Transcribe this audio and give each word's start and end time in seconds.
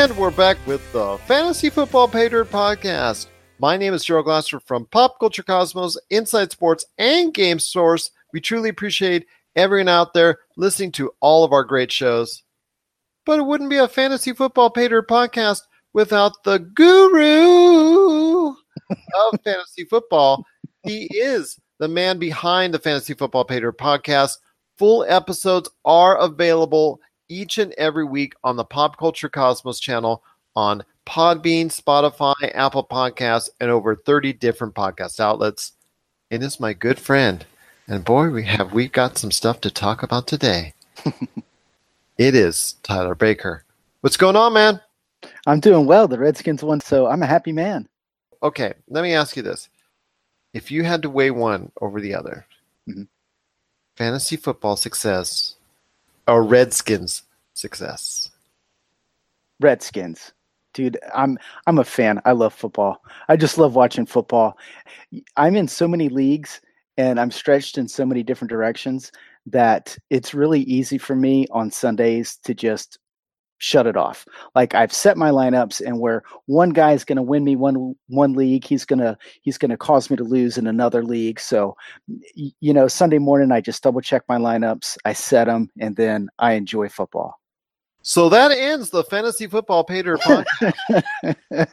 And 0.00 0.16
we're 0.16 0.30
back 0.30 0.56
with 0.66 0.80
the 0.94 1.18
Fantasy 1.26 1.68
Football 1.68 2.08
Pay 2.08 2.30
Dirt 2.30 2.50
Podcast. 2.50 3.26
My 3.58 3.76
name 3.76 3.92
is 3.92 4.02
Gerald 4.02 4.24
Glasser 4.24 4.58
from 4.58 4.86
Pop 4.86 5.20
Culture 5.20 5.42
Cosmos, 5.42 5.98
Inside 6.08 6.50
Sports, 6.50 6.86
and 6.96 7.34
Game 7.34 7.58
Source. 7.58 8.10
We 8.32 8.40
truly 8.40 8.70
appreciate 8.70 9.26
everyone 9.56 9.88
out 9.88 10.14
there 10.14 10.38
listening 10.56 10.92
to 10.92 11.12
all 11.20 11.44
of 11.44 11.52
our 11.52 11.64
great 11.64 11.92
shows. 11.92 12.44
But 13.26 13.40
it 13.40 13.42
wouldn't 13.42 13.68
be 13.68 13.76
a 13.76 13.88
Fantasy 13.88 14.32
Football 14.32 14.70
Pay 14.70 14.88
Dirt 14.88 15.06
Podcast 15.06 15.60
without 15.92 16.32
the 16.44 16.60
guru 16.60 18.48
of 18.48 19.40
fantasy 19.44 19.84
football. 19.84 20.46
He 20.82 21.10
is 21.12 21.60
the 21.78 21.88
man 21.88 22.18
behind 22.18 22.72
the 22.72 22.78
Fantasy 22.78 23.12
Football 23.12 23.44
Pay 23.44 23.60
Dirt 23.60 23.76
Podcast. 23.76 24.38
Full 24.78 25.04
episodes 25.10 25.68
are 25.84 26.16
available 26.16 27.00
each 27.30 27.58
and 27.58 27.72
every 27.78 28.04
week 28.04 28.34
on 28.44 28.56
the 28.56 28.64
Pop 28.64 28.98
Culture 28.98 29.28
Cosmos 29.28 29.78
channel 29.80 30.22
on 30.56 30.82
Podbean, 31.06 31.66
Spotify, 31.66 32.34
Apple 32.54 32.84
Podcasts, 32.84 33.48
and 33.60 33.70
over 33.70 33.94
30 33.94 34.34
different 34.34 34.74
podcast 34.74 35.20
outlets. 35.20 35.72
It 36.28 36.42
is 36.42 36.60
my 36.60 36.72
good 36.72 36.98
friend. 36.98 37.46
And 37.88 38.04
boy, 38.04 38.30
we 38.30 38.44
have 38.44 38.72
we 38.72 38.88
got 38.88 39.16
some 39.16 39.30
stuff 39.30 39.60
to 39.62 39.70
talk 39.70 40.02
about 40.02 40.26
today. 40.26 40.74
it 42.18 42.34
is 42.34 42.74
Tyler 42.82 43.14
Baker. 43.14 43.64
What's 44.00 44.16
going 44.16 44.36
on, 44.36 44.52
man? 44.52 44.80
I'm 45.46 45.60
doing 45.60 45.86
well. 45.86 46.08
The 46.08 46.18
Redskins 46.18 46.62
won, 46.62 46.80
so 46.80 47.06
I'm 47.06 47.22
a 47.22 47.26
happy 47.26 47.52
man. 47.52 47.88
Okay, 48.42 48.74
let 48.88 49.02
me 49.02 49.12
ask 49.12 49.36
you 49.36 49.42
this. 49.42 49.68
If 50.52 50.70
you 50.70 50.82
had 50.82 51.02
to 51.02 51.10
weigh 51.10 51.30
one 51.30 51.70
over 51.80 52.00
the 52.00 52.14
other, 52.14 52.46
mm-hmm. 52.88 53.04
fantasy 53.96 54.36
football 54.36 54.76
success 54.76 55.56
or 56.30 56.44
Redskins 56.44 57.24
success? 57.54 58.30
Redskins. 59.58 60.32
Dude, 60.72 60.96
I'm 61.12 61.36
I'm 61.66 61.78
a 61.78 61.84
fan. 61.84 62.20
I 62.24 62.32
love 62.32 62.54
football. 62.54 63.02
I 63.28 63.36
just 63.36 63.58
love 63.58 63.74
watching 63.74 64.06
football. 64.06 64.56
I'm 65.36 65.56
in 65.56 65.66
so 65.66 65.88
many 65.88 66.08
leagues 66.08 66.60
and 66.96 67.18
I'm 67.18 67.32
stretched 67.32 67.76
in 67.76 67.88
so 67.88 68.06
many 68.06 68.22
different 68.22 68.50
directions 68.50 69.10
that 69.46 69.98
it's 70.10 70.32
really 70.32 70.60
easy 70.60 70.96
for 70.96 71.16
me 71.16 71.46
on 71.50 71.72
Sundays 71.72 72.36
to 72.44 72.54
just 72.54 72.98
shut 73.60 73.86
it 73.86 73.96
off. 73.96 74.26
Like 74.54 74.74
I've 74.74 74.92
set 74.92 75.16
my 75.16 75.30
lineups 75.30 75.80
and 75.86 76.00
where 76.00 76.24
one 76.46 76.70
guy 76.70 76.92
is 76.92 77.04
going 77.04 77.16
to 77.16 77.22
win 77.22 77.44
me 77.44 77.54
one 77.54 77.94
one 78.08 78.32
league, 78.32 78.64
he's 78.64 78.84
going 78.84 78.98
to 78.98 79.16
he's 79.42 79.58
going 79.58 79.70
to 79.70 79.76
cause 79.76 80.10
me 80.10 80.16
to 80.16 80.24
lose 80.24 80.58
in 80.58 80.66
another 80.66 81.04
league. 81.04 81.38
So 81.38 81.76
you 82.34 82.74
know, 82.74 82.88
Sunday 82.88 83.18
morning 83.18 83.52
I 83.52 83.60
just 83.60 83.82
double 83.82 84.00
check 84.00 84.22
my 84.28 84.38
lineups, 84.38 84.96
I 85.04 85.12
set 85.12 85.44
them 85.44 85.70
and 85.78 85.94
then 85.94 86.28
I 86.38 86.54
enjoy 86.54 86.88
football. 86.88 87.38
So 88.02 88.30
that 88.30 88.50
ends 88.50 88.88
the 88.88 89.04
fantasy 89.04 89.46
football 89.46 89.84
Pay 89.84 90.02
Dirt 90.02 90.20
podcast. 90.22 91.68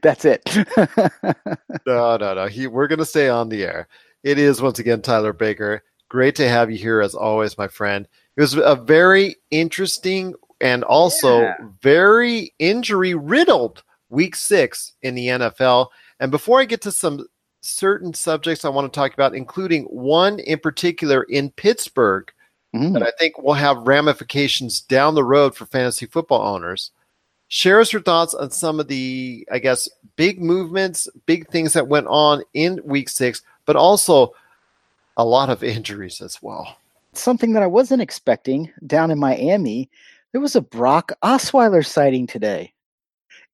That's 0.00 0.24
it. 0.24 0.42
no, 1.86 2.16
no, 2.16 2.34
no. 2.34 2.46
He, 2.46 2.68
we're 2.68 2.86
going 2.86 3.00
to 3.00 3.04
stay 3.04 3.28
on 3.28 3.48
the 3.48 3.64
air. 3.64 3.88
It 4.22 4.38
is 4.38 4.62
once 4.62 4.78
again 4.78 5.02
Tyler 5.02 5.32
Baker. 5.32 5.82
Great 6.08 6.36
to 6.36 6.48
have 6.48 6.70
you 6.70 6.78
here 6.78 7.00
as 7.00 7.16
always, 7.16 7.58
my 7.58 7.66
friend. 7.66 8.06
It 8.36 8.42
was 8.42 8.54
a 8.54 8.76
very 8.76 9.36
interesting 9.50 10.34
and 10.60 10.84
also 10.84 11.40
yeah. 11.40 11.54
very 11.80 12.52
injury 12.58 13.14
riddled 13.14 13.82
week 14.08 14.36
six 14.36 14.92
in 15.02 15.14
the 15.14 15.28
NFL. 15.28 15.88
And 16.20 16.30
before 16.30 16.60
I 16.60 16.64
get 16.64 16.82
to 16.82 16.92
some 16.92 17.26
certain 17.62 18.14
subjects 18.14 18.64
I 18.64 18.68
want 18.68 18.92
to 18.92 18.96
talk 18.96 19.14
about, 19.14 19.34
including 19.34 19.84
one 19.84 20.38
in 20.40 20.58
particular 20.58 21.24
in 21.24 21.50
Pittsburgh 21.50 22.30
mm-hmm. 22.74 22.92
that 22.92 23.02
I 23.02 23.12
think 23.18 23.38
will 23.38 23.54
have 23.54 23.86
ramifications 23.86 24.80
down 24.80 25.14
the 25.14 25.24
road 25.24 25.54
for 25.54 25.66
fantasy 25.66 26.06
football 26.06 26.54
owners. 26.54 26.90
Share 27.48 27.80
us 27.80 27.92
your 27.92 28.02
thoughts 28.02 28.34
on 28.34 28.50
some 28.50 28.80
of 28.80 28.88
the, 28.88 29.46
I 29.52 29.60
guess, 29.60 29.88
big 30.16 30.42
movements, 30.42 31.08
big 31.26 31.48
things 31.48 31.72
that 31.74 31.88
went 31.88 32.06
on 32.08 32.42
in 32.54 32.80
week 32.84 33.08
six, 33.08 33.42
but 33.66 33.76
also 33.76 34.34
a 35.16 35.24
lot 35.24 35.48
of 35.48 35.62
injuries 35.62 36.20
as 36.20 36.42
well 36.42 36.76
something 37.20 37.52
that 37.52 37.62
I 37.62 37.66
wasn't 37.66 38.02
expecting 38.02 38.70
down 38.86 39.10
in 39.10 39.18
Miami. 39.18 39.90
There 40.32 40.40
was 40.40 40.56
a 40.56 40.60
Brock 40.60 41.12
Osweiler 41.22 41.84
sighting 41.84 42.26
today 42.26 42.74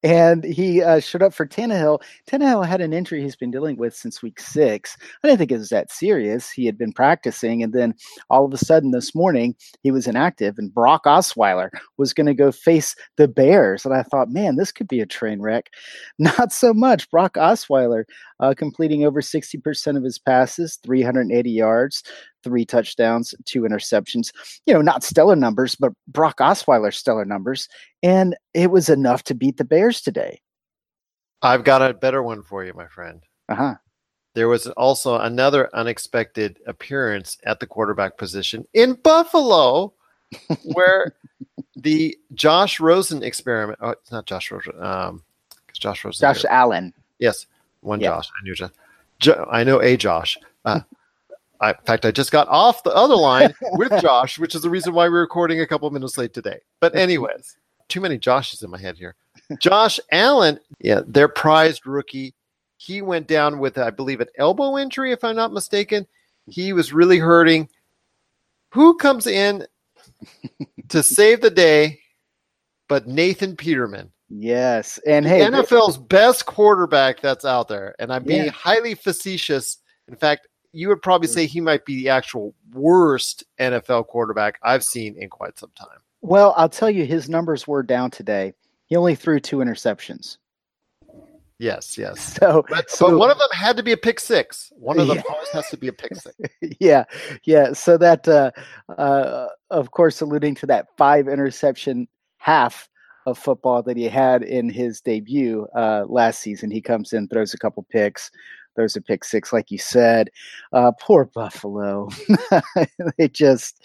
and 0.02 0.42
he 0.42 0.82
uh, 0.82 1.00
showed 1.00 1.22
up 1.22 1.32
for 1.32 1.46
Tannehill. 1.46 2.00
Tannehill 2.28 2.66
had 2.66 2.80
an 2.80 2.92
injury 2.92 3.22
he's 3.22 3.36
been 3.36 3.50
dealing 3.50 3.76
with 3.76 3.94
since 3.94 4.22
week 4.22 4.40
six. 4.40 4.96
I 5.22 5.28
didn't 5.28 5.38
think 5.38 5.52
it 5.52 5.58
was 5.58 5.68
that 5.68 5.92
serious. 5.92 6.50
He 6.50 6.66
had 6.66 6.76
been 6.76 6.92
practicing, 6.92 7.62
and 7.62 7.72
then 7.72 7.94
all 8.28 8.44
of 8.44 8.52
a 8.52 8.58
sudden 8.58 8.90
this 8.90 9.14
morning 9.14 9.54
he 9.82 9.90
was 9.90 10.06
inactive, 10.06 10.58
and 10.58 10.74
Brock 10.74 11.04
Osweiler 11.04 11.70
was 11.98 12.12
going 12.12 12.26
to 12.26 12.34
go 12.34 12.50
face 12.50 12.96
the 13.16 13.28
Bears. 13.28 13.84
And 13.84 13.94
I 13.94 14.02
thought, 14.02 14.30
man, 14.30 14.56
this 14.56 14.72
could 14.72 14.88
be 14.88 15.00
a 15.00 15.06
train 15.06 15.40
wreck. 15.40 15.70
Not 16.18 16.52
so 16.52 16.74
much. 16.74 17.10
Brock 17.10 17.34
Osweiler 17.34 18.04
uh, 18.40 18.54
completing 18.56 19.04
over 19.04 19.20
60% 19.20 19.96
of 19.96 20.02
his 20.02 20.18
passes, 20.18 20.78
380 20.84 21.50
yards, 21.50 22.02
three 22.42 22.64
touchdowns, 22.64 23.34
two 23.44 23.62
interceptions. 23.62 24.32
You 24.66 24.74
know, 24.74 24.82
not 24.82 25.02
stellar 25.02 25.36
numbers, 25.36 25.74
but 25.74 25.92
Brock 26.08 26.38
Osweiler 26.38 26.92
stellar 26.92 27.24
numbers. 27.24 27.68
And 28.02 28.36
it 28.54 28.70
was 28.70 28.88
enough 28.88 29.22
to 29.24 29.34
beat 29.34 29.56
the 29.56 29.64
Bears 29.64 30.00
today. 30.00 30.40
I've 31.42 31.64
got 31.64 31.82
a 31.82 31.94
better 31.94 32.22
one 32.22 32.42
for 32.42 32.64
you, 32.64 32.72
my 32.74 32.86
friend. 32.86 33.22
Uh 33.48 33.54
huh. 33.54 33.74
There 34.34 34.48
was 34.48 34.66
also 34.68 35.18
another 35.18 35.68
unexpected 35.74 36.58
appearance 36.66 37.36
at 37.44 37.60
the 37.60 37.66
quarterback 37.66 38.16
position 38.16 38.66
in 38.72 38.94
Buffalo, 38.94 39.92
where 40.64 41.14
the 41.76 42.16
Josh 42.34 42.80
Rosen 42.80 43.22
experiment. 43.22 43.78
Oh, 43.82 43.90
it's 43.90 44.10
not 44.12 44.26
Josh 44.26 44.50
Rosen. 44.50 44.82
Um, 44.82 45.22
Josh 45.74 46.04
Rosen. 46.04 46.26
Josh 46.26 46.44
Allen. 46.48 46.94
Yes, 47.18 47.46
one 47.80 48.00
Josh. 48.00 48.28
I 48.28 48.44
knew 48.44 48.54
Josh. 48.54 48.70
Jo- 49.18 49.48
I 49.50 49.64
know 49.64 49.82
a 49.82 49.96
Josh. 49.96 50.38
Uh, 50.64 50.80
I, 51.62 51.70
in 51.70 51.76
fact, 51.86 52.04
I 52.04 52.10
just 52.10 52.32
got 52.32 52.48
off 52.48 52.82
the 52.82 52.94
other 52.94 53.14
line 53.14 53.54
with 53.74 53.92
Josh, 54.02 54.38
which 54.38 54.54
is 54.54 54.62
the 54.62 54.70
reason 54.70 54.92
why 54.92 55.08
we're 55.08 55.20
recording 55.20 55.60
a 55.60 55.66
couple 55.66 55.88
minutes 55.90 56.18
late 56.18 56.34
today. 56.34 56.58
But, 56.80 56.96
anyways, 56.96 57.56
too 57.88 58.00
many 58.00 58.18
Joshes 58.18 58.64
in 58.64 58.70
my 58.70 58.80
head 58.80 58.98
here. 58.98 59.14
Josh 59.60 60.00
Allen, 60.10 60.58
yeah, 60.80 61.02
their 61.06 61.28
prized 61.28 61.86
rookie. 61.86 62.34
He 62.78 63.00
went 63.00 63.28
down 63.28 63.60
with, 63.60 63.78
I 63.78 63.90
believe, 63.90 64.20
an 64.20 64.26
elbow 64.36 64.76
injury, 64.76 65.12
if 65.12 65.22
I'm 65.22 65.36
not 65.36 65.52
mistaken. 65.52 66.04
He 66.48 66.72
was 66.72 66.92
really 66.92 67.18
hurting. 67.18 67.68
Who 68.72 68.96
comes 68.96 69.28
in 69.28 69.64
to 70.88 71.02
save 71.02 71.40
the 71.40 71.50
day 71.50 72.00
but 72.88 73.06
Nathan 73.06 73.54
Peterman? 73.54 74.10
Yes. 74.28 74.98
And 75.06 75.26
hey, 75.26 75.40
NFL's 75.40 75.96
best 75.96 76.46
quarterback 76.46 77.20
that's 77.20 77.44
out 77.44 77.68
there. 77.68 77.94
And 78.00 78.12
I'm 78.12 78.24
being 78.24 78.46
yeah. 78.46 78.50
highly 78.50 78.94
facetious. 78.94 79.78
In 80.08 80.16
fact, 80.16 80.48
you 80.72 80.88
would 80.88 81.02
probably 81.02 81.28
mm. 81.28 81.32
say 81.32 81.46
he 81.46 81.60
might 81.60 81.84
be 81.84 81.96
the 81.96 82.08
actual 82.08 82.54
worst 82.72 83.44
NFL 83.60 84.06
quarterback 84.06 84.58
I've 84.62 84.84
seen 84.84 85.16
in 85.16 85.28
quite 85.28 85.58
some 85.58 85.70
time. 85.74 85.98
Well, 86.22 86.54
I'll 86.56 86.68
tell 86.68 86.90
you, 86.90 87.04
his 87.04 87.28
numbers 87.28 87.66
were 87.66 87.82
down 87.82 88.10
today. 88.10 88.54
He 88.86 88.96
only 88.96 89.14
threw 89.14 89.40
two 89.40 89.58
interceptions. 89.58 90.38
Yes, 91.58 91.96
yes. 91.96 92.38
So, 92.40 92.64
but, 92.68 92.90
so 92.90 93.10
but 93.10 93.18
one 93.18 93.30
of 93.30 93.38
them 93.38 93.48
had 93.52 93.76
to 93.76 93.82
be 93.82 93.92
a 93.92 93.96
pick 93.96 94.18
six. 94.18 94.72
One 94.76 94.98
of 94.98 95.06
them 95.06 95.18
yeah. 95.18 95.32
always 95.32 95.48
has 95.50 95.68
to 95.70 95.76
be 95.76 95.88
a 95.88 95.92
pick 95.92 96.14
six. 96.16 96.36
yeah, 96.80 97.04
yeah. 97.44 97.72
So 97.72 97.96
that, 97.98 98.26
uh, 98.26 98.50
uh, 98.98 99.48
of 99.70 99.90
course, 99.92 100.20
alluding 100.20 100.56
to 100.56 100.66
that 100.66 100.88
five 100.96 101.28
interception 101.28 102.08
half 102.38 102.88
of 103.26 103.38
football 103.38 103.82
that 103.84 103.96
he 103.96 104.04
had 104.04 104.42
in 104.42 104.68
his 104.68 105.00
debut 105.00 105.66
uh, 105.76 106.04
last 106.08 106.40
season. 106.40 106.70
He 106.70 106.80
comes 106.80 107.12
in, 107.12 107.28
throws 107.28 107.54
a 107.54 107.58
couple 107.58 107.86
picks, 107.90 108.30
throws 108.74 108.96
a 108.96 109.00
pick 109.00 109.24
six, 109.24 109.52
like 109.52 109.70
you 109.70 109.78
said. 109.78 110.30
Uh, 110.72 110.92
poor 111.00 111.26
Buffalo. 111.26 112.08
they 113.18 113.28
just. 113.28 113.82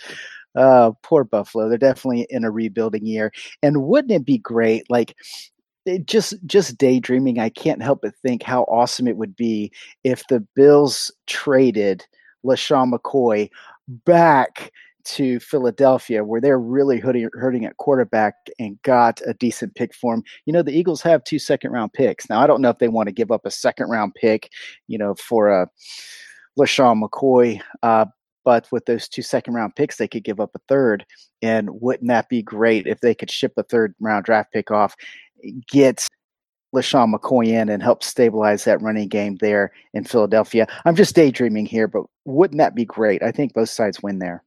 Uh, 0.56 0.92
poor 1.04 1.24
Buffalo. 1.24 1.70
They're 1.70 1.78
definitely 1.78 2.26
in 2.32 2.44
a 2.44 2.50
rebuilding 2.50 3.06
year. 3.06 3.32
And 3.62 3.84
wouldn't 3.84 4.12
it 4.12 4.26
be 4.26 4.40
great? 4.40 4.90
Like, 4.90 5.16
just 6.06 6.34
just 6.46 6.78
daydreaming. 6.78 7.40
I 7.40 7.50
can't 7.50 7.82
help 7.82 8.02
but 8.02 8.16
think 8.16 8.44
how 8.44 8.64
awesome 8.64 9.08
it 9.08 9.18
would 9.18 9.36
be 9.36 9.72
if 10.04 10.26
the 10.28 10.40
Bills 10.56 11.12
traded 11.28 12.06
LeSean 12.46 12.92
McCoy 12.92 13.50
back 13.88 14.72
to 15.08 15.40
Philadelphia, 15.40 16.24
where 16.24 16.42
they're 16.42 16.60
really 16.60 17.00
hurting, 17.00 17.30
hurting 17.34 17.66
at 17.66 17.78
quarterback 17.78 18.36
and 18.60 18.82
got 18.84 19.22
a 19.26 19.34
decent 19.34 19.76
pick 19.76 19.94
for 19.94 20.14
him. 20.14 20.24
You 20.46 20.54
know, 20.54 20.62
the 20.62 20.78
Eagles 20.78 21.02
have 21.02 21.24
two 21.24 21.40
second 21.40 21.72
round 21.72 21.94
picks. 21.94 22.30
Now, 22.30 22.42
I 22.42 22.48
don't 22.48 22.62
know 22.62 22.70
if 22.70 22.80
they 22.80 22.90
want 22.90 23.08
to 23.08 23.14
give 23.14 23.32
up 23.32 23.46
a 23.46 23.52
second 23.52 23.90
round 23.90 24.16
pick, 24.16 24.50
you 24.88 24.98
know, 24.98 25.16
for 25.16 25.50
a 25.50 25.68
LeSean 26.60 27.02
McCoy. 27.02 27.62
Uh, 27.84 28.06
but 28.44 28.68
with 28.72 28.86
those 28.86 29.08
two 29.08 29.22
second 29.22 29.54
round 29.54 29.76
picks, 29.76 29.98
they 29.98 30.08
could 30.08 30.24
give 30.24 30.40
up 30.40 30.52
a 30.56 30.60
third. 30.68 31.06
And 31.42 31.70
wouldn't 31.82 32.10
that 32.10 32.30
be 32.30 32.42
great 32.42 32.88
if 32.88 33.00
they 33.02 33.16
could 33.16 33.32
ship 33.32 33.54
a 33.58 33.64
third 33.64 33.94
round 34.00 34.26
draft 34.26 34.52
pick 34.52 34.72
off, 34.72 34.96
get 35.70 36.08
LeSean 36.76 37.14
McCoy 37.14 37.48
in 37.48 37.70
and 37.70 37.82
help 37.82 38.04
stabilize 38.04 38.64
that 38.66 38.82
running 38.82 39.08
game 39.08 39.38
there 39.42 39.72
in 39.94 40.04
Philadelphia? 40.04 40.68
I'm 40.86 40.96
just 40.96 41.16
daydreaming 41.16 41.66
here, 41.66 41.88
but 41.88 42.04
wouldn't 42.26 42.60
that 42.60 42.76
be 42.76 42.86
great? 42.86 43.24
I 43.24 43.32
think 43.32 43.54
both 43.54 43.70
sides 43.70 44.02
win 44.02 44.20
there. 44.20 44.44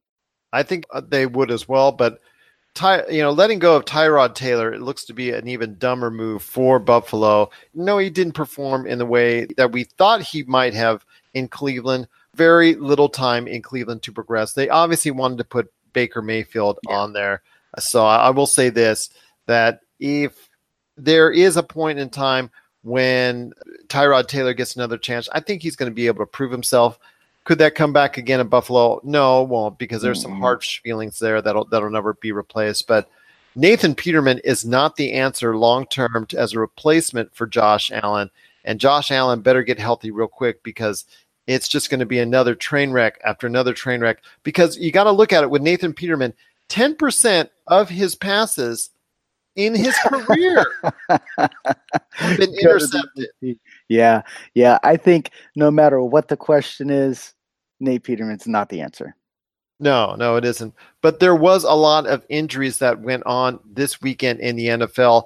I 0.53 0.63
think 0.63 0.85
uh, 0.91 1.01
they 1.07 1.25
would 1.25 1.51
as 1.51 1.67
well. 1.67 1.91
But 1.91 2.19
Ty, 2.73 3.07
you 3.09 3.21
know, 3.21 3.31
letting 3.31 3.59
go 3.59 3.75
of 3.75 3.85
Tyrod 3.85 4.35
Taylor, 4.35 4.73
it 4.73 4.81
looks 4.81 5.05
to 5.05 5.13
be 5.13 5.31
an 5.31 5.47
even 5.47 5.77
dumber 5.77 6.09
move 6.09 6.41
for 6.41 6.79
Buffalo. 6.79 7.49
No, 7.73 7.97
he 7.97 8.09
didn't 8.09 8.33
perform 8.33 8.87
in 8.87 8.97
the 8.97 9.05
way 9.05 9.45
that 9.57 9.71
we 9.71 9.83
thought 9.83 10.21
he 10.21 10.43
might 10.43 10.73
have 10.73 11.05
in 11.33 11.47
Cleveland. 11.47 12.07
Very 12.35 12.75
little 12.75 13.09
time 13.09 13.47
in 13.47 13.61
Cleveland 13.61 14.03
to 14.03 14.11
progress. 14.11 14.53
They 14.53 14.69
obviously 14.69 15.11
wanted 15.11 15.37
to 15.39 15.43
put 15.43 15.71
Baker 15.93 16.21
Mayfield 16.21 16.79
yeah. 16.87 16.95
on 16.95 17.13
there. 17.13 17.41
So 17.79 18.05
I 18.05 18.29
will 18.29 18.47
say 18.47 18.69
this 18.69 19.09
that 19.47 19.81
if 19.99 20.49
there 20.97 21.31
is 21.31 21.57
a 21.57 21.63
point 21.63 21.99
in 21.99 22.09
time 22.09 22.49
when 22.83 23.53
Tyrod 23.87 24.27
Taylor 24.27 24.53
gets 24.53 24.75
another 24.75 24.97
chance, 24.97 25.27
I 25.31 25.39
think 25.39 25.61
he's 25.61 25.75
going 25.75 25.91
to 25.91 25.95
be 25.95 26.07
able 26.07 26.19
to 26.19 26.29
prove 26.29 26.51
himself. 26.51 26.99
Could 27.43 27.57
that 27.57 27.75
come 27.75 27.91
back 27.91 28.17
again 28.17 28.39
in 28.39 28.47
Buffalo? 28.47 29.01
No, 29.03 29.41
it 29.41 29.49
won't 29.49 29.79
because 29.79 30.01
there's 30.01 30.21
some 30.21 30.33
mm-hmm. 30.33 30.41
harsh 30.41 30.81
feelings 30.81 31.17
there 31.19 31.41
that'll 31.41 31.65
that'll 31.65 31.89
never 31.89 32.13
be 32.13 32.31
replaced. 32.31 32.87
But 32.87 33.09
Nathan 33.55 33.95
Peterman 33.95 34.39
is 34.43 34.63
not 34.63 34.95
the 34.95 35.13
answer 35.13 35.57
long 35.57 35.85
term 35.87 36.27
as 36.37 36.53
a 36.53 36.59
replacement 36.59 37.33
for 37.35 37.47
Josh 37.47 37.91
Allen. 37.91 38.29
And 38.63 38.79
Josh 38.79 39.11
Allen 39.11 39.41
better 39.41 39.63
get 39.63 39.79
healthy 39.79 40.11
real 40.11 40.27
quick 40.27 40.61
because 40.63 41.05
it's 41.47 41.67
just 41.67 41.89
going 41.89 41.99
to 41.99 42.05
be 42.05 42.19
another 42.19 42.53
train 42.53 42.91
wreck 42.91 43.19
after 43.25 43.47
another 43.47 43.73
train 43.73 44.01
wreck. 44.01 44.19
Because 44.43 44.77
you 44.77 44.91
got 44.91 45.05
to 45.05 45.11
look 45.11 45.33
at 45.33 45.43
it 45.43 45.49
with 45.49 45.63
Nathan 45.63 45.93
Peterman, 45.93 46.33
10% 46.69 47.49
of 47.67 47.89
his 47.89 48.15
passes 48.15 48.90
in 49.55 49.75
his 49.75 49.95
career 49.97 50.65
been 52.37 52.53
intercepted. 52.53 53.59
Yeah, 53.89 54.21
yeah. 54.53 54.79
I 54.83 54.97
think 54.97 55.31
no 55.55 55.71
matter 55.71 56.01
what 56.01 56.27
the 56.27 56.37
question 56.37 56.89
is, 56.89 57.33
Nate 57.79 58.03
Peterman's 58.03 58.47
not 58.47 58.69
the 58.69 58.81
answer. 58.81 59.15
No, 59.79 60.15
no, 60.15 60.35
it 60.35 60.45
isn't. 60.45 60.75
But 61.01 61.19
there 61.19 61.35
was 61.35 61.63
a 61.63 61.73
lot 61.73 62.05
of 62.05 62.23
injuries 62.29 62.77
that 62.79 63.01
went 63.01 63.25
on 63.25 63.59
this 63.65 64.01
weekend 64.01 64.39
in 64.39 64.55
the 64.55 64.67
NFL. 64.67 65.25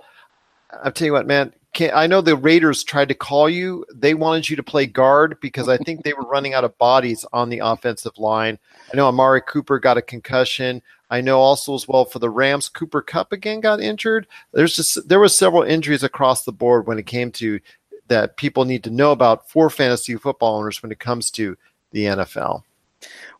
I'll 0.83 0.91
tell 0.91 1.05
you 1.05 1.13
what, 1.13 1.27
man. 1.27 1.53
I 1.93 2.07
know 2.07 2.21
the 2.21 2.37
Raiders 2.37 2.85
tried 2.85 3.09
to 3.09 3.13
call 3.13 3.49
you. 3.49 3.85
They 3.93 4.13
wanted 4.13 4.49
you 4.49 4.55
to 4.55 4.63
play 4.63 4.85
guard 4.85 5.37
because 5.41 5.67
I 5.67 5.75
think 5.75 6.03
they 6.03 6.13
were 6.13 6.23
running 6.23 6.53
out 6.53 6.63
of 6.63 6.77
bodies 6.77 7.25
on 7.33 7.49
the 7.49 7.59
offensive 7.59 8.17
line. 8.17 8.57
I 8.93 8.95
know 8.95 9.09
Amari 9.09 9.41
Cooper 9.41 9.77
got 9.77 9.97
a 9.97 10.01
concussion. 10.01 10.81
I 11.09 11.21
know 11.21 11.39
also 11.39 11.75
as 11.75 11.87
well 11.87 12.05
for 12.05 12.19
the 12.19 12.29
Rams, 12.29 12.69
Cooper 12.69 13.01
Kupp 13.01 13.31
again 13.31 13.59
got 13.59 13.79
injured. 13.79 14.27
There's 14.53 14.75
just 14.75 15.07
there 15.07 15.19
was 15.19 15.35
several 15.35 15.63
injuries 15.63 16.03
across 16.03 16.43
the 16.43 16.51
board 16.51 16.87
when 16.87 16.97
it 16.97 17.05
came 17.05 17.31
to 17.33 17.59
that 18.07 18.37
people 18.37 18.65
need 18.65 18.83
to 18.83 18.89
know 18.89 19.11
about 19.11 19.49
for 19.49 19.69
fantasy 19.69 20.15
football 20.15 20.57
owners 20.57 20.81
when 20.81 20.91
it 20.91 20.99
comes 20.99 21.31
to 21.31 21.57
the 21.91 22.05
NFL? 22.05 22.63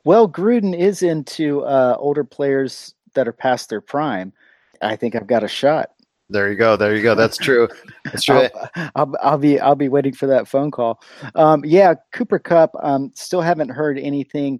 Well, 0.03 0.27
Gruden 0.27 0.77
is 0.77 1.03
into 1.03 1.62
uh, 1.62 1.95
older 2.00 2.23
players 2.23 2.95
that 3.13 3.27
are 3.27 3.33
past 3.33 3.69
their 3.69 3.81
prime. 3.81 4.33
I 4.81 4.95
think 4.95 5.15
I've 5.15 5.27
got 5.27 5.44
a 5.44 5.47
shot. 5.47 5.91
There 6.29 6.50
you 6.50 6.56
go. 6.56 6.75
There 6.75 6.95
you 6.95 7.03
go. 7.03 7.13
That's 7.13 7.38
true. 7.38 7.68
That's 8.06 8.23
true. 8.23 8.47
I'll, 8.75 8.91
I'll, 8.95 9.15
I'll, 9.21 9.38
be 9.38 9.59
I'll 9.59 9.75
be 9.75 9.89
waiting 9.89 10.13
for 10.13 10.25
that 10.25 10.47
phone 10.47 10.71
call. 10.71 11.01
Um, 11.35 11.63
yeah, 11.63 11.94
Cooper 12.13 12.39
Kupp. 12.39 12.71
Um, 12.81 13.11
still 13.13 13.41
haven't 13.41 13.69
heard 13.69 14.00
anything 14.00 14.59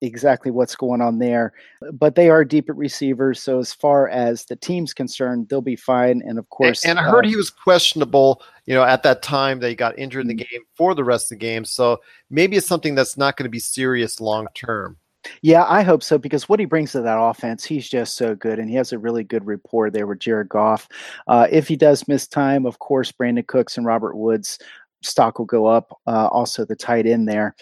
exactly 0.00 0.50
what's 0.50 0.74
going 0.76 1.00
on 1.00 1.18
there. 1.18 1.52
But 1.92 2.14
they 2.14 2.30
are 2.30 2.44
deep 2.44 2.68
at 2.68 2.76
receivers, 2.76 3.40
so 3.42 3.58
as 3.58 3.72
far 3.72 4.08
as 4.08 4.44
the 4.44 4.56
team's 4.56 4.94
concerned, 4.94 5.48
they'll 5.48 5.60
be 5.60 5.76
fine. 5.76 6.22
And 6.26 6.38
of 6.38 6.48
course, 6.50 6.84
and, 6.84 6.98
and 6.98 7.06
I 7.06 7.10
heard 7.10 7.26
uh, 7.26 7.28
he 7.28 7.36
was 7.36 7.50
questionable. 7.50 8.42
You 8.66 8.74
know, 8.74 8.84
at 8.84 9.02
that 9.02 9.22
time 9.22 9.60
they 9.60 9.74
got 9.74 9.98
injured 9.98 10.22
in 10.22 10.28
the 10.28 10.34
mm-hmm. 10.34 10.52
game 10.52 10.62
for 10.74 10.94
the 10.94 11.04
rest 11.04 11.26
of 11.26 11.38
the 11.38 11.44
game, 11.44 11.64
so 11.64 12.00
maybe 12.30 12.56
it's 12.56 12.66
something 12.66 12.94
that's 12.94 13.16
not 13.16 13.36
going 13.36 13.44
to 13.44 13.50
be 13.50 13.58
serious 13.58 14.20
long 14.20 14.46
term. 14.54 14.96
Yeah, 15.42 15.66
I 15.68 15.82
hope 15.82 16.02
so 16.02 16.16
because 16.18 16.48
what 16.48 16.60
he 16.60 16.66
brings 16.66 16.92
to 16.92 17.02
that 17.02 17.20
offense, 17.20 17.64
he's 17.64 17.88
just 17.88 18.16
so 18.16 18.34
good, 18.34 18.58
and 18.58 18.70
he 18.70 18.76
has 18.76 18.92
a 18.92 18.98
really 18.98 19.24
good 19.24 19.46
rapport 19.46 19.90
there 19.90 20.06
with 20.06 20.18
Jared 20.18 20.48
Goff. 20.48 20.88
Uh, 21.26 21.46
if 21.50 21.68
he 21.68 21.76
does 21.76 22.08
miss 22.08 22.26
time, 22.26 22.64
of 22.64 22.78
course, 22.78 23.12
Brandin 23.12 23.46
Cooks 23.46 23.76
and 23.76 23.84
Robert 23.84 24.16
Woods 24.16 24.58
stock 25.02 25.38
will 25.38 25.46
go 25.46 25.66
up. 25.66 25.98
Uh, 26.06 26.28
also, 26.28 26.64
the 26.64 26.76
tight 26.76 27.06
end 27.06 27.28
there. 27.28 27.54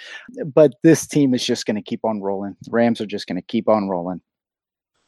But 0.44 0.74
this 0.82 1.06
team 1.06 1.34
is 1.34 1.44
just 1.44 1.66
going 1.66 1.76
to 1.76 1.82
keep 1.82 2.04
on 2.04 2.20
rolling. 2.20 2.56
Rams 2.68 3.00
are 3.00 3.06
just 3.06 3.26
going 3.26 3.36
to 3.36 3.42
keep 3.42 3.68
on 3.68 3.88
rolling. 3.88 4.20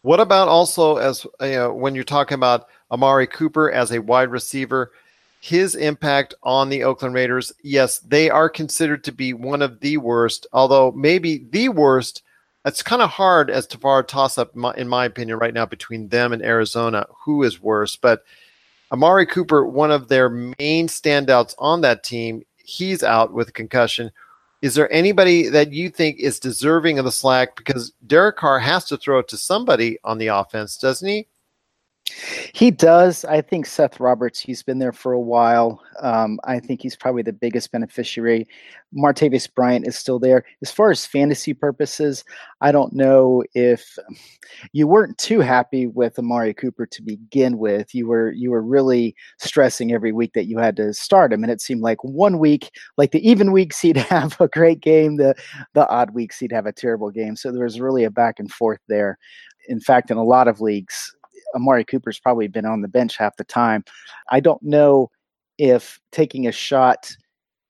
What 0.03 0.21
about 0.21 0.49
also 0.49 0.97
as 0.97 1.27
uh, 1.41 1.69
when 1.69 1.94
you're 1.94 2.05
talking 2.05 2.35
about 2.37 2.69
Amari 2.91 3.27
Cooper 3.27 3.71
as 3.71 3.93
a 3.93 4.00
wide 4.00 4.31
receiver, 4.31 4.93
his 5.41 5.75
impact 5.75 6.35
on 6.43 6.71
the 6.71 6.85
Oakland 6.85 7.15
Raiders? 7.15 7.53
Yes, 7.62 7.99
they 7.99 8.31
are 8.31 8.49
considered 8.49 9.05
to 9.05 9.12
be 9.12 9.35
one 9.35 9.61
of 9.61 9.81
the 9.81 9.99
worst, 9.99 10.47
although 10.53 10.93
maybe 10.93 11.47
the 11.50 11.69
worst. 11.69 12.23
It's 12.65 12.83
kind 12.83 13.00
of 13.00 13.09
hard 13.09 13.50
as 13.50 13.67
to 13.69 13.79
far 13.79 14.03
toss 14.03 14.37
up, 14.37 14.55
in 14.76 14.88
my 14.88 15.06
opinion, 15.06 15.38
right 15.38 15.55
now 15.55 15.65
between 15.65 16.09
them 16.09 16.33
and 16.33 16.43
Arizona. 16.43 17.06
Who 17.25 17.43
is 17.43 17.61
worse? 17.61 17.97
But 17.97 18.23
Amari 18.93 19.27
Cooper, 19.27 19.65
one 19.67 19.91
of 19.91 20.09
their 20.09 20.29
main 20.29 20.89
standouts 20.89 21.55
on 21.59 21.81
that 21.83 22.03
team, 22.03 22.43
he's 22.57 23.03
out 23.03 23.33
with 23.33 23.49
a 23.49 23.53
concussion. 23.53 24.11
Is 24.63 24.75
there 24.75 24.93
anybody 24.93 25.49
that 25.49 25.73
you 25.73 25.89
think 25.89 26.19
is 26.19 26.39
deserving 26.39 26.99
of 26.99 27.05
the 27.05 27.13
slack? 27.13 27.57
Because 27.57 27.93
Derek 28.07 28.37
Carr 28.37 28.59
has 28.59 28.85
to 28.87 28.97
throw 28.97 29.21
it 29.21 29.29
to 29.29 29.37
somebody 29.37 29.99
on 30.05 30.19
the 30.19 30.27
offense, 30.27 30.77
doesn't 30.77 31.09
he? 31.09 31.27
He 32.53 32.71
does. 32.71 33.25
I 33.25 33.41
think 33.41 33.67
Seth 33.67 34.01
Roberts, 34.01 34.41
he's 34.41 34.62
been 34.62 34.79
there 34.79 34.93
for 34.93 35.12
a 35.12 35.21
while. 35.21 35.83
Um, 36.01 36.39
I 36.45 36.59
think 36.59 36.83
he's 36.83 36.97
probably 36.97 37.23
the 37.23 37.33
biggest 37.33 37.73
beneficiary. 37.73 38.47
Martavis 38.97 39.53
Bryant 39.53 39.87
is 39.87 39.97
still 39.97 40.19
there. 40.19 40.45
As 40.62 40.71
far 40.71 40.91
as 40.91 41.07
fantasy 41.07 41.55
purposes, 41.55 42.25
I 42.61 42.73
don't 42.73 42.93
know 42.93 43.45
if 43.55 43.99
you 44.73 44.87
weren't 44.87 45.17
too 45.19 45.41
happy 45.41 45.87
with 45.87 46.19
Amari 46.19 46.55
Cooper 46.55 46.87
to 46.87 47.03
begin 47.03 47.59
with. 47.59 47.95
You 47.95 48.09
were 48.09 48.33
you 48.33 48.51
were 48.51 48.62
really 48.62 49.15
stressing 49.39 49.93
every 49.93 50.12
week 50.12 50.33
that 50.33 50.47
you 50.47 50.59
had 50.59 50.77
to 50.77 50.93
start 50.93 51.33
him, 51.33 51.43
and 51.43 51.53
it 51.53 51.61
seemed 51.61 51.83
like 51.83 52.03
one 52.03 52.39
week, 52.39 52.71
like 52.97 53.12
the 53.12 53.29
even 53.29 53.53
weeks, 53.53 53.81
he'd 53.81 53.97
have 54.11 54.41
a 54.41 54.49
great 54.49 54.81
game. 54.81 55.17
The 55.17 55.35
the 55.75 55.89
odd 55.89 56.11
weeks, 56.11 56.39
he'd 56.39 56.53
have 56.53 56.67
a 56.67 56.73
terrible 56.73 57.11
game. 57.11 57.37
So 57.37 57.53
there 57.53 57.65
was 57.65 57.81
really 57.81 58.05
a 58.05 58.11
back 58.11 58.39
and 58.39 58.51
forth 58.51 58.81
there. 58.89 59.19
In 59.69 59.81
fact, 59.81 60.11
in 60.11 60.17
a 60.17 60.25
lot 60.25 60.49
of 60.49 60.61
leagues, 60.61 61.15
Amari 61.55 61.85
Cooper's 61.85 62.19
probably 62.19 62.49
been 62.49 62.67
on 62.67 62.81
the 62.81 62.88
bench 62.88 63.17
half 63.17 63.37
the 63.37 63.44
time. 63.44 63.85
I 64.31 64.41
don't 64.41 64.62
know 64.62 65.11
if 65.58 66.00
taking 66.12 66.47
a 66.47 66.52
shot 66.52 67.11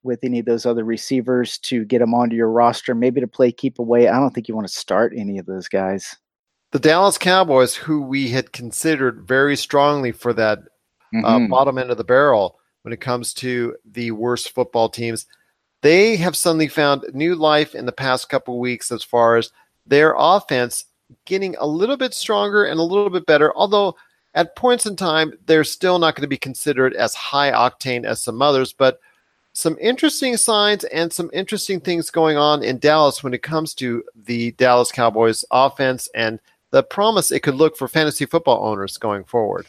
with 0.03 0.23
any 0.23 0.39
of 0.39 0.45
those 0.45 0.65
other 0.65 0.83
receivers 0.83 1.57
to 1.59 1.85
get 1.85 1.99
them 1.99 2.13
onto 2.13 2.35
your 2.35 2.49
roster, 2.49 2.95
maybe 2.95 3.21
to 3.21 3.27
play 3.27 3.51
keep 3.51 3.79
away. 3.79 4.07
I 4.07 4.19
don't 4.19 4.33
think 4.33 4.47
you 4.47 4.55
want 4.55 4.67
to 4.67 4.73
start 4.73 5.13
any 5.15 5.37
of 5.37 5.45
those 5.45 5.67
guys. 5.67 6.15
The 6.71 6.79
Dallas 6.79 7.17
Cowboys, 7.17 7.75
who 7.75 8.01
we 8.01 8.29
had 8.29 8.53
considered 8.53 9.27
very 9.27 9.55
strongly 9.55 10.11
for 10.11 10.33
that 10.33 10.59
uh, 10.59 11.17
mm-hmm. 11.17 11.25
uh, 11.25 11.47
bottom 11.47 11.77
end 11.77 11.91
of 11.91 11.97
the 11.97 12.03
barrel 12.03 12.57
when 12.83 12.93
it 12.93 13.01
comes 13.01 13.33
to 13.35 13.75
the 13.85 14.11
worst 14.11 14.51
football 14.51 14.89
teams, 14.89 15.25
they 15.81 16.15
have 16.15 16.35
suddenly 16.35 16.67
found 16.67 17.03
new 17.13 17.35
life 17.35 17.75
in 17.75 17.85
the 17.85 17.91
past 17.91 18.29
couple 18.29 18.59
weeks 18.59 18.91
as 18.91 19.03
far 19.03 19.37
as 19.37 19.51
their 19.85 20.15
offense 20.17 20.85
getting 21.25 21.55
a 21.57 21.65
little 21.65 21.97
bit 21.97 22.13
stronger 22.13 22.65
and 22.65 22.79
a 22.79 22.83
little 22.83 23.09
bit 23.09 23.25
better, 23.25 23.55
although 23.55 23.95
at 24.33 24.55
points 24.55 24.85
in 24.85 24.95
time, 24.95 25.33
they're 25.45 25.63
still 25.63 25.99
not 25.99 26.15
going 26.15 26.23
to 26.23 26.27
be 26.27 26.37
considered 26.37 26.93
as 26.93 27.13
high 27.13 27.51
octane 27.51 28.05
as 28.05 28.21
some 28.21 28.41
others. 28.41 28.73
But 28.73 28.99
some 29.53 29.77
interesting 29.81 30.37
signs 30.37 30.85
and 30.85 31.11
some 31.11 31.29
interesting 31.33 31.81
things 31.81 32.09
going 32.09 32.37
on 32.37 32.63
in 32.63 32.79
Dallas 32.79 33.23
when 33.23 33.33
it 33.33 33.43
comes 33.43 33.73
to 33.75 34.03
the 34.15 34.51
Dallas 34.53 34.91
Cowboys 34.91 35.43
offense 35.51 36.07
and 36.15 36.39
the 36.71 36.83
promise 36.83 37.31
it 37.31 37.41
could 37.41 37.55
look 37.55 37.75
for 37.75 37.89
fantasy 37.89 38.25
football 38.25 38.65
owners 38.65 38.97
going 38.97 39.25
forward. 39.25 39.65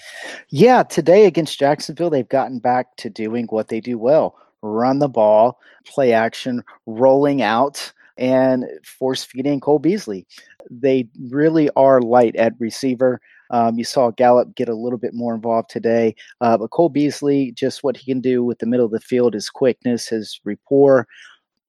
Yeah, 0.51 0.85
today 0.85 1.27
against 1.27 1.59
Jacksonville, 1.59 2.11
they've 2.11 2.29
gotten 2.29 2.61
back 2.61 2.95
to 2.99 3.11
doing 3.11 3.47
what 3.47 3.69
they 3.69 3.81
do 3.81 3.99
well 3.99 4.37
run 4.65 5.01
the 5.01 5.09
ball, 5.09 5.59
play 5.85 6.13
action, 6.13 6.63
rolling 6.87 7.43
out 7.43 7.93
and 8.17 8.65
force 8.85 9.25
feeding 9.25 9.59
Cole 9.59 9.81
Beasley. 9.81 10.25
They 10.71 11.09
really 11.31 11.71
are 11.77 12.01
light 12.01 12.37
at 12.37 12.55
receiver. 12.59 13.21
Um, 13.51 13.79
you 13.79 13.85
saw 13.85 14.11
Gallup 14.11 14.55
get 14.55 14.69
a 14.69 14.75
little 14.75 14.99
bit 14.99 15.13
more 15.13 15.35
involved 15.35 15.69
today, 15.69 16.15
uh, 16.41 16.57
but 16.57 16.71
Cole 16.71 16.89
Beasley, 16.89 17.53
just 17.53 17.85
what 17.85 17.97
he 17.97 18.11
can 18.11 18.21
do 18.21 18.43
with 18.43 18.59
the 18.59 18.67
middle 18.67 18.87
of 18.87 18.93
the 18.93 19.01
field, 19.01 19.35
his 19.35 19.51
quickness, 19.51 20.09
his 20.09 20.41
rapport 20.45 21.07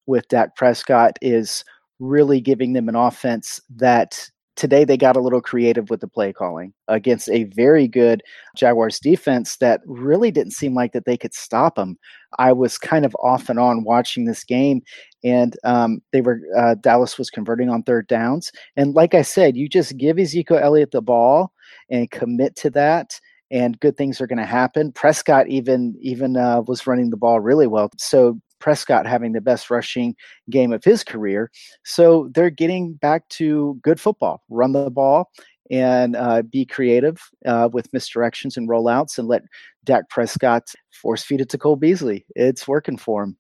with 0.06 0.28
Dak 0.30 0.56
Prescott 0.56 1.18
is 1.22 1.64
really 2.00 2.42
giving 2.42 2.74
them 2.74 2.90
an 2.90 2.96
offense 2.96 3.60
that 3.76 4.30
today 4.56 4.84
they 4.86 4.98
got 4.98 5.16
a 5.16 5.22
little 5.22 5.42
creative 5.42 5.90
with 5.90 6.00
the 6.00 6.08
play 6.08 6.32
calling 6.32 6.74
against 6.88 7.30
a 7.30 7.46
very 7.46 7.88
good 7.88 8.22
Jaguars 8.56 9.00
defense 9.00 9.58
that 9.58 9.82
really 9.86 10.32
didn't 10.32 10.54
seem 10.54 10.76
like 10.76 10.94
that 10.94 11.06
they 11.06 11.18
could 11.18 11.34
stop 11.34 11.76
them. 11.76 11.98
I 12.38 12.54
was 12.54 12.78
kind 12.78 13.06
of 13.06 13.16
off 13.22 13.50
and 13.50 13.60
on 13.60 13.84
watching 13.84 14.26
this 14.26 14.44
game, 14.44 14.82
and 15.24 15.56
um, 15.64 16.02
they 16.12 16.22
were 16.22 16.42
uh, 16.58 16.76
Dallas 16.76 17.18
was 17.18 17.30
converting 17.30 17.70
on 17.70 17.84
third 17.84 18.08
downs. 18.08 18.52
And 18.76 18.94
like 18.94 19.14
I 19.14 19.22
said, 19.22 19.56
you 19.58 19.70
just 19.70 19.98
give 19.98 20.20
Ezekiel 20.20 20.60
Elliott 20.62 20.92
the 20.92 21.02
ball 21.02 21.52
and 21.90 22.12
commit 22.12 22.56
to 22.58 22.70
that. 22.72 23.20
And 23.52 23.80
good 23.80 23.98
things 23.98 24.20
are 24.20 24.28
going 24.28 24.40
to 24.40 24.46
happen. 24.46 24.92
Prescott 24.92 25.48
even 25.48 25.96
even 26.02 26.38
uh, 26.38 26.62
was 26.68 26.88
running 26.88 27.10
the 27.12 27.18
ball 27.18 27.40
really 27.40 27.68
well. 27.68 27.90
So 27.98 28.40
Prescott 28.60 29.06
having 29.06 29.34
the 29.34 29.42
best 29.42 29.70
rushing 29.70 30.16
game 30.50 30.72
of 30.74 30.84
his 30.84 31.04
career. 31.04 31.52
So 31.84 32.30
they're 32.34 32.50
getting 32.50 32.94
back 32.94 33.28
to 33.30 33.80
good 33.84 34.00
football, 34.00 34.42
run 34.50 34.72
the 34.72 34.90
ball. 34.90 35.30
and 35.72 36.16
uh, 36.16 36.42
be 36.44 36.66
creative 36.66 37.22
uh, 37.46 37.70
with 37.72 37.92
misdirections 37.92 38.58
and 38.58 38.70
rollouts 38.70 39.18
and 39.18 39.28
let 39.28 39.44
Dak 39.86 40.10
Prescott 40.10 40.64
force 40.92 41.24
feed 41.24 41.42
it 41.42 41.50
to 41.50 41.58
Cole 41.58 41.76
Beasley. 41.78 42.26
It's 42.36 42.68
working 42.68 42.98
for 42.98 43.24
him. 43.24 43.38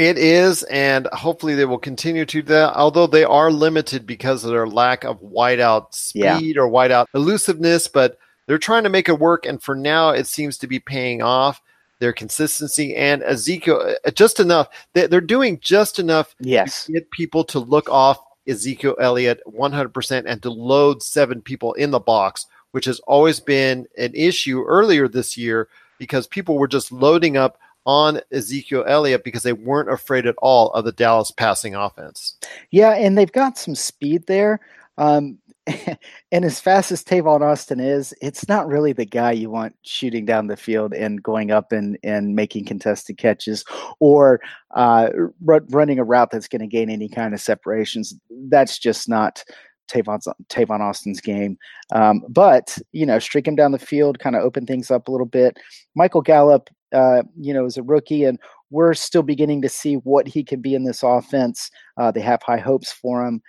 It 0.00 0.16
is, 0.16 0.62
and 0.62 1.06
hopefully 1.12 1.54
they 1.54 1.66
will 1.66 1.76
continue 1.76 2.24
to 2.24 2.40
do 2.40 2.42
that. 2.54 2.74
Although 2.74 3.06
they 3.06 3.22
are 3.22 3.52
limited 3.52 4.06
because 4.06 4.42
of 4.42 4.50
their 4.50 4.66
lack 4.66 5.04
of 5.04 5.20
wideout 5.20 5.92
speed 5.92 6.56
yeah. 6.56 6.62
or 6.62 6.70
wideout 6.70 7.04
elusiveness, 7.12 7.86
but 7.86 8.18
they're 8.46 8.56
trying 8.56 8.84
to 8.84 8.88
make 8.88 9.10
it 9.10 9.18
work. 9.18 9.44
And 9.44 9.62
for 9.62 9.74
now, 9.74 10.08
it 10.08 10.26
seems 10.26 10.56
to 10.56 10.66
be 10.66 10.80
paying 10.80 11.20
off. 11.20 11.60
Their 11.98 12.14
consistency 12.14 12.96
and 12.96 13.22
Ezekiel 13.22 13.94
uh, 14.06 14.10
just 14.12 14.40
enough. 14.40 14.68
They're 14.94 15.20
doing 15.20 15.60
just 15.60 15.98
enough. 15.98 16.34
Yes, 16.40 16.86
to 16.86 16.92
get 16.92 17.10
people 17.10 17.44
to 17.44 17.58
look 17.58 17.90
off 17.90 18.18
Ezekiel 18.48 18.96
Elliott 18.98 19.42
100% 19.46 20.24
and 20.26 20.42
to 20.42 20.50
load 20.50 21.02
seven 21.02 21.42
people 21.42 21.74
in 21.74 21.90
the 21.90 22.00
box, 22.00 22.46
which 22.70 22.86
has 22.86 23.00
always 23.00 23.38
been 23.38 23.86
an 23.98 24.14
issue 24.14 24.64
earlier 24.64 25.08
this 25.08 25.36
year 25.36 25.68
because 25.98 26.26
people 26.26 26.56
were 26.56 26.66
just 26.66 26.90
loading 26.90 27.36
up 27.36 27.58
on 27.86 28.20
Ezekiel 28.32 28.84
Elliott 28.86 29.24
because 29.24 29.42
they 29.42 29.52
weren't 29.52 29.92
afraid 29.92 30.26
at 30.26 30.36
all 30.38 30.70
of 30.72 30.84
the 30.84 30.92
Dallas 30.92 31.30
passing 31.30 31.74
offense. 31.74 32.36
Yeah, 32.70 32.90
and 32.90 33.16
they've 33.16 33.32
got 33.32 33.58
some 33.58 33.74
speed 33.74 34.26
there. 34.26 34.60
Um, 34.98 35.38
and 36.32 36.44
as 36.44 36.60
fast 36.60 36.92
as 36.92 37.04
Tavon 37.04 37.42
Austin 37.42 37.80
is, 37.80 38.14
it's 38.20 38.48
not 38.48 38.66
really 38.66 38.92
the 38.92 39.04
guy 39.04 39.32
you 39.32 39.50
want 39.50 39.74
shooting 39.82 40.24
down 40.24 40.46
the 40.46 40.56
field 40.56 40.92
and 40.94 41.22
going 41.22 41.50
up 41.50 41.72
and, 41.72 41.98
and 42.02 42.34
making 42.34 42.64
contested 42.64 43.18
catches 43.18 43.64
or 43.98 44.40
uh, 44.74 45.08
r- 45.48 45.64
running 45.70 45.98
a 45.98 46.04
route 46.04 46.30
that's 46.30 46.48
going 46.48 46.60
to 46.60 46.66
gain 46.66 46.90
any 46.90 47.08
kind 47.08 47.34
of 47.34 47.40
separations. 47.40 48.14
That's 48.48 48.78
just 48.78 49.08
not 49.08 49.44
Tavon, 49.90 50.20
Tavon 50.48 50.80
Austin's 50.80 51.20
game. 51.20 51.58
Um, 51.92 52.22
but, 52.28 52.78
you 52.92 53.04
know, 53.06 53.18
streak 53.18 53.46
him 53.46 53.56
down 53.56 53.72
the 53.72 53.78
field, 53.78 54.18
kind 54.18 54.36
of 54.36 54.42
open 54.42 54.66
things 54.66 54.90
up 54.90 55.08
a 55.08 55.12
little 55.12 55.26
bit. 55.26 55.58
Michael 55.94 56.22
Gallup 56.22 56.70
uh, 56.92 57.22
you 57.38 57.52
know, 57.54 57.64
as 57.64 57.76
a 57.76 57.82
rookie, 57.82 58.24
and 58.24 58.38
we're 58.70 58.94
still 58.94 59.22
beginning 59.22 59.62
to 59.62 59.68
see 59.68 59.94
what 59.94 60.28
he 60.28 60.44
can 60.44 60.60
be 60.60 60.74
in 60.74 60.84
this 60.84 61.02
offense. 61.02 61.70
Uh, 61.96 62.10
they 62.10 62.20
have 62.20 62.42
high 62.42 62.58
hopes 62.58 62.92
for 62.92 63.26
him. 63.26 63.42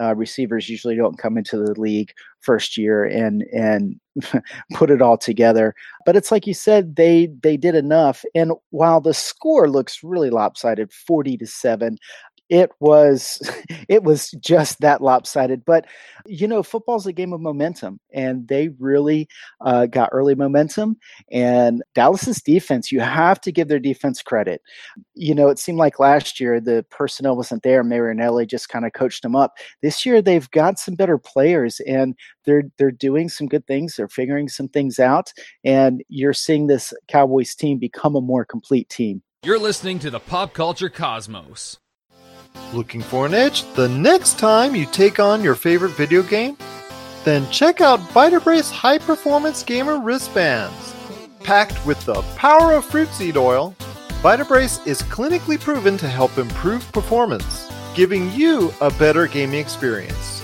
Uh, 0.00 0.14
receivers 0.14 0.68
usually 0.68 0.94
don't 0.94 1.18
come 1.18 1.36
into 1.36 1.56
the 1.56 1.78
league 1.80 2.12
first 2.40 2.76
year 2.76 3.04
and 3.04 3.42
and 3.52 3.98
put 4.74 4.90
it 4.90 5.02
all 5.02 5.18
together. 5.18 5.74
But 6.06 6.14
it's 6.14 6.30
like 6.30 6.46
you 6.46 6.54
said, 6.54 6.94
they 6.94 7.30
they 7.42 7.56
did 7.56 7.74
enough. 7.74 8.24
And 8.34 8.52
while 8.70 9.00
the 9.00 9.14
score 9.14 9.68
looks 9.68 10.04
really 10.04 10.30
lopsided, 10.30 10.92
forty 10.92 11.36
to 11.38 11.46
seven, 11.46 11.98
it 12.48 12.70
was 12.80 13.40
it 13.88 14.02
was 14.02 14.30
just 14.32 14.80
that 14.80 15.02
lopsided 15.02 15.64
but 15.64 15.86
you 16.26 16.46
know 16.46 16.62
football's 16.62 17.06
a 17.06 17.12
game 17.12 17.32
of 17.32 17.40
momentum 17.40 18.00
and 18.12 18.48
they 18.48 18.68
really 18.78 19.28
uh, 19.60 19.86
got 19.86 20.10
early 20.12 20.34
momentum 20.34 20.96
and 21.30 21.82
dallas's 21.94 22.42
defense 22.42 22.90
you 22.92 23.00
have 23.00 23.40
to 23.40 23.52
give 23.52 23.68
their 23.68 23.78
defense 23.78 24.22
credit. 24.22 24.62
You 25.14 25.34
know 25.34 25.48
it 25.48 25.58
seemed 25.58 25.78
like 25.78 25.98
last 25.98 26.40
year 26.40 26.60
the 26.60 26.84
personnel 26.90 27.36
wasn't 27.36 27.62
there 27.62 27.82
marinelli 27.82 28.46
just 28.46 28.68
kind 28.68 28.84
of 28.84 28.92
coached 28.92 29.22
them 29.22 29.36
up. 29.36 29.54
This 29.82 30.04
year 30.06 30.22
they've 30.22 30.50
got 30.50 30.78
some 30.78 30.94
better 30.94 31.18
players 31.18 31.80
and 31.80 32.14
they're 32.44 32.64
they're 32.78 32.90
doing 32.90 33.28
some 33.28 33.46
good 33.46 33.66
things 33.66 33.96
they're 33.96 34.08
figuring 34.08 34.48
some 34.48 34.68
things 34.68 34.98
out 34.98 35.32
and 35.64 36.02
you're 36.08 36.32
seeing 36.32 36.66
this 36.66 36.92
cowboys 37.08 37.54
team 37.54 37.78
become 37.78 38.16
a 38.16 38.20
more 38.20 38.44
complete 38.44 38.88
team. 38.88 39.22
You're 39.44 39.58
listening 39.58 39.98
to 40.00 40.10
the 40.10 40.20
pop 40.20 40.52
culture 40.52 40.88
cosmos 40.88 41.78
Looking 42.72 43.00
for 43.00 43.24
an 43.24 43.34
edge 43.34 43.64
the 43.74 43.88
next 43.88 44.38
time 44.38 44.74
you 44.74 44.84
take 44.86 45.18
on 45.18 45.42
your 45.42 45.54
favorite 45.54 45.92
video 45.92 46.22
game? 46.22 46.56
Then 47.24 47.50
check 47.50 47.80
out 47.80 48.00
Vitabrace 48.00 48.70
High 48.70 48.98
Performance 48.98 49.62
Gamer 49.62 49.98
Wristbands. 49.98 50.94
Packed 51.44 51.84
with 51.86 52.04
the 52.04 52.20
power 52.36 52.74
of 52.74 52.84
fruit 52.84 53.08
seed 53.08 53.36
oil, 53.36 53.74
Vitabrace 54.22 54.86
is 54.86 55.02
clinically 55.02 55.58
proven 55.58 55.96
to 55.96 56.08
help 56.08 56.36
improve 56.38 56.90
performance, 56.92 57.70
giving 57.94 58.30
you 58.32 58.72
a 58.80 58.90
better 58.90 59.26
gaming 59.26 59.60
experience. 59.60 60.42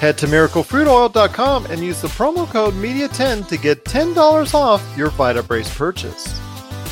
Head 0.00 0.18
to 0.18 0.26
miraclefruitoil.com 0.26 1.66
and 1.66 1.80
use 1.80 2.02
the 2.02 2.08
promo 2.08 2.46
code 2.50 2.74
MEDIA10 2.74 3.48
to 3.48 3.56
get 3.56 3.84
$10 3.84 4.54
off 4.54 4.98
your 4.98 5.10
Vitabrace 5.10 5.74
purchase. 5.74 6.38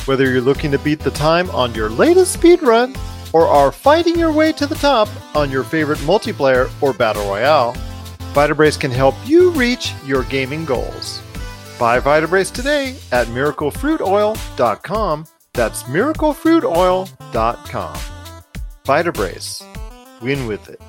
Whether 0.07 0.31
you're 0.31 0.41
looking 0.41 0.71
to 0.71 0.79
beat 0.79 0.99
the 0.99 1.11
time 1.11 1.49
on 1.51 1.75
your 1.75 1.89
latest 1.89 2.39
speedrun 2.39 2.97
or 3.33 3.47
are 3.47 3.71
fighting 3.71 4.17
your 4.17 4.31
way 4.31 4.51
to 4.53 4.65
the 4.65 4.75
top 4.75 5.09
on 5.35 5.51
your 5.51 5.63
favorite 5.63 5.99
multiplayer 5.99 6.71
or 6.81 6.93
battle 6.93 7.27
royale, 7.27 7.73
Vitabrace 8.33 8.79
can 8.79 8.91
help 8.91 9.15
you 9.25 9.51
reach 9.51 9.93
your 10.05 10.23
gaming 10.23 10.65
goals. 10.65 11.21
Buy 11.77 11.99
Vitabrace 11.99 12.53
today 12.53 12.95
at 13.11 13.27
miraclefruitoil.com. 13.27 15.25
That's 15.53 15.83
miraclefruitoil.com. 15.83 17.95
Vitabrace. 18.85 20.21
Win 20.21 20.47
with 20.47 20.69
it. 20.69 20.81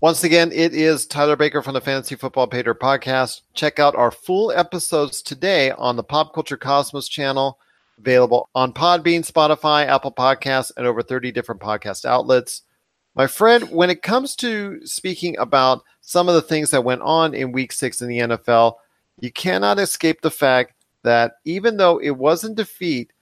Once 0.00 0.24
again, 0.24 0.50
it 0.52 0.72
is 0.72 1.06
Tyler 1.06 1.36
Baker 1.36 1.60
from 1.60 1.74
the 1.74 1.80
Fantasy 1.80 2.14
Football 2.14 2.46
Pay 2.46 2.62
Dirt 2.62 2.80
podcast. 2.80 3.42
Check 3.52 3.78
out 3.78 3.94
our 3.94 4.10
full 4.10 4.50
episodes 4.50 5.20
today 5.20 5.72
on 5.72 5.96
the 5.96 6.02
Pop 6.02 6.32
Culture 6.32 6.56
Cosmos 6.56 7.06
channel 7.06 7.58
available 8.00 8.48
on 8.54 8.72
Podbean, 8.72 9.28
Spotify, 9.30 9.86
Apple 9.86 10.12
Podcasts, 10.12 10.72
and 10.76 10.86
over 10.86 11.02
30 11.02 11.32
different 11.32 11.60
podcast 11.60 12.04
outlets. 12.04 12.62
My 13.14 13.26
friend, 13.26 13.68
when 13.70 13.90
it 13.90 14.02
comes 14.02 14.34
to 14.36 14.84
speaking 14.86 15.36
about 15.38 15.82
some 16.00 16.28
of 16.28 16.34
the 16.34 16.42
things 16.42 16.70
that 16.70 16.84
went 16.84 17.02
on 17.02 17.34
in 17.34 17.52
week 17.52 17.72
six 17.72 18.02
in 18.02 18.08
the 18.08 18.18
NFL, 18.18 18.76
you 19.20 19.30
cannot 19.30 19.78
escape 19.78 20.20
the 20.22 20.30
fact 20.30 20.74
that 21.02 21.34
even 21.44 21.76
though 21.76 21.98
it 21.98 22.10
wasn't 22.10 22.56
defeat, 22.56 23.12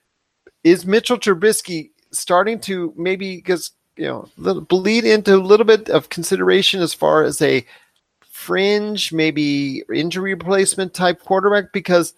is 0.64 0.86
Mitchell 0.86 1.18
Trubisky 1.18 1.90
starting 2.10 2.58
to 2.60 2.92
maybe 2.96 3.36
because 3.36 3.72
you 3.96 4.06
know 4.06 4.28
bleed 4.68 5.04
into 5.04 5.34
a 5.34 5.36
little 5.36 5.66
bit 5.66 5.88
of 5.88 6.08
consideration 6.08 6.80
as 6.80 6.94
far 6.94 7.22
as 7.22 7.40
a 7.42 7.64
fringe, 8.30 9.12
maybe 9.12 9.82
injury 9.92 10.34
replacement 10.34 10.94
type 10.94 11.24
quarterback? 11.24 11.72
Because 11.72 12.14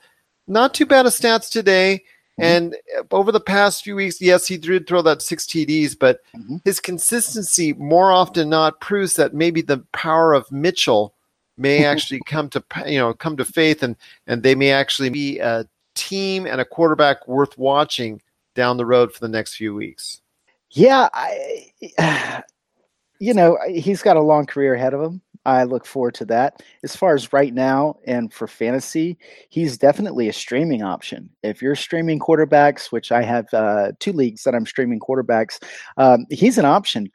not 0.46 0.74
too 0.74 0.86
bad 0.86 1.06
of 1.06 1.12
stats 1.12 1.50
today. 1.50 2.02
Mm-hmm. 2.40 2.76
And 2.96 3.06
over 3.10 3.32
the 3.32 3.40
past 3.40 3.84
few 3.84 3.96
weeks, 3.96 4.20
yes, 4.20 4.46
he 4.46 4.56
did 4.56 4.86
throw 4.86 5.02
that 5.02 5.20
six 5.22 5.44
TDs, 5.46 5.98
but 5.98 6.20
mm-hmm. 6.34 6.56
his 6.64 6.80
consistency 6.80 7.74
more 7.74 8.10
often 8.10 8.48
not 8.48 8.80
proves 8.80 9.16
that 9.16 9.34
maybe 9.34 9.60
the 9.60 9.78
power 9.92 10.32
of 10.32 10.50
Mitchell 10.50 11.14
may 11.58 11.84
actually 11.92 12.20
come 12.26 12.48
to 12.50 12.64
you 12.86 12.98
know 12.98 13.12
come 13.12 13.36
to 13.36 13.44
faith, 13.44 13.82
and 13.82 13.96
and 14.26 14.42
they 14.42 14.54
may 14.54 14.70
actually 14.72 15.10
be 15.10 15.38
a 15.38 15.66
team 15.94 16.46
and 16.46 16.60
a 16.60 16.64
quarterback 16.64 17.28
worth 17.28 17.58
watching 17.58 18.22
down 18.54 18.76
the 18.76 18.86
road 18.86 19.12
for 19.12 19.20
the 19.20 19.28
next 19.28 19.54
few 19.54 19.74
weeks. 19.74 20.22
Yeah, 20.70 21.08
I, 21.12 21.72
you 23.18 23.34
know, 23.34 23.58
he's 23.68 24.02
got 24.02 24.16
a 24.16 24.22
long 24.22 24.46
career 24.46 24.74
ahead 24.74 24.94
of 24.94 25.02
him. 25.02 25.20
I 25.44 25.64
look 25.64 25.86
forward 25.86 26.14
to 26.14 26.24
that. 26.26 26.62
As 26.84 26.94
far 26.94 27.14
as 27.14 27.32
right 27.32 27.54
now 27.54 27.96
and 28.06 28.32
for 28.32 28.46
fantasy, 28.46 29.18
he's 29.48 29.78
definitely 29.78 30.28
a 30.28 30.32
streaming 30.32 30.82
option. 30.82 31.30
If 31.42 31.62
you're 31.62 31.76
streaming 31.76 32.18
quarterbacks, 32.18 32.92
which 32.92 33.10
I 33.10 33.22
have 33.22 33.52
uh, 33.54 33.92
two 34.00 34.12
leagues 34.12 34.44
that 34.44 34.54
I'm 34.54 34.66
streaming 34.66 35.00
quarterbacks, 35.00 35.62
um, 35.96 36.26
he's 36.30 36.58
an 36.58 36.66
option. 36.66 37.10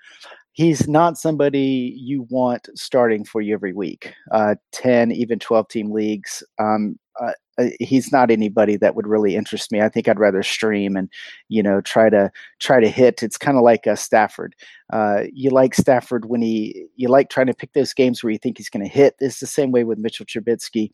He's 0.53 0.87
not 0.87 1.17
somebody 1.17 1.93
you 1.97 2.25
want 2.29 2.69
starting 2.75 3.25
for 3.25 3.41
you 3.41 3.53
every 3.53 3.73
week. 3.73 4.13
Uh, 4.31 4.55
10, 4.71 5.11
even 5.11 5.37
12 5.37 5.67
team 5.67 5.91
leagues. 5.91 6.43
Um, 6.59 6.97
uh, 7.21 7.31
uh, 7.57 7.69
he's 7.79 8.11
not 8.11 8.31
anybody 8.31 8.75
that 8.77 8.95
would 8.95 9.07
really 9.07 9.35
interest 9.35 9.71
me. 9.71 9.81
I 9.81 9.89
think 9.89 10.07
I'd 10.07 10.19
rather 10.19 10.43
stream 10.43 10.95
and 10.95 11.09
you 11.49 11.63
know 11.63 11.81
try 11.81 12.09
to 12.09 12.31
try 12.59 12.79
to 12.79 12.89
hit. 12.89 13.23
It's 13.23 13.37
kind 13.37 13.57
of 13.57 13.63
like 13.63 13.87
a 13.87 13.95
Stafford. 13.95 14.55
Uh, 14.91 15.23
you 15.31 15.49
like 15.49 15.73
Stafford 15.73 16.25
when 16.25 16.41
he 16.41 16.85
you 16.95 17.07
like 17.07 17.29
trying 17.29 17.47
to 17.47 17.53
pick 17.53 17.73
those 17.73 17.93
games 17.93 18.23
where 18.23 18.31
you 18.31 18.37
think 18.37 18.57
he's 18.57 18.69
going 18.69 18.83
to 18.83 18.91
hit. 18.91 19.15
It's 19.19 19.39
the 19.39 19.47
same 19.47 19.71
way 19.71 19.83
with 19.83 19.99
Mitchell 19.99 20.25
Trubisky. 20.25 20.91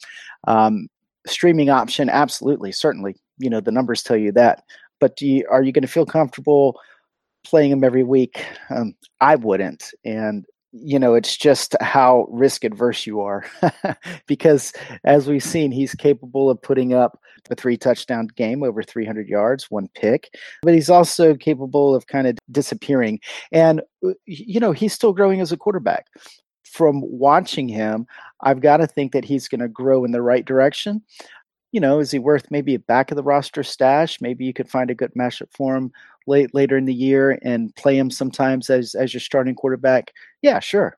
Um, 0.47 0.87
streaming 1.25 1.69
option, 1.69 2.09
absolutely, 2.09 2.71
certainly. 2.71 3.15
You 3.37 3.49
know 3.49 3.59
the 3.59 3.71
numbers 3.71 4.03
tell 4.03 4.17
you 4.17 4.31
that. 4.33 4.63
But 4.99 5.19
you, 5.19 5.47
are 5.49 5.63
you 5.63 5.71
going 5.71 5.81
to 5.81 5.87
feel 5.87 6.05
comfortable 6.05 6.79
playing 7.43 7.71
him 7.71 7.83
every 7.83 8.03
week? 8.03 8.45
Um, 8.69 8.93
I 9.19 9.35
wouldn't, 9.35 9.91
and 10.05 10.45
you 10.71 10.97
know, 10.97 11.13
it's 11.15 11.35
just 11.35 11.75
how 11.81 12.27
risk 12.29 12.63
adverse 12.63 13.05
you 13.05 13.21
are. 13.21 13.45
because 14.27 14.73
as 15.03 15.27
we've 15.27 15.43
seen, 15.43 15.71
he's 15.71 15.93
capable 15.93 16.49
of 16.49 16.61
putting 16.61 16.93
up 16.93 17.19
a 17.49 17.55
three 17.55 17.77
touchdown 17.77 18.27
game 18.35 18.63
over 18.63 18.81
300 18.81 19.27
yards, 19.27 19.69
one 19.69 19.89
pick, 19.95 20.33
but 20.61 20.73
he's 20.73 20.89
also 20.89 21.35
capable 21.35 21.93
of 21.93 22.07
kind 22.07 22.27
of 22.27 22.37
disappearing. 22.51 23.19
And, 23.51 23.81
uh, 24.05 24.13
you 24.25 24.59
know, 24.59 24.71
he's 24.71 24.93
still 24.93 25.13
growing 25.13 25.41
as 25.41 25.51
a 25.51 25.57
quarterback. 25.57 26.07
From 26.63 27.01
watching 27.03 27.67
him, 27.67 28.07
I've 28.39 28.61
got 28.61 28.77
to 28.77 28.87
think 28.87 29.11
that 29.11 29.25
he's 29.25 29.49
going 29.49 29.59
to 29.59 29.67
grow 29.67 30.05
in 30.05 30.11
the 30.11 30.21
right 30.21 30.45
direction 30.45 31.01
you 31.71 31.79
know, 31.79 31.99
is 31.99 32.11
he 32.11 32.19
worth 32.19 32.51
maybe 32.51 32.75
a 32.75 32.79
back 32.79 33.11
of 33.11 33.15
the 33.15 33.23
roster 33.23 33.63
stash? 33.63 34.19
Maybe 34.19 34.45
you 34.45 34.53
could 34.53 34.69
find 34.69 34.91
a 34.91 34.95
good 34.95 35.13
matchup 35.13 35.47
for 35.55 35.75
him 35.75 35.91
late 36.27 36.53
later 36.53 36.77
in 36.77 36.85
the 36.85 36.93
year 36.93 37.39
and 37.41 37.75
play 37.75 37.97
him 37.97 38.11
sometimes 38.11 38.69
as 38.69 38.95
as 38.95 39.13
your 39.13 39.21
starting 39.21 39.55
quarterback. 39.55 40.11
Yeah, 40.41 40.59
sure. 40.59 40.97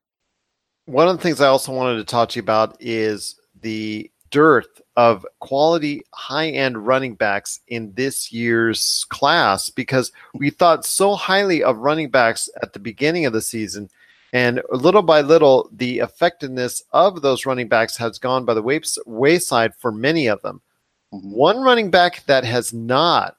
one 0.86 1.08
of 1.08 1.18
the 1.18 1.24
things 1.24 1.42
I 1.42 1.48
also 1.48 1.72
wanted 1.74 1.98
to 1.98 2.04
talk 2.04 2.30
to 2.30 2.38
you 2.38 2.44
about 2.44 2.78
is 2.80 3.40
the 3.62 4.10
dearth 4.30 4.82
of 4.96 5.26
quality 5.40 6.02
high 6.12 6.50
end 6.50 6.88
running 6.88 7.14
backs 7.16 7.60
in 7.68 7.94
this 7.94 8.32
year's 8.32 9.06
class 9.10 9.70
because 9.70 10.12
we 10.34 10.50
thought 10.50 10.86
so 10.86 11.14
highly 11.16 11.64
of 11.64 11.78
running 11.78 12.10
backs 12.10 12.50
at 12.62 12.74
the 12.74 12.80
beginning 12.80 13.26
of 13.26 13.34
the 13.34 13.42
season. 13.42 13.90
And 14.34 14.64
little 14.72 15.04
by 15.04 15.22
little, 15.22 15.70
the 15.72 16.00
effectiveness 16.00 16.84
of 16.92 17.22
those 17.22 17.46
running 17.46 17.68
backs 17.68 17.96
has 17.98 18.18
gone 18.18 18.46
by 18.46 18.56
the 18.56 18.82
wayside 19.06 19.76
for 19.76 19.92
many 19.92 20.26
of 20.26 20.42
them. 20.42 20.62
Mm-hmm. 21.14 21.32
One 21.32 21.60
running 21.60 21.92
back 21.92 22.26
that 22.26 22.44
has 22.44 22.74
not 22.74 23.38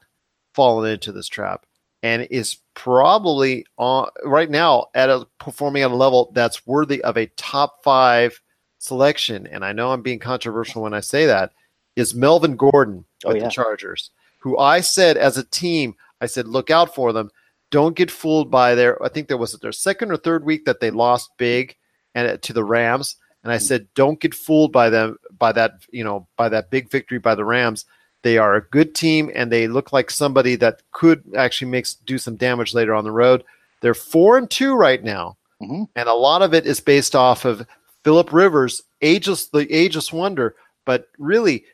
fallen 0.54 0.92
into 0.92 1.10
this 1.10 1.26
trap 1.26 1.66
and 2.04 2.28
is 2.30 2.58
probably 2.74 3.64
on, 3.78 4.06
right 4.24 4.50
now 4.50 4.88
at 4.94 5.08
a 5.08 5.26
performing 5.40 5.82
at 5.82 5.90
a 5.90 5.96
level 5.96 6.30
that's 6.34 6.66
worthy 6.66 7.02
of 7.02 7.16
a 7.16 7.26
top 7.36 7.82
five 7.82 8.38
selection. 8.78 9.46
And 9.46 9.64
I 9.64 9.72
know 9.72 9.90
I'm 9.90 10.02
being 10.02 10.18
controversial 10.18 10.82
when 10.82 10.92
I 10.92 11.00
say 11.00 11.24
that 11.24 11.52
is 11.96 12.14
Melvin 12.14 12.56
Gordon 12.56 13.06
oh, 13.24 13.28
with 13.28 13.36
oh, 13.36 13.38
yeah. 13.38 13.44
the 13.44 13.50
Chargers, 13.50 14.10
who 14.38 14.58
I 14.58 14.82
said 14.82 15.16
as 15.16 15.38
a 15.38 15.44
team, 15.44 15.94
I 16.20 16.26
said, 16.26 16.46
look 16.46 16.70
out 16.70 16.94
for 16.94 17.14
them. 17.14 17.30
Don't 17.70 17.96
get 17.96 18.10
fooled 18.10 18.50
by 18.50 18.74
their, 18.74 19.02
I 19.02 19.08
think 19.08 19.26
there 19.26 19.38
was 19.38 19.52
their 19.54 19.72
second 19.72 20.12
or 20.12 20.18
third 20.18 20.44
week 20.44 20.66
that 20.66 20.80
they 20.80 20.90
lost 20.90 21.30
big 21.38 21.74
and 22.14 22.28
uh, 22.28 22.36
to 22.42 22.52
the 22.52 22.64
Rams. 22.64 23.16
And 23.44 23.50
I 23.50 23.56
said, 23.56 23.88
don't 23.94 24.20
get 24.20 24.34
fooled 24.34 24.72
by 24.72 24.90
them, 24.90 25.16
by 25.38 25.52
that, 25.52 25.72
you 25.90 26.04
know, 26.04 26.28
by 26.36 26.50
that 26.50 26.70
big 26.70 26.90
victory 26.90 27.18
by 27.18 27.34
the 27.34 27.46
Rams. 27.46 27.86
They 28.24 28.38
are 28.38 28.54
a 28.54 28.62
good 28.62 28.94
team 28.94 29.30
and 29.34 29.52
they 29.52 29.68
look 29.68 29.92
like 29.92 30.10
somebody 30.10 30.56
that 30.56 30.80
could 30.92 31.22
actually 31.36 31.70
make 31.70 31.86
do 32.06 32.16
some 32.16 32.36
damage 32.36 32.72
later 32.72 32.94
on 32.94 33.04
the 33.04 33.12
road. 33.12 33.44
They're 33.82 33.92
four 33.92 34.38
and 34.38 34.50
two 34.50 34.74
right 34.74 35.04
now. 35.04 35.36
Mm-hmm. 35.62 35.82
And 35.94 36.08
a 36.08 36.14
lot 36.14 36.40
of 36.40 36.54
it 36.54 36.64
is 36.64 36.80
based 36.80 37.14
off 37.14 37.44
of 37.44 37.66
Philip 38.02 38.32
Rivers, 38.32 38.80
ageless, 39.02 39.48
the 39.48 39.70
ageless 39.70 40.10
wonder. 40.10 40.56
But 40.86 41.08
really, 41.18 41.66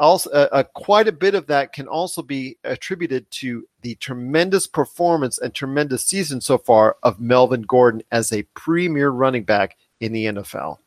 also 0.00 0.30
uh, 0.30 0.48
uh, 0.50 0.62
quite 0.74 1.08
a 1.08 1.12
bit 1.12 1.34
of 1.34 1.46
that 1.48 1.74
can 1.74 1.86
also 1.86 2.22
be 2.22 2.56
attributed 2.64 3.30
to 3.32 3.68
the 3.82 3.94
tremendous 3.96 4.66
performance 4.66 5.36
and 5.36 5.54
tremendous 5.54 6.06
season 6.06 6.40
so 6.40 6.56
far 6.56 6.96
of 7.02 7.20
Melvin 7.20 7.62
Gordon 7.62 8.02
as 8.10 8.32
a 8.32 8.44
premier 8.54 9.10
running 9.10 9.44
back 9.44 9.76
in 10.00 10.12
the 10.12 10.24
NFL. 10.24 10.78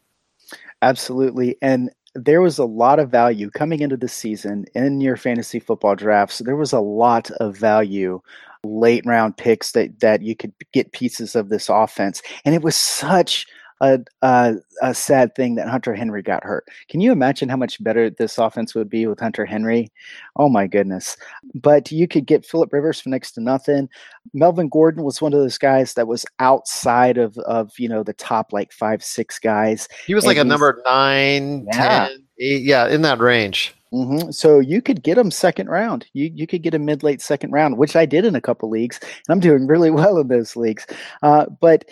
Absolutely. 0.81 1.57
And 1.61 1.91
there 2.13 2.41
was 2.41 2.57
a 2.57 2.65
lot 2.65 2.99
of 2.99 3.09
value 3.09 3.49
coming 3.49 3.79
into 3.79 3.97
the 3.97 4.07
season 4.07 4.65
in 4.75 5.01
your 5.01 5.15
fantasy 5.15 5.59
football 5.59 5.95
drafts. 5.95 6.39
There 6.39 6.55
was 6.55 6.73
a 6.73 6.79
lot 6.79 7.31
of 7.31 7.57
value 7.57 8.21
late 8.63 9.03
round 9.05 9.37
picks 9.37 9.71
that 9.71 9.99
that 10.01 10.21
you 10.21 10.35
could 10.35 10.53
get 10.71 10.91
pieces 10.91 11.35
of 11.35 11.49
this 11.49 11.67
offense 11.67 12.21
and 12.45 12.53
it 12.53 12.61
was 12.61 12.75
such 12.75 13.47
a, 13.81 13.99
a, 14.21 14.55
a 14.81 14.93
sad 14.93 15.35
thing 15.35 15.55
that 15.55 15.67
Hunter 15.67 15.93
Henry 15.93 16.21
got 16.21 16.43
hurt. 16.43 16.65
Can 16.87 17.01
you 17.01 17.11
imagine 17.11 17.49
how 17.49 17.57
much 17.57 17.83
better 17.83 18.09
this 18.09 18.37
offense 18.37 18.75
would 18.75 18.89
be 18.89 19.07
with 19.07 19.19
Hunter 19.19 19.43
Henry? 19.43 19.91
Oh 20.35 20.47
my 20.47 20.67
goodness! 20.67 21.17
But 21.55 21.91
you 21.91 22.07
could 22.07 22.25
get 22.25 22.45
Philip 22.45 22.71
Rivers 22.71 23.01
for 23.01 23.09
next 23.09 23.31
to 23.33 23.41
nothing. 23.41 23.89
Melvin 24.33 24.69
Gordon 24.69 25.03
was 25.03 25.21
one 25.21 25.33
of 25.33 25.39
those 25.39 25.57
guys 25.57 25.95
that 25.95 26.07
was 26.07 26.25
outside 26.39 27.17
of 27.17 27.37
of 27.39 27.71
you 27.77 27.89
know 27.89 28.03
the 28.03 28.13
top 28.13 28.53
like 28.53 28.71
five 28.71 29.03
six 29.03 29.39
guys. 29.39 29.89
He 30.05 30.13
was 30.13 30.25
like 30.25 30.37
a 30.37 30.43
number 30.43 30.81
nine, 30.85 31.65
yeah. 31.73 32.07
10, 32.09 32.23
eight, 32.39 32.61
yeah, 32.61 32.87
in 32.87 33.01
that 33.01 33.19
range. 33.19 33.73
Mm-hmm. 33.93 34.31
So 34.31 34.59
you 34.59 34.81
could 34.81 35.03
get 35.03 35.17
him 35.17 35.31
second 35.31 35.67
round. 35.67 36.05
You 36.13 36.31
you 36.33 36.47
could 36.47 36.61
get 36.61 36.73
a 36.73 36.79
mid 36.79 37.03
late 37.03 37.21
second 37.21 37.51
round, 37.51 37.77
which 37.77 37.95
I 37.95 38.05
did 38.05 38.23
in 38.23 38.35
a 38.35 38.41
couple 38.41 38.69
leagues, 38.69 38.99
and 39.01 39.09
I'm 39.29 39.39
doing 39.41 39.67
really 39.67 39.91
well 39.91 40.17
in 40.17 40.27
those 40.29 40.55
leagues. 40.55 40.85
Uh, 41.23 41.47
but 41.59 41.83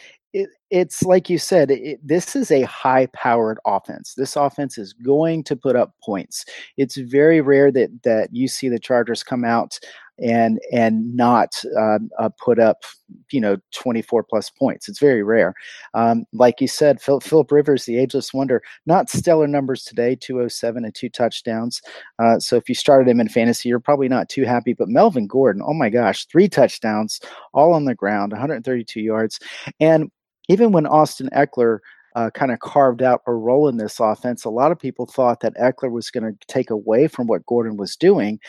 it's 0.70 1.04
like 1.04 1.30
you 1.30 1.38
said, 1.38 1.72
it, 1.72 2.00
this 2.06 2.36
is 2.36 2.52
a 2.52 2.62
high 2.64 3.08
powered 3.08 3.60
offense. 3.66 4.14
This 4.16 4.36
offense 4.36 4.78
is 4.78 4.94
going 4.94 5.44
to 5.46 5.56
put 5.56 5.76
up 5.76 5.94
points. 6.04 6.46
It's 6.78 6.98
very 6.98 7.42
rare 7.42 7.72
that 7.72 7.90
that 8.04 8.30
you 8.32 8.48
see 8.48 8.70
the 8.70 8.80
Chargers 8.80 9.24
come 9.24 9.44
out 9.44 9.80
and 10.22 10.60
and 10.72 11.16
not 11.16 11.64
uh, 11.78 12.00
uh, 12.18 12.30
put 12.44 12.60
up 12.60 12.84
you 13.32 13.40
know 13.40 13.58
24 13.74 14.24
plus 14.24 14.50
points. 14.50 14.88
It's 14.88 15.00
very 15.00 15.24
rare. 15.24 15.54
Um, 15.94 16.26
like 16.34 16.62
you 16.62 16.68
said, 16.68 17.02
Phil, 17.02 17.20
Philip 17.20 17.52
Rivers, 17.52 17.86
the 17.86 17.98
ageless 17.98 18.34
wonder, 18.34 18.62
not 18.86 19.10
stellar 19.10 19.48
numbers 19.48 19.84
today, 19.84 20.16
207 20.16 20.86
and 20.86 20.94
two 20.94 21.10
touchdowns. 21.10 21.82
Uh, 22.20 22.40
so 22.40 22.58
if 22.58 22.70
you 22.70 22.76
started 22.76 23.08
him 23.08 23.20
in 23.20 23.30
fantasy, 23.30 23.70
you're 23.70 23.80
probably 23.80 24.10
not 24.10 24.30
too 24.30 24.44
happy. 24.44 24.74
But 24.74 24.90
Melvin 24.90 25.28
Gordon, 25.28 25.64
oh 25.66 25.74
my 25.74 25.90
gosh, 25.90 26.26
three 26.26 26.50
touchdowns, 26.50 27.20
all 27.54 27.74
on 27.74 27.86
the 27.86 27.96
ground, 27.96 28.32
132 28.32 29.00
yards, 29.02 29.40
and 29.80 30.12
even 30.50 30.72
when 30.74 30.86
Austin 30.86 31.30
Ekeler 31.34 31.80
uh, 32.20 32.30
kind 32.32 32.52
of 32.52 32.60
carved 32.60 33.02
out 33.02 33.22
a 33.28 33.34
role 33.34 33.70
in 33.70 33.78
this 33.78 33.98
offense. 33.98 34.44
A 34.44 34.50
lot 34.50 34.74
of 34.74 34.80
people 34.80 35.06
thought 35.06 35.40
that 35.40 35.56
Ekeler 35.56 35.90
was 35.90 36.12
going 36.12 36.26
to 36.26 36.48
take 36.48 36.70
away 36.70 37.08
from 37.08 37.28
what 37.28 37.46
Gordon 37.46 37.78
was 37.78 37.96
doing. 37.96 38.40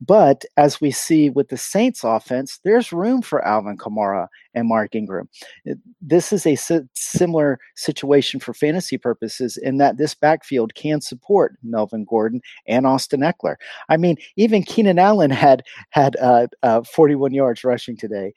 But 0.00 0.44
as 0.56 0.80
we 0.80 0.90
see 0.92 1.30
with 1.30 1.48
the 1.48 1.56
Saints 1.56 2.04
offense, 2.04 2.60
there's 2.62 2.92
room 2.92 3.22
for 3.22 3.44
Alvin 3.44 3.78
Kamara 3.78 4.28
and 4.54 4.68
Mark 4.68 4.94
Ingram. 4.94 5.28
This 6.00 6.32
is 6.32 6.46
a 6.46 6.56
similar 6.94 7.58
situation 7.76 8.40
for 8.40 8.52
fantasy 8.54 8.98
purposes 8.98 9.56
in 9.56 9.78
that 9.78 9.96
this 9.96 10.14
backfield 10.14 10.74
can 10.74 11.00
support 11.00 11.56
Melvin 11.62 12.04
Gordon 12.04 12.40
and 12.66 12.86
Austin 12.86 13.20
Ekeler. 13.20 13.56
I 13.88 13.96
mean, 13.96 14.16
even 14.36 14.62
Keenan 14.62 14.98
Allen 14.98 15.30
had 15.30 15.62
had 15.90 16.16
uh, 16.16 16.48
uh, 16.62 16.82
41 16.82 17.32
yards 17.32 17.64
rushing 17.64 17.96
today, 17.96 18.34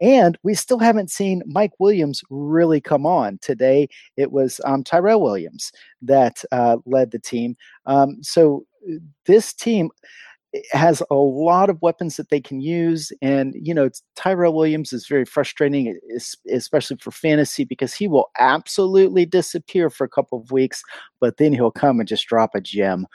and 0.00 0.38
we 0.42 0.54
still 0.54 0.78
haven't 0.78 1.10
seen 1.10 1.42
Mike 1.46 1.72
Williams 1.78 2.22
really 2.30 2.80
come 2.80 3.06
on. 3.06 3.38
Today, 3.42 3.88
it 4.24 4.32
was 4.32 4.60
um, 4.64 4.82
Tyrell 4.82 5.20
Williams 5.20 5.70
that 6.02 6.42
uh, 6.50 6.78
led 6.84 7.12
the 7.12 7.20
team. 7.20 7.56
Um, 7.86 8.18
so 8.22 8.64
this 9.26 9.52
team 9.52 9.90
has 10.72 11.02
a 11.10 11.14
lot 11.14 11.70
of 11.70 11.80
weapons 11.82 12.16
that 12.16 12.30
they 12.30 12.40
can 12.40 12.60
use. 12.60 13.12
And, 13.20 13.54
you 13.60 13.74
know, 13.74 13.90
Tyrell 14.14 14.54
Williams 14.54 14.92
is 14.92 15.06
very 15.06 15.24
frustrating, 15.24 15.98
especially 16.50 16.96
for 16.98 17.10
fantasy, 17.10 17.64
because 17.64 17.94
he 17.94 18.06
will 18.06 18.30
absolutely 18.38 19.26
disappear 19.26 19.90
for 19.90 20.04
a 20.04 20.08
couple 20.08 20.38
of 20.38 20.52
weeks, 20.52 20.82
but 21.20 21.36
then 21.36 21.52
he'll 21.52 21.70
come 21.70 21.98
and 21.98 22.08
just 22.08 22.26
drop 22.26 22.54
a 22.54 22.60
gem. 22.60 23.06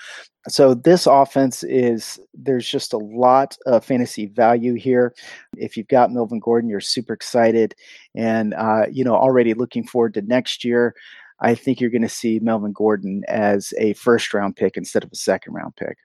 So 0.47 0.73
this 0.73 1.06
offense 1.06 1.63
is 1.63 2.19
there's 2.34 2.67
just 2.67 2.93
a 2.93 2.97
lot 2.97 3.58
of 3.65 3.86
fantasy 3.86 4.25
value 4.25 4.73
here. 4.75 5.13
If 5.58 5.78
you've 5.78 5.88
got 5.88 6.12
Melvin 6.12 6.39
Gordon, 6.39 6.69
you're 6.69 6.80
super 6.80 7.13
excited, 7.13 7.75
and 8.15 8.54
uh, 8.54 8.86
you 8.89 9.04
know 9.04 9.15
already 9.15 9.54
looking 9.54 9.86
forward 9.86 10.13
to 10.15 10.21
next 10.21 10.63
year. 10.63 10.95
I 11.41 11.56
think 11.56 11.80
you're 11.80 11.89
going 11.89 12.02
to 12.02 12.10
see 12.10 12.39
Melvin 12.39 12.73
Gordon 12.73 13.23
as 13.28 13.73
a 13.78 13.93
first 13.93 14.34
round 14.34 14.56
pick 14.56 14.75
instead 14.75 15.04
of 15.04 15.12
a 15.12 15.15
second 15.15 15.54
round 15.54 15.75
pick. 15.75 15.97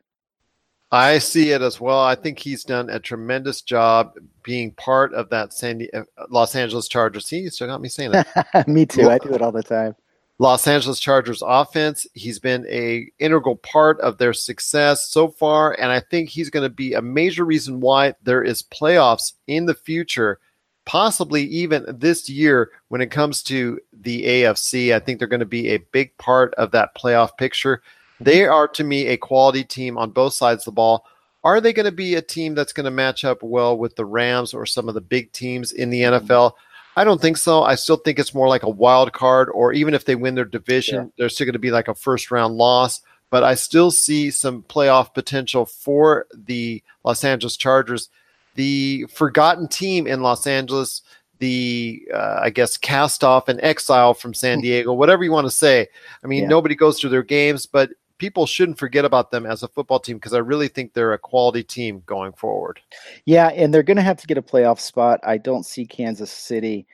I 0.94 1.18
see 1.18 1.50
it 1.50 1.60
as 1.60 1.80
well. 1.80 1.98
I 1.98 2.14
think 2.14 2.38
he's 2.38 2.62
done 2.62 2.88
a 2.88 3.00
tremendous 3.00 3.62
job 3.62 4.14
being 4.44 4.70
part 4.70 5.12
of 5.12 5.28
that 5.30 5.52
San 5.52 5.84
uh, 5.92 6.02
Los 6.30 6.54
Angeles 6.54 6.86
Chargers. 6.86 7.26
See, 7.26 7.40
you 7.40 7.50
still 7.50 7.66
got 7.66 7.80
me 7.80 7.88
saying 7.88 8.12
that. 8.12 8.68
me 8.68 8.86
too. 8.86 9.10
I 9.10 9.18
do 9.18 9.34
it 9.34 9.42
all 9.42 9.50
the 9.50 9.64
time. 9.64 9.96
Los 10.38 10.68
Angeles 10.68 11.00
Chargers 11.00 11.42
offense. 11.44 12.06
He's 12.14 12.38
been 12.38 12.64
a 12.68 13.10
integral 13.18 13.56
part 13.56 14.00
of 14.02 14.18
their 14.18 14.32
success 14.32 15.10
so 15.10 15.26
far, 15.26 15.72
and 15.80 15.90
I 15.90 15.98
think 15.98 16.28
he's 16.28 16.48
going 16.48 16.62
to 16.62 16.72
be 16.72 16.94
a 16.94 17.02
major 17.02 17.44
reason 17.44 17.80
why 17.80 18.14
there 18.22 18.44
is 18.44 18.62
playoffs 18.62 19.32
in 19.48 19.66
the 19.66 19.74
future, 19.74 20.38
possibly 20.84 21.42
even 21.42 21.86
this 21.88 22.28
year 22.28 22.70
when 22.86 23.00
it 23.00 23.10
comes 23.10 23.42
to 23.44 23.80
the 23.92 24.24
AFC. 24.26 24.94
I 24.94 25.00
think 25.00 25.18
they're 25.18 25.26
going 25.26 25.40
to 25.40 25.44
be 25.46 25.70
a 25.70 25.78
big 25.90 26.16
part 26.18 26.54
of 26.54 26.70
that 26.70 26.94
playoff 26.94 27.36
picture. 27.36 27.82
They 28.20 28.44
are 28.46 28.68
to 28.68 28.84
me 28.84 29.08
a 29.08 29.16
quality 29.16 29.64
team 29.64 29.98
on 29.98 30.10
both 30.10 30.34
sides 30.34 30.62
of 30.62 30.66
the 30.66 30.72
ball. 30.72 31.06
Are 31.42 31.60
they 31.60 31.72
going 31.72 31.84
to 31.86 31.92
be 31.92 32.14
a 32.14 32.22
team 32.22 32.54
that's 32.54 32.72
going 32.72 32.84
to 32.84 32.90
match 32.90 33.24
up 33.24 33.42
well 33.42 33.76
with 33.76 33.96
the 33.96 34.06
Rams 34.06 34.54
or 34.54 34.64
some 34.64 34.88
of 34.88 34.94
the 34.94 35.00
big 35.00 35.30
teams 35.32 35.72
in 35.72 35.90
the 35.90 36.02
mm-hmm. 36.02 36.26
NFL? 36.26 36.52
I 36.96 37.04
don't 37.04 37.20
think 37.20 37.36
so. 37.36 37.62
I 37.64 37.74
still 37.74 37.96
think 37.96 38.18
it's 38.18 38.34
more 38.34 38.48
like 38.48 38.62
a 38.62 38.70
wild 38.70 39.12
card, 39.12 39.50
or 39.50 39.72
even 39.72 39.94
if 39.94 40.04
they 40.04 40.14
win 40.14 40.36
their 40.36 40.44
division, 40.44 40.94
yeah. 40.94 41.10
they're 41.18 41.28
still 41.28 41.44
going 41.44 41.54
to 41.54 41.58
be 41.58 41.72
like 41.72 41.88
a 41.88 41.94
first 41.94 42.30
round 42.30 42.54
loss. 42.54 43.00
But 43.30 43.42
I 43.42 43.56
still 43.56 43.90
see 43.90 44.30
some 44.30 44.62
playoff 44.62 45.12
potential 45.12 45.66
for 45.66 46.26
the 46.32 46.82
Los 47.02 47.24
Angeles 47.24 47.56
Chargers, 47.56 48.08
the 48.54 49.06
forgotten 49.12 49.66
team 49.66 50.06
in 50.06 50.22
Los 50.22 50.46
Angeles, 50.46 51.02
the 51.40 52.06
uh, 52.14 52.38
I 52.42 52.50
guess 52.50 52.76
cast 52.76 53.24
off 53.24 53.48
and 53.48 53.60
exile 53.60 54.14
from 54.14 54.34
San 54.34 54.60
Diego, 54.60 54.92
whatever 54.92 55.24
you 55.24 55.32
want 55.32 55.46
to 55.46 55.50
say. 55.50 55.88
I 56.22 56.26
mean, 56.28 56.44
yeah. 56.44 56.48
nobody 56.48 56.76
goes 56.76 57.00
to 57.00 57.08
their 57.08 57.24
games, 57.24 57.66
but 57.66 57.90
people 58.24 58.46
shouldn't 58.46 58.78
forget 58.78 59.04
about 59.04 59.30
them 59.30 59.44
as 59.44 59.62
a 59.62 59.68
football 59.68 60.00
team 60.00 60.16
because 60.16 60.32
I 60.32 60.38
really 60.38 60.68
think 60.68 60.94
they're 60.94 61.12
a 61.12 61.18
quality 61.18 61.62
team 61.62 62.02
going 62.06 62.32
forward. 62.32 62.80
Yeah, 63.26 63.48
and 63.48 63.72
they're 63.72 63.82
going 63.82 63.98
to 63.98 64.02
have 64.02 64.16
to 64.16 64.26
get 64.26 64.38
a 64.38 64.42
playoff 64.42 64.80
spot. 64.80 65.20
I 65.24 65.36
don't 65.36 65.66
see 65.66 65.84
Kansas 65.84 66.32
City. 66.32 66.86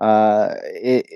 Uh, 0.00 0.54
it, 0.64 1.06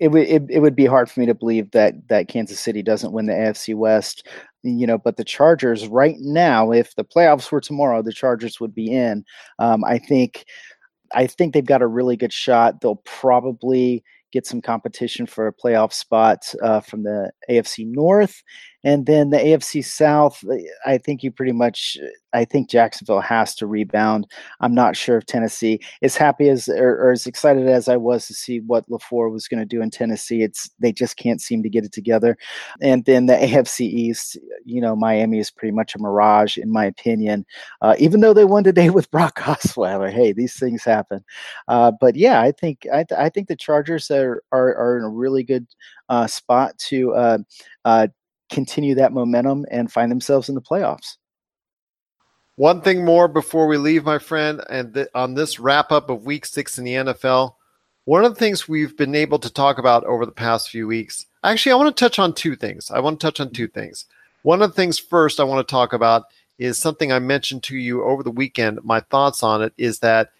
it 0.00 0.08
would 0.12 0.28
it, 0.28 0.44
it 0.48 0.60
would 0.60 0.76
be 0.76 0.86
hard 0.86 1.10
for 1.10 1.18
me 1.18 1.26
to 1.26 1.34
believe 1.34 1.72
that 1.72 2.06
that 2.06 2.28
Kansas 2.28 2.60
City 2.60 2.84
doesn't 2.84 3.10
win 3.10 3.26
the 3.26 3.32
AFC 3.32 3.74
West. 3.74 4.28
You 4.62 4.86
know, 4.86 4.96
but 4.96 5.16
the 5.16 5.24
Chargers 5.24 5.88
right 5.88 6.16
now, 6.20 6.70
if 6.70 6.94
the 6.94 7.04
playoffs 7.04 7.50
were 7.50 7.60
tomorrow, 7.60 8.00
the 8.00 8.12
Chargers 8.12 8.60
would 8.60 8.76
be 8.76 8.92
in. 8.92 9.24
Um, 9.58 9.82
I 9.82 9.98
think, 9.98 10.44
I 11.12 11.26
think 11.26 11.52
they've 11.52 11.66
got 11.66 11.82
a 11.82 11.88
really 11.88 12.16
good 12.16 12.32
shot. 12.32 12.80
They'll 12.80 13.02
probably 13.04 14.04
get 14.32 14.46
some 14.46 14.62
competition 14.62 15.26
for 15.26 15.48
a 15.48 15.52
playoff 15.52 15.92
spot 15.92 16.54
uh, 16.62 16.80
from 16.80 17.02
the 17.02 17.32
AFC 17.50 17.86
North. 17.86 18.42
And 18.84 19.06
then 19.06 19.30
the 19.30 19.38
AFC 19.38 19.84
South, 19.84 20.44
I 20.84 20.98
think 20.98 21.22
you 21.22 21.30
pretty 21.32 21.52
much, 21.52 21.96
I 22.32 22.44
think 22.44 22.68
Jacksonville 22.68 23.20
has 23.20 23.54
to 23.56 23.66
rebound. 23.66 24.26
I'm 24.60 24.74
not 24.74 24.96
sure 24.96 25.16
if 25.16 25.26
Tennessee, 25.26 25.80
as 26.02 26.16
happy 26.16 26.48
as 26.48 26.68
or, 26.68 26.90
or 27.00 27.12
as 27.12 27.26
excited 27.26 27.66
as 27.66 27.88
I 27.88 27.96
was 27.96 28.26
to 28.26 28.34
see 28.34 28.60
what 28.60 28.88
LaFleur 28.88 29.32
was 29.32 29.48
going 29.48 29.60
to 29.60 29.66
do 29.66 29.80
in 29.80 29.90
Tennessee, 29.90 30.42
it's 30.42 30.70
they 30.78 30.92
just 30.92 31.16
can't 31.16 31.40
seem 31.40 31.62
to 31.62 31.68
get 31.68 31.84
it 31.84 31.92
together. 31.92 32.36
And 32.80 33.04
then 33.04 33.26
the 33.26 33.34
AFC 33.34 33.80
East, 33.80 34.38
you 34.64 34.80
know, 34.80 34.94
Miami 34.94 35.38
is 35.38 35.50
pretty 35.50 35.72
much 35.72 35.94
a 35.94 35.98
mirage 35.98 36.58
in 36.58 36.70
my 36.70 36.84
opinion. 36.84 37.46
Uh, 37.80 37.94
even 37.98 38.20
though 38.20 38.34
they 38.34 38.44
won 38.44 38.64
today 38.64 38.90
with 38.94 39.10
Brock 39.10 39.40
Osweiler, 39.40 40.12
hey, 40.12 40.32
these 40.32 40.58
things 40.58 40.84
happen. 40.84 41.24
Uh, 41.68 41.92
but 42.00 42.16
yeah, 42.16 42.40
I 42.40 42.52
think 42.52 42.86
I, 42.92 43.04
th- 43.04 43.18
I 43.18 43.28
think 43.28 43.48
the 43.48 43.56
Chargers 43.56 44.10
are, 44.10 44.42
are 44.52 44.74
are 44.76 44.98
in 44.98 45.04
a 45.04 45.08
really 45.08 45.42
good 45.42 45.66
uh, 46.08 46.26
spot 46.26 46.76
to 46.78 47.14
uh, 47.14 47.38
uh, 47.84 48.08
continue 48.50 48.94
that 48.94 49.12
momentum 49.12 49.64
and 49.70 49.90
find 49.90 50.10
themselves 50.10 50.48
in 50.48 50.54
the 50.54 50.60
playoffs. 50.60 51.16
One 52.56 52.82
thing 52.82 53.04
more 53.04 53.26
before 53.26 53.66
we 53.66 53.76
leave, 53.78 54.04
my 54.04 54.18
friend, 54.18 54.62
and 54.70 54.94
th- 54.94 55.08
on 55.14 55.34
this 55.34 55.58
wrap 55.58 55.90
up 55.90 56.08
of 56.08 56.24
week 56.24 56.46
six 56.46 56.78
in 56.78 56.84
the 56.84 56.94
NFL, 56.94 57.54
one 58.04 58.24
of 58.24 58.34
the 58.34 58.38
things 58.38 58.68
we've 58.68 58.96
been 58.96 59.14
able 59.14 59.38
to 59.40 59.52
talk 59.52 59.78
about 59.78 60.04
over 60.04 60.24
the 60.24 60.32
past 60.32 60.70
few 60.70 60.86
weeks, 60.86 61.26
actually, 61.42 61.72
I 61.72 61.76
want 61.76 61.96
to 61.96 62.04
touch 62.04 62.18
on 62.18 62.32
two 62.32 62.54
things. 62.54 62.90
I 62.90 63.00
want 63.00 63.18
to 63.18 63.26
touch 63.26 63.40
on 63.40 63.50
two 63.50 63.66
things. 63.66 64.04
One 64.42 64.62
of 64.62 64.70
the 64.70 64.76
things 64.76 64.98
first 64.98 65.40
I 65.40 65.44
want 65.44 65.66
to 65.66 65.72
talk 65.72 65.92
about 65.92 66.24
is 66.58 66.78
something 66.78 67.10
I 67.10 67.18
mentioned 67.18 67.62
to 67.64 67.76
you 67.76 68.04
over 68.04 68.22
the 68.22 68.30
weekend. 68.30 68.78
My 68.84 69.00
thoughts 69.00 69.42
on 69.42 69.62
it 69.62 69.72
is 69.76 69.98
that 70.00 70.30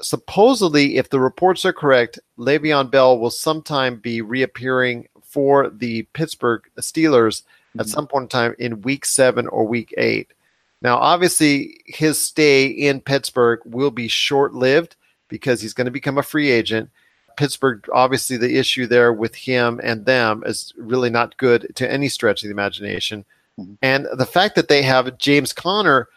supposedly, 0.00 0.96
if 0.96 1.08
the 1.08 1.20
reports 1.20 1.64
are 1.64 1.72
correct, 1.72 2.18
Le'Veon 2.38 2.90
Bell 2.90 3.18
will 3.18 3.30
sometime 3.30 3.96
be 3.96 4.20
reappearing 4.20 5.08
for 5.28 5.70
the 5.70 6.02
Pittsburgh 6.14 6.62
Steelers 6.80 7.42
mm-hmm. 7.42 7.80
at 7.80 7.88
some 7.88 8.06
point 8.06 8.24
in 8.24 8.28
time 8.28 8.54
in 8.58 8.82
week 8.82 9.04
seven 9.04 9.46
or 9.48 9.66
week 9.66 9.94
eight. 9.96 10.32
Now, 10.80 10.96
obviously, 10.96 11.80
his 11.86 12.20
stay 12.20 12.66
in 12.66 13.00
Pittsburgh 13.00 13.60
will 13.64 13.90
be 13.90 14.08
short 14.08 14.54
lived 14.54 14.96
because 15.28 15.60
he's 15.60 15.74
going 15.74 15.86
to 15.86 15.90
become 15.90 16.18
a 16.18 16.22
free 16.22 16.50
agent. 16.50 16.90
Pittsburgh, 17.36 17.84
obviously, 17.92 18.36
the 18.36 18.56
issue 18.58 18.86
there 18.86 19.12
with 19.12 19.34
him 19.34 19.80
and 19.82 20.06
them 20.06 20.42
is 20.46 20.72
really 20.76 21.10
not 21.10 21.36
good 21.36 21.74
to 21.76 21.90
any 21.90 22.08
stretch 22.08 22.42
of 22.42 22.48
the 22.48 22.52
imagination. 22.52 23.24
Mm-hmm. 23.58 23.74
And 23.82 24.06
the 24.16 24.26
fact 24.26 24.54
that 24.54 24.68
they 24.68 24.82
have 24.82 25.18
James 25.18 25.52
Conner 25.52 26.08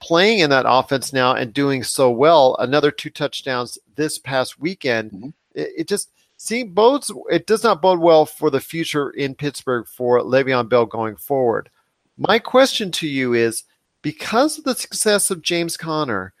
playing 0.00 0.40
in 0.40 0.50
that 0.50 0.66
offense 0.68 1.12
now 1.12 1.34
and 1.34 1.52
doing 1.52 1.82
so 1.82 2.10
well, 2.10 2.56
another 2.58 2.90
two 2.90 3.10
touchdowns 3.10 3.78
this 3.96 4.18
past 4.18 4.60
weekend, 4.60 5.10
mm-hmm. 5.12 5.28
it, 5.54 5.72
it, 5.78 5.88
just 5.88 6.10
See, 6.36 6.64
bodes 6.64 7.10
it 7.30 7.46
does 7.46 7.64
not 7.64 7.80
bode 7.80 7.98
well 7.98 8.26
for 8.26 8.50
the 8.50 8.60
future 8.60 9.10
in 9.10 9.34
Pittsburgh 9.34 9.86
for 9.86 10.20
Le'Veon 10.20 10.68
Bell 10.68 10.86
going 10.86 11.16
forward. 11.16 11.70
My 12.18 12.38
question 12.38 12.90
to 12.92 13.08
you 13.08 13.34
is 13.34 13.64
because 14.02 14.58
of 14.58 14.64
the 14.64 14.74
success 14.74 15.30
of 15.30 15.42
James 15.42 15.76
Conner, 15.76 16.34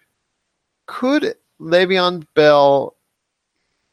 could 0.86 1.34
Le'Veon 1.60 2.26
Bell 2.34 2.96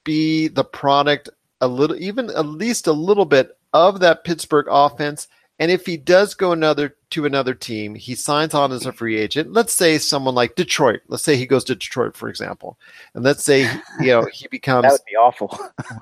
be 0.03 0.49
the 0.49 0.63
product 0.63 1.29
a 1.61 1.67
little 1.67 1.95
even 1.95 2.29
at 2.29 2.45
least 2.45 2.87
a 2.87 2.91
little 2.91 3.25
bit 3.25 3.57
of 3.71 4.01
that 4.01 4.25
Pittsburgh 4.25 4.67
offense 4.69 5.27
and 5.63 5.71
if 5.71 5.85
he 5.85 5.95
does 5.95 6.33
go 6.33 6.51
another 6.51 6.97
to 7.11 7.25
another 7.25 7.53
team, 7.53 7.95
he 7.95 8.15
signs 8.15 8.53
on 8.53 8.73
as 8.73 8.85
a 8.85 8.91
free 8.91 9.17
agent. 9.17 9.53
Let's 9.53 9.71
say 9.71 9.97
someone 9.97 10.35
like 10.35 10.55
Detroit. 10.55 10.99
Let's 11.07 11.23
say 11.23 11.37
he 11.37 11.45
goes 11.45 11.63
to 11.63 11.75
Detroit, 11.75 12.17
for 12.17 12.27
example, 12.27 12.77
and 13.13 13.23
let's 13.23 13.45
say 13.45 13.61
you 14.01 14.07
know 14.07 14.25
he 14.25 14.45
becomes. 14.51 14.83
that 14.83 14.91
would 14.91 15.05
be 15.09 15.15
awful. 15.15 15.57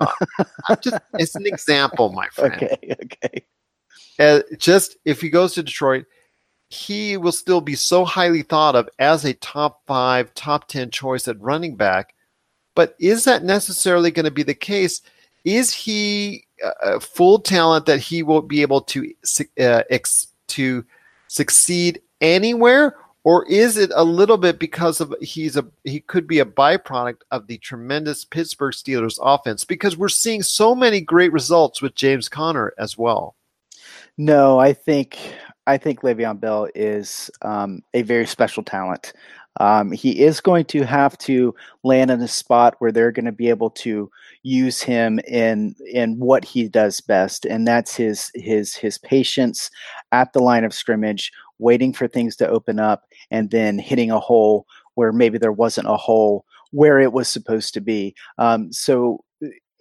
uh, 0.68 0.74
just 0.82 0.96
it's 1.14 1.36
an 1.36 1.46
example, 1.46 2.10
my 2.10 2.26
friend. 2.30 2.54
Okay, 2.54 2.96
okay. 3.04 3.44
Uh, 4.18 4.40
just 4.58 4.96
if 5.04 5.20
he 5.20 5.30
goes 5.30 5.54
to 5.54 5.62
Detroit, 5.62 6.06
he 6.68 7.16
will 7.16 7.30
still 7.30 7.60
be 7.60 7.76
so 7.76 8.04
highly 8.04 8.42
thought 8.42 8.74
of 8.74 8.88
as 8.98 9.24
a 9.24 9.34
top 9.34 9.86
five, 9.86 10.34
top 10.34 10.66
ten 10.66 10.90
choice 10.90 11.28
at 11.28 11.40
running 11.40 11.76
back. 11.76 12.16
But 12.74 12.96
is 12.98 13.22
that 13.26 13.44
necessarily 13.44 14.10
going 14.10 14.24
to 14.24 14.32
be 14.32 14.42
the 14.42 14.54
case? 14.54 15.02
Is 15.44 15.72
he 15.72 16.46
full 17.00 17.38
talent 17.38 17.86
that 17.86 17.98
he 17.98 18.22
will 18.22 18.42
be 18.42 18.62
able 18.62 18.80
to 18.82 19.12
uh, 19.58 19.82
ex- 19.90 20.28
to 20.48 20.84
succeed 21.28 22.00
anywhere, 22.20 22.96
or 23.24 23.46
is 23.46 23.76
it 23.76 23.90
a 23.94 24.04
little 24.04 24.36
bit 24.36 24.58
because 24.58 25.00
of 25.00 25.14
he's 25.20 25.56
a 25.56 25.66
he 25.84 26.00
could 26.00 26.26
be 26.26 26.40
a 26.40 26.44
byproduct 26.44 27.22
of 27.30 27.46
the 27.46 27.58
tremendous 27.58 28.24
Pittsburgh 28.24 28.74
Steelers 28.74 29.18
offense? 29.22 29.64
Because 29.64 29.96
we're 29.96 30.08
seeing 30.08 30.42
so 30.42 30.74
many 30.74 31.00
great 31.00 31.32
results 31.32 31.80
with 31.80 31.94
James 31.94 32.28
Conner 32.28 32.72
as 32.78 32.98
well. 32.98 33.34
No, 34.18 34.58
I 34.58 34.72
think 34.72 35.18
I 35.66 35.78
think 35.78 36.00
Le'Veon 36.00 36.40
Bell 36.40 36.68
is 36.74 37.30
um, 37.42 37.82
a 37.94 38.02
very 38.02 38.26
special 38.26 38.62
talent. 38.62 39.12
Um, 39.60 39.92
he 39.92 40.22
is 40.22 40.40
going 40.40 40.64
to 40.66 40.82
have 40.84 41.16
to 41.18 41.54
land 41.84 42.10
in 42.10 42.20
a 42.20 42.28
spot 42.28 42.74
where 42.78 42.92
they're 42.92 43.12
going 43.12 43.26
to 43.26 43.32
be 43.32 43.48
able 43.48 43.70
to 43.70 44.10
use 44.42 44.80
him 44.80 45.20
in 45.28 45.74
in 45.92 46.18
what 46.18 46.44
he 46.44 46.68
does 46.68 47.00
best, 47.00 47.44
and 47.44 47.66
that's 47.66 47.94
his 47.94 48.30
his 48.34 48.74
his 48.74 48.98
patience 48.98 49.70
at 50.10 50.32
the 50.32 50.40
line 50.40 50.64
of 50.64 50.74
scrimmage, 50.74 51.30
waiting 51.58 51.92
for 51.92 52.08
things 52.08 52.36
to 52.36 52.48
open 52.48 52.80
up, 52.80 53.04
and 53.30 53.50
then 53.50 53.78
hitting 53.78 54.10
a 54.10 54.20
hole 54.20 54.66
where 54.94 55.12
maybe 55.12 55.38
there 55.38 55.52
wasn't 55.52 55.88
a 55.88 55.96
hole 55.96 56.44
where 56.70 56.98
it 56.98 57.12
was 57.12 57.28
supposed 57.28 57.74
to 57.74 57.80
be. 57.80 58.14
Um, 58.38 58.72
so 58.72 59.22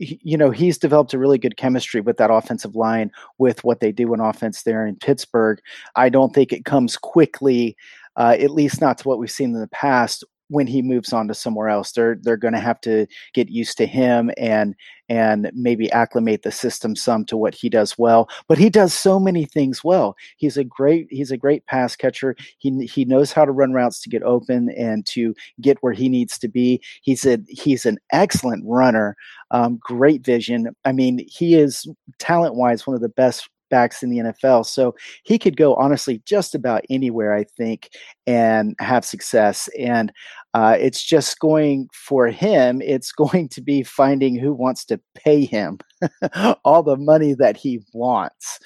you 0.02 0.36
know 0.36 0.50
he's 0.50 0.78
developed 0.78 1.14
a 1.14 1.20
really 1.20 1.38
good 1.38 1.58
chemistry 1.58 2.02
with 2.02 2.18
that 2.18 2.32
offensive 2.32 2.76
line 2.76 3.12
with 3.38 3.64
what 3.64 3.80
they 3.82 3.92
do 3.92 4.14
in 4.14 4.20
offense 4.20 4.64
there 4.64 4.86
in 4.86 4.96
Pittsburgh. 4.96 5.60
I 5.96 6.10
don't 6.10 6.34
think 6.34 6.52
it 6.52 6.66
comes 6.66 6.98
quickly, 6.98 7.78
uh, 8.16 8.36
at 8.40 8.52
least 8.52 8.82
not 8.82 8.98
to 9.00 9.08
what 9.08 9.20
we've 9.20 9.32
seen 9.32 9.54
in 9.54 9.62
the 9.62 9.68
past 9.68 10.24
when 10.52 10.68
he 10.68 10.82
moves 10.82 11.14
on 11.14 11.30
to 11.30 11.34
somewhere 11.34 11.70
else. 11.70 11.94
They're 11.94 12.18
they're 12.22 12.38
going 12.38 12.54
to 12.54 12.60
have 12.60 12.82
to 12.82 13.08
get 13.34 13.50
used 13.50 13.78
to 13.78 13.86
him 13.88 14.32
and 14.38 14.76
and 15.08 15.50
maybe 15.56 15.92
acclimate 15.92 16.44
the 16.44 16.52
system 16.52 16.96
some 16.96 17.26
to 17.26 17.38
what 17.38 17.56
he 17.56 17.70
does 17.70 17.98
well. 17.98 18.30
But 18.50 18.58
he 18.58 18.70
does 18.70 18.94
so 18.94 19.18
many 19.18 19.46
things 19.46 19.82
well. 19.84 20.16
He's 20.38 20.58
a 20.58 20.66
great 20.66 21.08
he's 21.10 21.32
a 21.32 21.38
great 21.38 21.66
pass 21.68 21.96
catcher. 21.96 22.36
He 22.58 22.86
he 22.86 23.06
knows 23.06 23.32
how 23.32 23.46
to 23.46 23.52
run 23.52 23.72
routes 23.72 24.02
to 24.02 24.10
get 24.10 24.24
open 24.24 24.70
and 24.72 25.06
to 25.08 25.34
get 25.62 25.78
where 25.80 25.94
he 25.94 26.10
needs 26.10 26.38
to 26.40 26.50
be. 26.50 26.82
He's 27.02 27.26
a 27.26 27.40
he's 27.48 27.86
an 27.86 27.98
excellent 28.12 28.66
runner. 28.68 29.16
Um, 29.52 29.80
great 29.82 30.26
vision. 30.26 30.76
I 30.84 30.92
mean, 30.92 31.26
he 31.30 31.56
is 31.56 31.88
talent 32.20 32.56
wise 32.56 32.86
one 32.86 32.96
of 32.96 33.02
the 33.02 33.10
best 33.10 33.50
backs 33.72 34.04
in 34.04 34.12
the 34.12 34.20
NFL. 34.20 34.68
So 34.68 34.94
he 35.24 35.40
could 35.40 35.58
go 35.58 35.74
honestly 35.76 36.22
just 36.26 36.54
about 36.54 36.84
anywhere, 36.92 37.34
I 37.34 37.46
think, 37.46 37.90
and 38.28 38.76
have 38.80 39.04
success. 39.04 39.68
And 39.80 40.12
uh, 40.54 40.78
it's 40.80 41.04
just 41.04 41.40
going 41.40 41.88
for 41.92 42.28
him, 42.28 42.82
it's 42.84 43.12
going 43.24 43.50
to 43.50 43.62
be 43.62 43.82
finding 43.82 44.36
who 44.36 44.54
wants 44.54 44.86
to 44.86 45.00
pay 45.16 45.46
him 45.46 45.80
all 46.64 46.84
the 46.84 46.98
money 46.98 47.34
that 47.34 47.58
he 47.58 47.80
wants. 47.94 48.60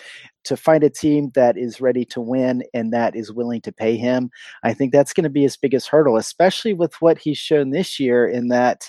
To 0.46 0.56
find 0.56 0.84
a 0.84 0.92
team 0.92 1.32
that 1.34 1.58
is 1.58 1.82
ready 1.82 2.06
to 2.06 2.22
win 2.22 2.62
and 2.72 2.94
that 2.94 3.16
is 3.16 3.34
willing 3.34 3.62
to 3.62 3.72
pay 3.72 3.98
him, 3.98 4.30
I 4.62 4.76
think 4.76 4.92
that's 4.92 5.12
going 5.12 5.24
to 5.24 5.30
be 5.32 5.42
his 5.42 5.58
biggest 5.58 5.88
hurdle, 5.88 6.18
especially 6.18 6.74
with 6.74 6.94
what 7.02 7.18
he's 7.18 7.40
shown 7.40 7.72
this 7.72 8.00
year. 8.00 8.28
In 8.28 8.50
that, 8.50 8.88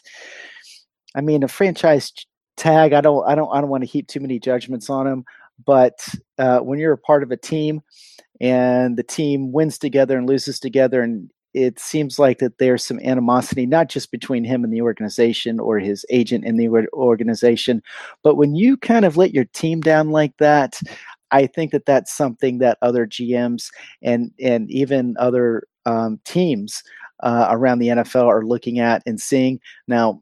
I 1.15 1.23
mean, 1.23 1.43
a 1.43 1.49
franchise 1.49 2.13
tag. 2.57 2.93
I 2.93 3.01
don't, 3.01 3.27
I 3.27 3.35
don't, 3.35 3.51
I 3.55 3.61
don't 3.61 3.71
want 3.71 3.85
to 3.85 3.91
heap 3.91 4.09
too 4.09 4.21
many 4.21 4.39
judgments 4.39 4.91
on 4.91 5.07
him. 5.07 5.25
But 5.65 6.07
uh, 6.39 6.61
when 6.61 6.79
you're 6.79 6.93
a 6.93 6.99
part 6.99 7.23
of 7.23 7.31
a 7.31 7.37
team 7.37 7.83
and 8.41 8.97
the 8.97 9.03
team 9.03 9.53
wins 9.53 9.79
together 9.79 10.19
and 10.19 10.29
loses 10.29 10.61
together, 10.61 11.03
and 11.03 11.31
it 11.55 11.79
seems 11.79 12.19
like 12.19 12.39
that 12.39 12.59
there's 12.59 12.85
some 12.85 13.01
animosity, 13.01 13.65
not 13.65 13.89
just 13.89 14.11
between 14.11 14.45
him 14.45 14.63
and 14.63 14.73
the 14.73 14.83
organization 14.83 15.59
or 15.59 15.79
his 15.79 16.05
agent 16.11 16.45
in 16.45 16.59
the 16.59 16.69
organization, 16.93 17.83
but 18.23 18.37
when 18.37 18.55
you 18.55 18.77
kind 18.77 19.07
of 19.07 19.17
let 19.17 19.33
your 19.33 19.47
team 19.47 19.81
down 19.81 20.11
like 20.11 20.37
that, 20.39 20.79
I 21.31 21.47
think 21.47 21.73
that 21.73 21.87
that's 21.87 22.15
something 22.15 22.59
that 22.59 22.79
other 22.83 23.07
GMs 23.07 23.71
and 24.03 24.31
and 24.41 24.71
even 24.71 25.17
other 25.19 25.65
um, 25.87 26.21
teams 26.25 26.83
uh, 27.23 27.49
around 27.51 27.79
the 27.79 27.89
NFL 27.89 28.27
are 28.27 28.45
looking 28.45 28.79
at 28.79 29.03
and 29.07 29.21
seeing. 29.21 29.61
Now, 29.89 30.21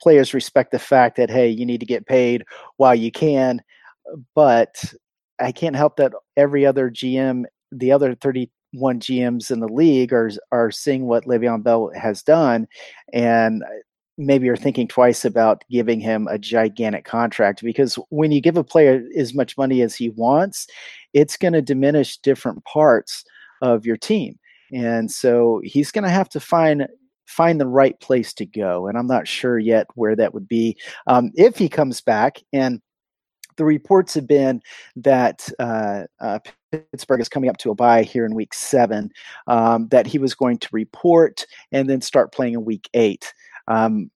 players 0.00 0.34
respect 0.34 0.70
the 0.70 0.78
fact 0.78 1.16
that 1.16 1.30
hey, 1.30 1.48
you 1.48 1.64
need 1.64 1.80
to 1.80 1.86
get 1.86 2.06
paid 2.06 2.44
while 2.76 2.94
you 2.94 3.12
can, 3.12 3.62
but 4.34 4.74
I 5.40 5.52
can't 5.52 5.76
help 5.76 5.96
that 5.96 6.12
every 6.36 6.64
other 6.64 6.90
GM, 6.90 7.44
the 7.72 7.92
other 7.92 8.14
31 8.14 9.00
GMs 9.00 9.50
in 9.50 9.60
the 9.60 9.68
league 9.68 10.12
are 10.12 10.30
are 10.52 10.70
seeing 10.70 11.06
what 11.06 11.24
Le'Veon 11.24 11.62
Bell 11.62 11.90
has 11.94 12.22
done, 12.22 12.66
and 13.12 13.62
maybe 14.16 14.48
are 14.48 14.56
thinking 14.56 14.86
twice 14.86 15.24
about 15.24 15.64
giving 15.70 16.00
him 16.00 16.28
a 16.28 16.38
gigantic 16.38 17.04
contract 17.04 17.62
because 17.62 17.98
when 18.10 18.30
you 18.30 18.40
give 18.40 18.56
a 18.56 18.62
player 18.62 19.02
as 19.16 19.34
much 19.34 19.58
money 19.58 19.82
as 19.82 19.94
he 19.94 20.10
wants, 20.10 20.68
it's 21.14 21.36
going 21.36 21.52
to 21.52 21.62
diminish 21.62 22.18
different 22.18 22.64
parts 22.64 23.24
of 23.60 23.84
your 23.84 23.96
team. 23.96 24.38
And 24.72 25.10
so 25.10 25.60
he's 25.64 25.90
going 25.90 26.04
to 26.04 26.10
have 26.10 26.28
to 26.30 26.40
find 26.40 26.86
find 27.26 27.60
the 27.60 27.66
right 27.66 27.98
place 28.00 28.32
to 28.34 28.46
go. 28.46 28.86
And 28.86 28.98
I'm 28.98 29.06
not 29.06 29.26
sure 29.26 29.58
yet 29.58 29.86
where 29.94 30.14
that 30.14 30.34
would 30.34 30.46
be. 30.46 30.76
Um, 31.06 31.30
if 31.34 31.56
he 31.56 31.68
comes 31.68 32.00
back, 32.00 32.40
and 32.52 32.80
the 33.56 33.64
reports 33.64 34.14
have 34.14 34.26
been 34.26 34.62
that 34.96 35.48
uh, 35.58 36.04
uh, 36.20 36.38
Pittsburgh 36.70 37.20
is 37.20 37.28
coming 37.28 37.50
up 37.50 37.56
to 37.58 37.70
a 37.70 37.74
bye 37.74 38.02
here 38.02 38.24
in 38.24 38.34
week 38.34 38.54
seven, 38.54 39.10
um, 39.46 39.88
that 39.88 40.06
he 40.06 40.18
was 40.18 40.34
going 40.34 40.58
to 40.58 40.68
report 40.72 41.46
and 41.72 41.88
then 41.88 42.00
start 42.00 42.32
playing 42.32 42.54
in 42.54 42.64
week 42.64 42.88
eight. 42.94 43.32
Um, 43.68 44.10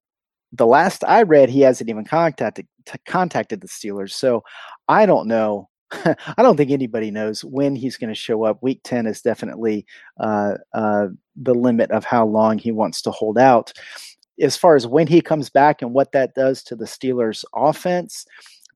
the 0.52 0.66
last 0.66 1.04
I 1.04 1.22
read, 1.22 1.50
he 1.50 1.60
hasn't 1.60 1.90
even 1.90 2.04
contacted 2.04 2.66
contacted 3.06 3.60
the 3.60 3.68
Steelers, 3.68 4.12
so 4.12 4.42
I 4.88 5.06
don't 5.06 5.28
know. 5.28 5.68
I 5.90 6.42
don't 6.42 6.56
think 6.56 6.70
anybody 6.70 7.10
knows 7.10 7.44
when 7.44 7.76
he's 7.76 7.96
going 7.96 8.08
to 8.08 8.14
show 8.14 8.44
up. 8.44 8.62
Week 8.62 8.80
ten 8.82 9.06
is 9.06 9.20
definitely 9.20 9.86
uh, 10.18 10.54
uh, 10.72 11.08
the 11.36 11.54
limit 11.54 11.90
of 11.90 12.04
how 12.04 12.26
long 12.26 12.58
he 12.58 12.72
wants 12.72 13.02
to 13.02 13.10
hold 13.10 13.38
out. 13.38 13.72
As 14.40 14.56
far 14.56 14.76
as 14.76 14.86
when 14.86 15.06
he 15.06 15.20
comes 15.20 15.50
back 15.50 15.82
and 15.82 15.92
what 15.92 16.12
that 16.12 16.34
does 16.34 16.62
to 16.64 16.76
the 16.76 16.84
Steelers' 16.84 17.44
offense, 17.54 18.24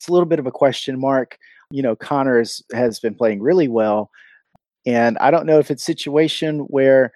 it's 0.02 0.08
a 0.08 0.12
little 0.12 0.26
bit 0.26 0.40
of 0.40 0.46
a 0.46 0.50
question 0.50 0.98
mark. 0.98 1.38
You 1.70 1.80
know, 1.80 1.94
Connors 1.94 2.60
has 2.72 2.98
been 2.98 3.14
playing 3.14 3.40
really 3.40 3.68
well, 3.68 4.10
and 4.84 5.16
I 5.18 5.30
don't 5.30 5.46
know 5.46 5.60
if 5.60 5.70
it's 5.70 5.82
a 5.82 5.86
situation 5.86 6.60
where 6.62 7.12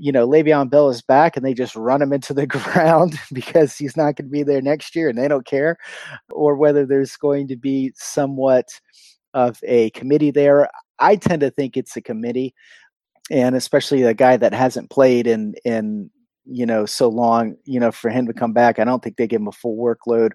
you 0.00 0.12
know, 0.12 0.28
Le'Veon 0.28 0.70
Bell 0.70 0.88
is 0.90 1.02
back 1.02 1.36
and 1.36 1.44
they 1.44 1.52
just 1.52 1.74
run 1.74 2.00
him 2.00 2.12
into 2.12 2.32
the 2.32 2.46
ground 2.46 3.18
because 3.32 3.76
he's 3.76 3.96
not 3.96 4.14
going 4.14 4.26
to 4.26 4.30
be 4.30 4.44
there 4.44 4.62
next 4.62 4.94
year 4.94 5.08
and 5.08 5.18
they 5.18 5.26
don't 5.26 5.44
care, 5.44 5.76
or 6.30 6.54
whether 6.54 6.86
there's 6.86 7.16
going 7.16 7.48
to 7.48 7.56
be 7.56 7.90
somewhat 7.96 8.68
of 9.34 9.58
a 9.64 9.90
committee 9.90 10.30
there. 10.30 10.70
I 11.00 11.16
tend 11.16 11.40
to 11.40 11.50
think 11.50 11.76
it's 11.76 11.96
a 11.96 12.00
committee, 12.00 12.54
and 13.32 13.56
especially 13.56 14.04
a 14.04 14.14
guy 14.14 14.36
that 14.36 14.54
hasn't 14.54 14.90
played 14.90 15.26
in 15.26 15.56
in 15.64 16.08
you 16.46 16.66
know 16.66 16.86
so 16.86 17.08
long. 17.08 17.56
You 17.64 17.80
know, 17.80 17.90
for 17.90 18.10
him 18.10 18.28
to 18.28 18.32
come 18.32 18.52
back, 18.52 18.78
I 18.78 18.84
don't 18.84 19.02
think 19.02 19.16
they 19.16 19.26
give 19.26 19.40
him 19.40 19.48
a 19.48 19.52
full 19.52 19.76
workload 19.76 20.30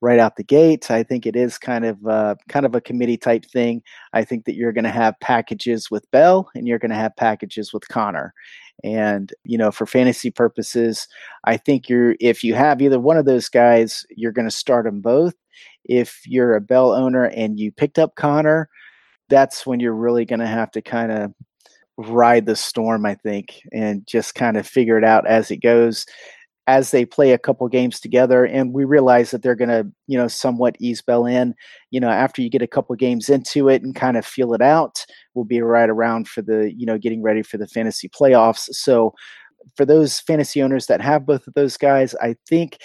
right 0.00 0.18
out 0.18 0.36
the 0.36 0.44
gate. 0.44 0.90
I 0.90 1.02
think 1.02 1.26
it 1.26 1.36
is 1.36 1.58
kind 1.58 1.84
of 1.84 2.06
uh, 2.06 2.36
kind 2.48 2.64
of 2.64 2.74
a 2.74 2.80
committee 2.80 3.16
type 3.16 3.44
thing. 3.44 3.82
I 4.12 4.24
think 4.24 4.44
that 4.44 4.54
you're 4.54 4.72
going 4.72 4.84
to 4.84 4.90
have 4.90 5.20
packages 5.20 5.90
with 5.90 6.10
Bell 6.10 6.50
and 6.54 6.66
you're 6.66 6.78
going 6.78 6.90
to 6.90 6.96
have 6.96 7.16
packages 7.16 7.72
with 7.72 7.86
Conner. 7.88 8.32
And 8.82 9.32
you 9.44 9.58
know, 9.58 9.70
for 9.70 9.86
fantasy 9.86 10.30
purposes, 10.30 11.06
I 11.44 11.56
think 11.56 11.88
you're 11.88 12.16
if 12.20 12.42
you 12.42 12.54
have 12.54 12.80
either 12.80 12.98
one 12.98 13.18
of 13.18 13.26
those 13.26 13.48
guys, 13.48 14.04
you're 14.10 14.32
going 14.32 14.48
to 14.48 14.54
start 14.54 14.86
them 14.86 15.00
both. 15.00 15.34
If 15.84 16.22
you're 16.26 16.54
a 16.54 16.60
Bell 16.60 16.92
owner 16.92 17.24
and 17.24 17.58
you 17.58 17.72
picked 17.72 17.98
up 17.98 18.14
Conner, 18.14 18.68
that's 19.28 19.66
when 19.66 19.80
you're 19.80 19.94
really 19.94 20.24
going 20.24 20.40
to 20.40 20.46
have 20.46 20.70
to 20.72 20.82
kind 20.82 21.12
of 21.12 21.32
ride 21.98 22.46
the 22.46 22.56
storm, 22.56 23.04
I 23.04 23.14
think, 23.14 23.60
and 23.72 24.06
just 24.06 24.34
kind 24.34 24.56
of 24.56 24.66
figure 24.66 24.96
it 24.96 25.04
out 25.04 25.26
as 25.26 25.50
it 25.50 25.58
goes 25.58 26.06
as 26.66 26.90
they 26.90 27.04
play 27.04 27.32
a 27.32 27.38
couple 27.38 27.66
games 27.68 27.98
together 27.98 28.44
and 28.44 28.72
we 28.72 28.84
realize 28.84 29.30
that 29.30 29.42
they're 29.42 29.56
going 29.56 29.70
to 29.70 29.90
you 30.06 30.16
know 30.16 30.28
somewhat 30.28 30.76
ease 30.78 31.02
bell 31.02 31.26
in. 31.26 31.54
You 31.90 32.00
know 32.00 32.10
after 32.10 32.42
you 32.42 32.50
get 32.50 32.62
a 32.62 32.66
couple 32.66 32.94
games 32.96 33.28
into 33.28 33.68
it 33.68 33.82
and 33.82 33.94
kind 33.94 34.16
of 34.16 34.26
feel 34.26 34.54
it 34.54 34.62
out 34.62 35.04
we'll 35.34 35.44
be 35.44 35.60
right 35.60 35.90
around 35.90 36.28
for 36.28 36.42
the 36.42 36.72
you 36.76 36.86
know 36.86 36.98
getting 36.98 37.22
ready 37.22 37.42
for 37.42 37.58
the 37.58 37.66
fantasy 37.66 38.08
playoffs. 38.08 38.72
So 38.72 39.14
for 39.76 39.84
those 39.84 40.20
fantasy 40.20 40.62
owners 40.62 40.86
that 40.86 41.00
have 41.00 41.26
both 41.26 41.46
of 41.46 41.54
those 41.54 41.76
guys 41.76 42.14
i 42.16 42.34
think 42.48 42.78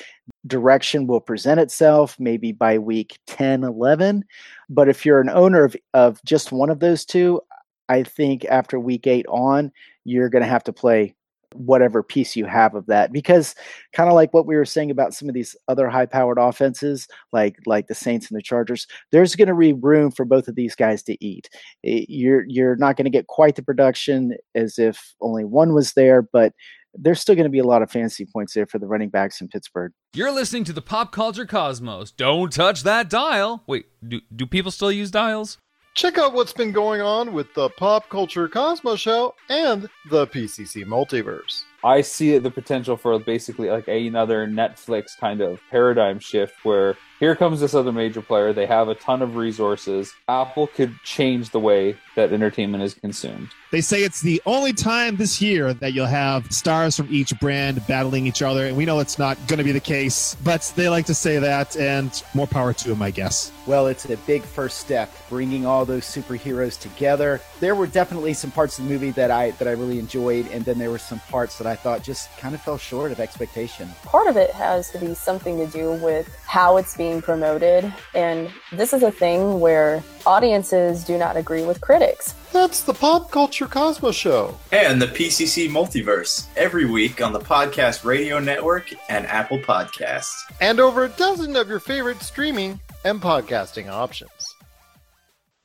direction 0.47 1.07
will 1.07 1.21
present 1.21 1.59
itself 1.59 2.15
maybe 2.19 2.51
by 2.51 2.77
week 2.77 3.17
10 3.27 3.63
11 3.63 4.23
but 4.69 4.89
if 4.89 5.05
you're 5.05 5.21
an 5.21 5.29
owner 5.29 5.63
of, 5.63 5.75
of 5.93 6.21
just 6.25 6.51
one 6.51 6.69
of 6.69 6.79
those 6.79 7.05
two 7.05 7.41
i 7.89 8.03
think 8.03 8.45
after 8.45 8.79
week 8.79 9.07
8 9.07 9.25
on 9.27 9.71
you're 10.03 10.29
going 10.29 10.43
to 10.43 10.49
have 10.49 10.63
to 10.63 10.73
play 10.73 11.15
whatever 11.55 12.03
piece 12.03 12.35
you 12.35 12.45
have 12.45 12.75
of 12.75 12.85
that 12.87 13.11
because 13.11 13.55
kind 13.93 14.09
of 14.09 14.15
like 14.15 14.33
what 14.33 14.45
we 14.45 14.55
were 14.55 14.65
saying 14.65 14.91
about 14.91 15.13
some 15.13 15.27
of 15.27 15.35
these 15.35 15.55
other 15.67 15.89
high 15.89 16.05
powered 16.05 16.37
offenses 16.37 17.07
like 17.31 17.57
like 17.65 17.87
the 17.87 17.95
Saints 17.95 18.29
and 18.29 18.37
the 18.37 18.43
Chargers 18.43 18.87
there's 19.11 19.35
going 19.35 19.47
to 19.47 19.55
be 19.55 19.73
room 19.73 20.11
for 20.11 20.25
both 20.25 20.47
of 20.47 20.55
these 20.55 20.75
guys 20.75 21.03
to 21.03 21.17
eat 21.25 21.49
you're 21.83 22.45
you're 22.47 22.75
not 22.75 22.97
going 22.97 23.05
to 23.05 23.11
get 23.11 23.27
quite 23.27 23.55
the 23.55 23.63
production 23.63 24.35
as 24.53 24.77
if 24.77 25.13
only 25.21 25.45
one 25.45 25.73
was 25.73 25.93
there 25.93 26.21
but 26.21 26.53
there's 26.97 27.19
still 27.19 27.35
going 27.35 27.43
to 27.43 27.49
be 27.49 27.59
a 27.59 27.65
lot 27.65 27.81
of 27.81 27.91
fantasy 27.91 28.25
points 28.25 28.53
there 28.53 28.65
for 28.65 28.79
the 28.79 28.87
running 28.87 29.09
backs 29.09 29.41
in 29.41 29.49
Pittsburgh. 29.49 29.91
You're 30.13 30.31
listening 30.31 30.63
to 30.65 30.73
the 30.73 30.81
Pop 30.81 31.11
Culture 31.11 31.45
Cosmos. 31.45 32.11
Don't 32.11 32.53
touch 32.53 32.83
that 32.83 33.09
dial. 33.09 33.63
Wait, 33.67 33.87
do, 34.07 34.21
do 34.33 34.45
people 34.45 34.71
still 34.71 34.91
use 34.91 35.11
dials? 35.11 35.57
Check 35.95 36.17
out 36.17 36.33
what's 36.33 36.51
been 36.51 36.73
going 36.73 36.99
on 36.99 37.31
with 37.31 37.53
the 37.53 37.69
Pop 37.69 38.09
Culture 38.09 38.49
Cosmos 38.49 38.99
Show 38.99 39.33
and 39.47 39.87
the 40.09 40.27
PCC 40.27 40.83
Multiverse. 40.83 41.63
I 41.85 42.01
see 42.01 42.35
the 42.39 42.49
potential 42.49 42.97
for 42.97 43.19
basically 43.19 43.69
like 43.69 43.87
another 43.87 44.47
Netflix 44.47 45.15
kind 45.19 45.39
of 45.39 45.59
paradigm 45.69 46.17
shift 46.17 46.65
where 46.65 46.97
here 47.19 47.35
comes 47.35 47.61
this 47.61 47.73
other 47.73 47.91
major 47.91 48.21
player. 48.21 48.51
They 48.51 48.65
have 48.65 48.89
a 48.89 48.95
ton 48.95 49.21
of 49.21 49.35
resources. 49.35 50.13
Apple 50.27 50.67
could 50.67 50.93
change 51.03 51.51
the 51.51 51.59
way 51.59 51.95
that 52.15 52.33
entertainment 52.33 52.83
is 52.83 52.93
consumed. 52.93 53.49
They 53.71 53.81
say 53.81 54.03
it's 54.03 54.21
the 54.21 54.41
only 54.45 54.73
time 54.73 55.15
this 55.15 55.41
year 55.41 55.73
that 55.75 55.93
you'll 55.93 56.05
have 56.05 56.51
stars 56.51 56.95
from 56.95 57.07
each 57.13 57.37
brand 57.39 57.85
battling 57.87 58.25
each 58.25 58.41
other. 58.41 58.67
And 58.67 58.75
we 58.75 58.85
know 58.85 58.99
it's 58.99 59.17
not 59.19 59.37
going 59.47 59.57
to 59.57 59.63
be 59.63 59.71
the 59.71 59.79
case, 59.79 60.35
but 60.43 60.71
they 60.75 60.89
like 60.89 61.05
to 61.07 61.13
say 61.13 61.39
that, 61.39 61.75
and 61.77 62.23
more 62.33 62.47
power 62.47 62.73
to 62.73 62.89
them, 62.89 63.01
I 63.01 63.11
guess. 63.11 63.51
Well, 63.65 63.87
it's 63.87 64.05
a 64.05 64.17
big 64.17 64.43
first 64.43 64.79
step, 64.79 65.11
bringing 65.29 65.65
all 65.65 65.85
those 65.85 66.05
superheroes 66.05 66.79
together. 66.79 67.41
There 67.59 67.75
were 67.75 67.87
definitely 67.87 68.33
some 68.33 68.51
parts 68.51 68.77
of 68.77 68.85
the 68.85 68.91
movie 68.91 69.11
that 69.11 69.31
I 69.31 69.51
that 69.51 69.67
I 69.67 69.71
really 69.71 69.99
enjoyed, 69.99 70.47
and 70.51 70.63
then 70.63 70.77
there 70.77 70.91
were 70.91 70.97
some 70.97 71.19
parts 71.31 71.57
that 71.57 71.67
I 71.67 71.74
thought 71.75 72.03
just 72.03 72.35
kind 72.37 72.55
of 72.55 72.61
fell 72.61 72.77
short 72.77 73.11
of 73.11 73.19
expectation. 73.19 73.89
Part 74.03 74.27
of 74.27 74.37
it 74.37 74.51
has 74.51 74.89
to 74.91 74.99
be 74.99 75.13
something 75.13 75.57
to 75.57 75.67
do 75.67 75.91
with 75.93 76.33
how 76.45 76.77
it's 76.77 76.95
being 76.97 77.21
promoted. 77.21 77.93
And 78.13 78.49
this 78.71 78.93
is 78.93 79.03
a 79.03 79.11
thing 79.11 79.59
where 79.59 80.03
audiences 80.25 81.03
do 81.03 81.17
not 81.17 81.37
agree 81.37 81.63
with 81.63 81.81
critics. 81.81 82.33
That's 82.51 82.81
the 82.81 82.93
Pop 82.93 83.31
Culture 83.31 83.67
Cosmos 83.67 84.15
Show. 84.15 84.57
And 84.71 85.01
the 85.01 85.07
PCC 85.07 85.69
Multiverse, 85.69 86.47
every 86.55 86.85
week 86.85 87.21
on 87.21 87.33
the 87.33 87.39
Podcast 87.39 88.05
Radio 88.05 88.39
Network 88.39 88.91
and 89.09 89.25
Apple 89.27 89.59
Podcasts. 89.59 90.33
And 90.61 90.79
over 90.79 91.05
a 91.05 91.09
dozen 91.09 91.55
of 91.55 91.67
your 91.67 91.79
favorite 91.79 92.21
streaming 92.21 92.79
and 93.03 93.21
podcasting 93.21 93.89
options. 93.89 94.55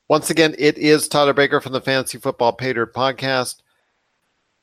Once 0.09 0.29
again, 0.29 0.53
it 0.59 0.77
is 0.77 1.07
Tyler 1.07 1.31
Baker 1.31 1.61
from 1.61 1.71
the 1.71 1.79
Fantasy 1.79 2.17
Football 2.17 2.51
Pay 2.51 2.73
Dirt 2.73 2.93
podcast. 2.93 3.61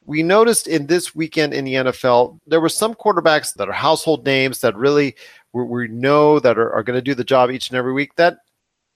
We 0.09 0.23
noticed 0.23 0.66
in 0.66 0.87
this 0.87 1.14
weekend 1.14 1.53
in 1.53 1.66
the 1.66 1.75
NFL, 1.75 2.40
there 2.47 2.62
were 2.62 2.71
some 2.71 2.94
quarterbacks 2.94 3.53
that 3.57 3.68
are 3.68 3.75
household 3.75 4.25
names 4.25 4.61
that 4.61 4.75
really 4.75 5.14
we, 5.53 5.87
know 5.88 6.40
that 6.40 6.59
are, 6.59 6.73
are 6.73 6.83
going 6.83 6.97
to 6.97 7.03
do 7.03 7.14
the 7.14 7.23
job 7.23 7.51
each 7.51 7.68
and 7.68 7.77
every 7.77 7.92
week 7.92 8.14
that 8.16 8.38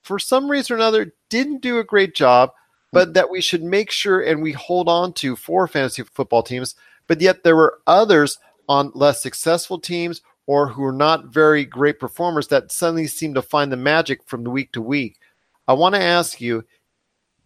for 0.03 0.19
some 0.19 0.51
reason 0.51 0.73
or 0.73 0.77
another 0.79 1.13
didn't 1.29 1.61
do 1.61 1.79
a 1.79 1.85
great 1.85 2.15
job, 2.15 2.53
but 2.93 3.13
that 3.13 3.29
we 3.29 3.43
should 3.43 3.63
make 3.63 3.91
sure 3.91 4.23
and 4.23 4.41
we 4.41 4.53
hold 4.53 4.89
on 4.89 5.13
to 5.13 5.37
for 5.37 5.69
fantasy 5.69 6.03
football 6.03 6.43
teams. 6.43 6.77
But 7.09 7.21
yet 7.21 7.45
there 7.45 7.57
were 7.57 7.81
others 7.87 8.39
on 8.67 8.91
less 8.95 9.23
successful 9.23 9.79
teams 9.79 10.23
or 10.47 10.67
who 10.67 10.83
are 10.83 10.93
not 10.93 11.27
very 11.27 11.67
great 11.67 12.01
performers 12.01 12.49
that 12.49 12.73
suddenly 12.73 13.07
seem 13.07 13.35
to 13.35 13.43
find 13.43 13.71
the 13.71 13.77
magic 13.77 14.25
from 14.25 14.45
the 14.45 14.51
week 14.51 14.73
to 14.73 14.81
week. 14.81 15.19
I 15.69 15.75
want 15.75 15.95
to 15.95 16.01
ask 16.01 16.41
you, 16.41 16.65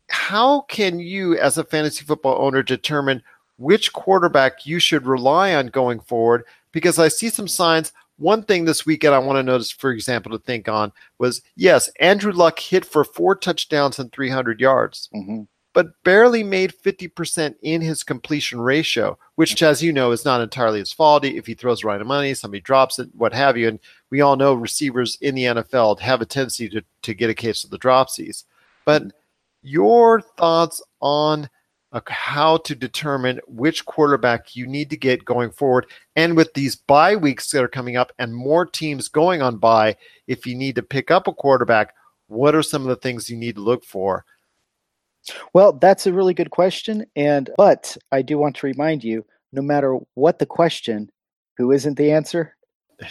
how 0.09 0.61
can 0.63 1.01
you, 1.01 1.37
as 1.37 1.59
a 1.59 1.65
fantasy 1.65 2.05
football 2.05 2.41
owner, 2.41 2.63
determine 2.63 3.25
which 3.59 3.93
quarterback 3.93 4.67
you 4.67 4.79
should 4.79 5.07
rely 5.07 5.55
on 5.55 5.69
going 5.69 6.01
forward? 6.01 6.45
Because 6.73 6.99
I 6.99 7.09
see 7.09 7.31
some 7.31 7.49
signs 7.49 7.93
one 8.19 8.43
thing 8.43 8.65
this 8.65 8.87
weekend 8.87 9.15
I 9.15 9.19
want 9.19 9.37
to 9.37 9.43
notice, 9.43 9.71
for 9.71 9.91
example, 9.91 10.33
to 10.33 10.39
think 10.39 10.69
on 10.69 10.93
was 11.19 11.43
yes, 11.55 11.89
Andrew 12.01 12.33
Luck 12.33 12.59
hit 12.59 12.85
for 12.85 13.05
four 13.05 13.37
touchdowns 13.37 13.99
and 13.99 14.11
300 14.13 14.61
yards, 14.61 15.09
mm-hmm. 15.15 15.43
but 15.75 16.03
barely 16.03 16.43
made 16.43 16.73
50% 16.73 17.55
in 17.63 17.81
his 17.83 18.03
completion 18.03 18.61
ratio, 18.61 19.19
which, 19.35 19.63
as 19.63 19.83
you 19.83 19.93
know, 19.93 20.13
is 20.13 20.25
not 20.25 20.41
entirely 20.41 20.79
his 20.79 20.93
fault. 20.93 21.25
If 21.25 21.47
he 21.47 21.55
throws 21.55 21.85
right 21.85 22.01
of 22.01 22.07
money, 22.07 22.33
somebody 22.33 22.63
drops 22.63 22.99
it, 22.99 23.11
what 23.15 23.35
have 23.35 23.57
you. 23.57 23.69
And 23.69 23.81
we 24.11 24.23
all 24.23 24.37
know 24.37 24.55
receivers 24.55 25.19
in 25.21 25.35
the 25.35 25.45
NFL 25.45 26.01
have 26.01 26.23
a 26.23 26.27
tendency 26.27 26.69
to, 26.71 26.83
to 27.03 27.15
get 27.15 27.31
a 27.31 27.35
case 27.35 27.65
of 27.65 27.71
the 27.71 27.79
dropsies. 27.79 28.45
But 28.87 29.13
your 29.63 30.23
thoughts 30.23 30.81
on 31.01 31.51
how 32.09 32.59
to 32.59 32.75
determine 32.75 33.41
which 33.47 33.85
quarterback 33.87 34.55
you 34.55 34.67
need 34.67 34.91
to 34.91 34.97
get 34.97 35.25
going 35.25 35.51
forward. 35.51 35.87
And 36.15 36.37
with 36.37 36.53
these 36.55 36.77
bye 36.77 37.17
weeks 37.17 37.51
that 37.51 37.63
are 37.63 37.69
coming 37.69 37.97
up 37.97 38.13
and 38.19 38.35
more 38.35 38.67
teams 38.67 39.09
going 39.09 39.43
on 39.43 39.57
bye, 39.57 39.97
if 40.27 40.47
you 40.47 40.55
need 40.55 40.75
to 40.77 40.83
pick 40.83 41.11
up 41.11 41.27
a 41.27 41.33
quarterback, 41.33 41.95
what 42.29 42.55
are 42.55 42.63
some 42.63 42.83
of 42.83 42.89
the 42.89 42.97
things 42.97 43.31
you 43.31 43.37
need 43.37 43.55
to 43.55 43.63
look 43.63 43.85
for? 43.85 44.25
Well, 45.55 45.73
that's 45.73 46.07
a 46.07 46.13
really 46.13 46.35
good 46.35 46.51
question. 46.51 47.07
And, 47.17 47.51
but 47.57 47.97
I 48.13 48.23
do 48.23 48.39
want 48.39 48.57
to 48.57 48.67
remind 48.67 49.03
you 49.03 49.25
no 49.53 49.63
matter 49.63 49.99
what 50.15 50.39
the 50.39 50.47
question, 50.47 51.11
who 51.57 51.73
isn't 51.73 51.97
the 51.97 52.13
answer? 52.13 52.57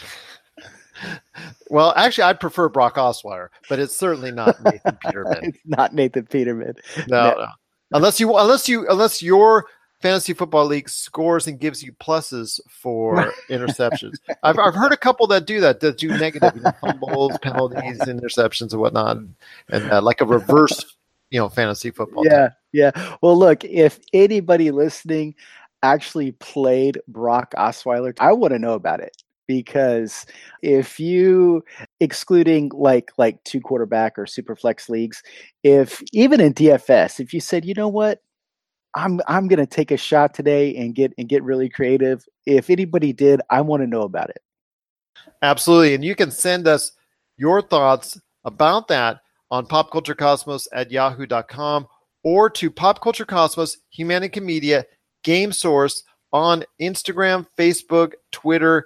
well, 1.69 1.93
actually, 1.95 2.25
I'd 2.25 2.39
prefer 2.39 2.69
Brock 2.69 2.95
Osweiler, 2.95 3.47
but 3.67 3.79
it's 3.79 3.97
certainly 3.97 4.31
not 4.31 4.61
Nathan 4.63 4.97
Peterman. 5.05 5.39
it's 5.43 5.59
not 5.65 5.93
Nathan 5.93 6.25
Peterman. 6.27 6.75
No, 7.07 7.31
no. 7.31 7.35
no 7.39 7.47
unless 7.95 8.19
you 8.19 8.35
unless 8.37 8.69
you 8.69 8.87
unless 8.89 9.21
your 9.21 9.65
fantasy 10.01 10.33
football 10.33 10.65
league 10.65 10.89
scores 10.89 11.47
and 11.47 11.59
gives 11.59 11.81
you 11.81 11.91
pluses 11.93 12.59
for 12.69 13.31
interceptions. 13.49 14.15
I've, 14.43 14.59
I've 14.59 14.75
heard 14.75 14.91
a 14.91 14.97
couple 14.97 15.25
that 15.27 15.47
do 15.47 15.59
that, 15.61 15.79
that 15.79 15.97
do 15.97 16.09
negative 16.09 16.51
you 16.55 16.61
know, 16.61 16.73
fumbles, 16.81 17.37
penalties, 17.41 17.99
interceptions, 18.01 18.71
and 18.73 18.81
whatnot, 18.81 19.17
and 19.69 19.91
uh, 19.91 20.01
like 20.01 20.21
a 20.21 20.25
reverse, 20.25 20.97
you 21.31 21.39
know, 21.39 21.49
fantasy 21.49 21.89
football. 21.89 22.23
Yeah, 22.25 22.49
yeah. 22.71 23.15
Well, 23.21 23.37
look, 23.37 23.63
if 23.63 23.99
anybody 24.13 24.69
listening 24.69 25.33
actually 25.81 26.33
played 26.33 26.99
Brock 27.07 27.53
Osweiler, 27.57 28.15
I 28.19 28.33
want 28.33 28.53
to 28.53 28.59
know 28.59 28.73
about 28.73 28.99
it 28.99 29.23
because 29.47 30.25
if 30.61 30.99
you 30.99 31.63
excluding 31.99 32.71
like 32.73 33.11
like 33.17 33.43
two 33.43 33.61
quarterback 33.61 34.17
or 34.17 34.25
super 34.25 34.55
flex 34.55 34.89
leagues 34.89 35.21
if 35.63 36.01
even 36.13 36.39
in 36.41 36.53
dfs 36.53 37.19
if 37.19 37.33
you 37.33 37.39
said 37.39 37.65
you 37.65 37.73
know 37.73 37.87
what? 37.87 38.21
I'm 38.95 39.19
i'm 39.27 39.47
to 39.49 39.65
take 39.65 39.91
a 39.91 39.97
shot 39.97 40.33
today 40.33 40.75
and 40.75 40.95
get 40.95 41.13
and 41.17 41.27
get 41.27 41.43
really 41.43 41.69
creative 41.69 42.25
if 42.45 42.69
anybody 42.69 43.13
did 43.13 43.41
i 43.49 43.61
want 43.61 43.83
to 43.83 43.87
know 43.87 44.03
about 44.03 44.29
it. 44.29 44.41
Absolutely 45.41 45.93
and 45.93 46.03
you 46.03 46.15
can 46.15 46.31
send 46.31 46.67
us 46.67 46.91
your 47.37 47.61
thoughts 47.61 48.19
about 48.45 48.87
that 48.87 49.19
on 49.51 49.65
popculturecosmos 49.65 50.67
at 50.73 50.91
yahoo.com 50.91 51.87
or 52.23 52.49
to 52.49 52.71
popculturecosmos 52.71 53.77
humanica 53.97 54.41
media 54.41 54.85
game 55.23 55.51
source 55.51 56.03
on 56.31 56.63
instagram 56.81 57.45
facebook 57.57 58.13
twitter 58.31 58.85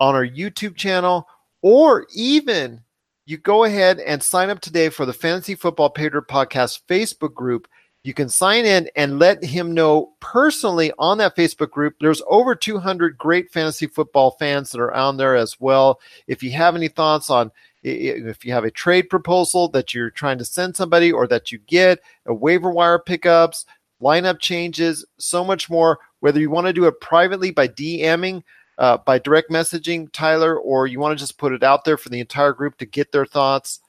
on 0.00 0.14
our 0.14 0.26
YouTube 0.26 0.76
channel, 0.76 1.28
or 1.62 2.06
even 2.14 2.82
you 3.26 3.36
go 3.36 3.64
ahead 3.64 3.98
and 4.00 4.22
sign 4.22 4.50
up 4.50 4.60
today 4.60 4.88
for 4.88 5.04
the 5.04 5.12
Fantasy 5.12 5.54
Football 5.54 5.90
Pay 5.90 6.08
Dirt 6.08 6.28
Podcast 6.28 6.80
Facebook 6.88 7.34
group. 7.34 7.68
You 8.04 8.14
can 8.14 8.28
sign 8.28 8.64
in 8.64 8.88
and 8.96 9.18
let 9.18 9.44
him 9.44 9.74
know 9.74 10.12
personally 10.20 10.92
on 10.98 11.18
that 11.18 11.36
Facebook 11.36 11.70
group. 11.70 11.96
There's 12.00 12.22
over 12.28 12.54
200 12.54 13.18
great 13.18 13.50
fantasy 13.50 13.86
football 13.86 14.30
fans 14.38 14.70
that 14.70 14.80
are 14.80 14.94
on 14.94 15.16
there 15.16 15.36
as 15.36 15.60
well. 15.60 16.00
If 16.26 16.42
you 16.42 16.52
have 16.52 16.74
any 16.74 16.88
thoughts 16.88 17.28
on 17.28 17.50
if 17.82 18.44
you 18.44 18.52
have 18.52 18.64
a 18.64 18.70
trade 18.70 19.08
proposal 19.08 19.68
that 19.68 19.94
you're 19.94 20.10
trying 20.10 20.38
to 20.38 20.44
send 20.44 20.76
somebody 20.76 21.12
or 21.12 21.26
that 21.28 21.52
you 21.52 21.58
get, 21.66 22.00
a 22.26 22.34
waiver 22.34 22.70
wire 22.70 22.98
pickups, 22.98 23.66
lineup 24.02 24.38
changes, 24.40 25.04
so 25.18 25.44
much 25.44 25.70
more, 25.70 25.98
whether 26.20 26.40
you 26.40 26.50
want 26.50 26.66
to 26.66 26.72
do 26.72 26.86
it 26.86 27.00
privately 27.00 27.50
by 27.50 27.68
DMing 27.68 28.42
uh, 28.78 28.96
by 28.98 29.18
direct 29.18 29.50
messaging 29.50 30.10
Tyler, 30.12 30.56
or 30.56 30.86
you 30.86 31.00
want 31.00 31.18
to 31.18 31.22
just 31.22 31.36
put 31.36 31.52
it 31.52 31.62
out 31.62 31.84
there 31.84 31.96
for 31.96 32.08
the 32.08 32.20
entire 32.20 32.52
group 32.52 32.78
to 32.78 32.86
get 32.86 33.12
their 33.12 33.26
thoughts, 33.26 33.80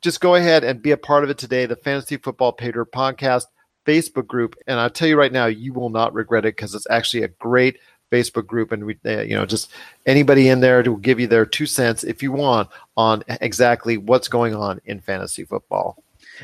just 0.00 0.20
go 0.20 0.34
ahead 0.34 0.64
and 0.64 0.82
be 0.82 0.92
a 0.92 0.96
part 0.96 1.24
of 1.24 1.30
it 1.30 1.38
today. 1.38 1.66
The 1.66 1.76
Fantasy 1.76 2.16
Football 2.16 2.52
Pay 2.52 2.72
Dirt 2.72 2.90
Podcast 2.90 3.44
Facebook 3.86 4.26
group, 4.26 4.56
and 4.66 4.80
I'll 4.80 4.90
tell 4.90 5.08
you 5.08 5.18
right 5.18 5.32
now, 5.32 5.46
you 5.46 5.72
will 5.72 5.90
not 5.90 6.14
regret 6.14 6.44
it 6.44 6.56
because 6.56 6.74
it's 6.74 6.86
actually 6.90 7.22
a 7.22 7.28
great 7.28 7.78
Facebook 8.10 8.46
group, 8.46 8.72
and 8.72 8.86
we, 8.86 8.98
uh, 9.04 9.20
you 9.20 9.36
know, 9.36 9.46
just 9.46 9.70
anybody 10.06 10.48
in 10.48 10.60
there 10.60 10.82
to 10.82 10.96
give 10.98 11.20
you 11.20 11.26
their 11.26 11.46
two 11.46 11.66
cents 11.66 12.02
if 12.02 12.22
you 12.22 12.32
want 12.32 12.68
on 12.96 13.22
exactly 13.28 13.98
what's 13.98 14.26
going 14.26 14.54
on 14.54 14.80
in 14.86 15.00
fantasy 15.00 15.44
football. 15.44 16.02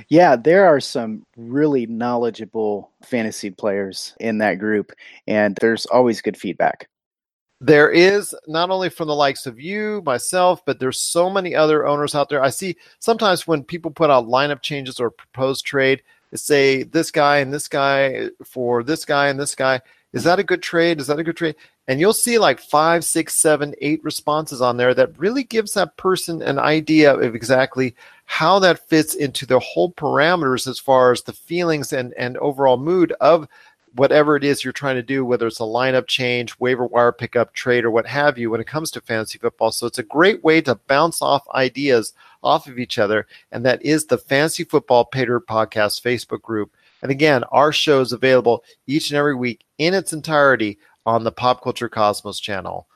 Yeah, 0.09 0.37
there 0.37 0.67
are 0.67 0.81
some 0.81 1.25
really 1.37 1.87
knowledgeable 1.87 2.93
fantasy 3.03 3.51
players 3.51 4.15
in 4.21 4.39
that 4.39 4.59
group, 4.59 4.93
and 5.27 5.57
there's 5.61 5.87
always 5.87 6.21
good 6.21 6.37
feedback 6.37 6.89
there 7.61 7.91
is 7.91 8.35
not 8.47 8.71
only 8.71 8.91
from 8.91 9.09
the 9.09 9.15
likes 9.15 9.47
of 9.47 9.59
you, 9.59 10.03
myself, 10.05 10.65
but 10.65 10.79
there's 10.79 11.01
so 11.01 11.31
many 11.31 11.55
other 11.55 11.87
owners 11.87 12.15
out 12.15 12.29
there. 12.29 12.43
I 12.43 12.51
see 12.51 12.77
sometimes 12.99 13.47
when 13.47 13.65
people 13.65 13.91
put 13.91 14.11
out 14.11 14.27
lineup 14.27 14.61
changes 14.61 15.01
or 15.01 15.11
proposed 15.11 15.65
trade, 15.65 16.03
they 16.31 16.37
say 16.37 16.83
this 16.83 17.11
guy 17.11 17.39
and 17.39 17.53
this 17.53 17.69
guy 17.69 18.29
for 18.45 18.83
this 18.83 19.05
guy 19.05 19.29
and 19.29 19.41
this 19.41 19.55
guy. 19.55 19.81
Is 20.13 20.25
that 20.25 20.39
a 20.39 20.45
good 20.45 20.63
trade? 20.63 21.01
Is 21.01 21.07
that 21.07 21.19
a 21.19 21.25
good 21.25 21.37
trade? 21.37 21.57
And 21.89 22.01
you'll 22.01 22.13
see 22.13 22.39
like 22.39 22.59
five, 22.59 23.05
six, 23.05 23.35
seven, 23.35 23.75
eight 23.81 24.03
responses 24.03 24.61
on 24.61 24.77
there 24.77 24.93
that 24.95 25.19
really 25.19 25.45
gives 25.45 25.75
that 25.75 25.97
person 25.97 26.43
an 26.43 26.59
idea 26.59 27.15
of 27.15 27.35
exactly 27.35 27.95
how 28.25 28.59
that 28.59 28.89
fits 28.89 29.15
into 29.15 29.47
the 29.47 29.61
whole 29.61 29.93
parameters 29.93 30.67
as 30.67 30.79
far 30.79 31.13
as 31.13 31.23
the 31.23 31.33
feelings 31.33 31.93
and, 31.93 32.13
and 32.15 32.37
overall 32.39 32.77
mood 32.77 33.13
of 33.21 33.47
whatever 33.97 34.37
it 34.37 34.45
is 34.45 34.63
you're 34.63 34.73
trying 34.73 34.97
to 34.97 35.03
do, 35.03 35.25
whether 35.25 35.47
it's 35.47 35.61
a 35.61 35.65
lineup 35.65 36.07
change, 36.07 36.59
waiver 36.59 36.87
wire 36.87 37.13
pickup, 37.13 37.53
trade, 37.53 37.85
or 37.85 37.91
what 37.91 38.07
have 38.07 38.39
you, 38.39 38.51
when 38.51 38.61
it 38.61 38.67
comes 38.67 38.91
to 38.93 39.01
fantasy 39.01 39.39
football. 39.39 39.73
So 39.73 39.87
it's 39.87 39.99
a 39.99 40.05
great 40.05 40.45
way 40.45 40.61
to 40.63 40.75
bounce 40.87 41.23
off 41.23 41.49
ideas 41.51 42.13
off 42.43 42.69
of 42.69 42.79
each 42.79 42.99
other. 42.99 43.27
And 43.53 43.65
that 43.65 43.83
is 43.85 44.07
the 44.07 44.19
Fantasy 44.19 44.65
Football 44.65 45.07
Pay 45.07 45.25
Dirt 45.25 45.47
Podcast 45.47 46.03
Facebook 46.03 46.43
group. 46.43 46.73
And 47.03 47.11
again, 47.11 47.45
our 47.45 47.73
show 47.73 48.01
is 48.01 48.13
available 48.13 48.65
each 48.87 49.11
and 49.11 49.19
every 49.19 49.35
week 49.35 49.65
in 49.79 49.95
its 49.95 50.13
entirety 50.13 50.79
on 51.05 51.25
the 51.25 51.33
Pop 51.33 51.63
Culture 51.63 51.89
Cosmos 51.89 52.41
channel. 52.41 52.89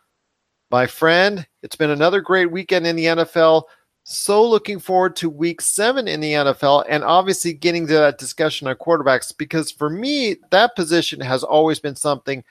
My 0.71 0.87
friend, 0.87 1.47
it's 1.63 1.77
been 1.77 1.91
another 1.91 2.21
great 2.21 2.51
weekend 2.51 2.87
in 2.87 2.97
the 2.97 3.07
NFL. 3.07 3.65
So 4.05 4.45
looking 4.47 4.79
forward 4.79 5.15
to 5.17 5.29
week 5.29 5.61
seven 5.61 6.09
in 6.09 6.21
the 6.21 6.33
NFL 6.33 6.85
and 6.89 7.05
obviously 7.05 7.53
getting 7.53 7.87
to 7.87 7.95
that 7.95 8.19
discussion 8.19 8.67
on 8.67 8.75
quarterbacks 8.77 9.37
because 9.37 9.71
for 9.71 9.91
me, 9.91 10.37
that 10.51 10.75
position 10.75 11.21
has 11.21 11.45
always 11.45 11.79
been 11.79 11.97
something 11.97 12.43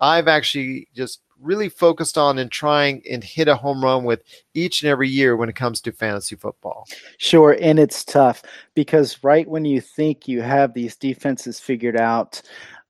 I've 0.00 0.28
actually 0.28 0.88
just 0.94 1.20
really 1.40 1.68
focused 1.68 2.18
on 2.18 2.38
and 2.38 2.50
trying 2.50 3.02
and 3.10 3.22
hit 3.22 3.48
a 3.48 3.54
home 3.54 3.82
run 3.82 4.04
with 4.04 4.22
each 4.54 4.82
and 4.82 4.90
every 4.90 5.08
year 5.08 5.36
when 5.36 5.48
it 5.48 5.56
comes 5.56 5.80
to 5.80 5.92
fantasy 5.92 6.36
football. 6.36 6.86
Sure. 7.18 7.56
And 7.60 7.78
it's 7.78 8.04
tough 8.04 8.42
because 8.74 9.22
right 9.22 9.48
when 9.48 9.64
you 9.64 9.80
think 9.80 10.26
you 10.26 10.42
have 10.42 10.74
these 10.74 10.96
defenses 10.96 11.60
figured 11.60 11.96
out, 11.96 12.42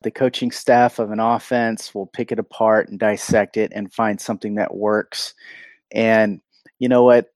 the 0.02 0.10
coaching 0.10 0.50
staff 0.50 0.98
of 0.98 1.10
an 1.10 1.20
offense 1.20 1.94
will 1.94 2.06
pick 2.06 2.30
it 2.30 2.38
apart 2.38 2.88
and 2.88 2.98
dissect 2.98 3.56
it 3.56 3.72
and 3.74 3.92
find 3.92 4.20
something 4.20 4.54
that 4.54 4.74
works. 4.74 5.34
And 5.90 6.40
you 6.78 6.88
know 6.88 7.02
what? 7.02 7.32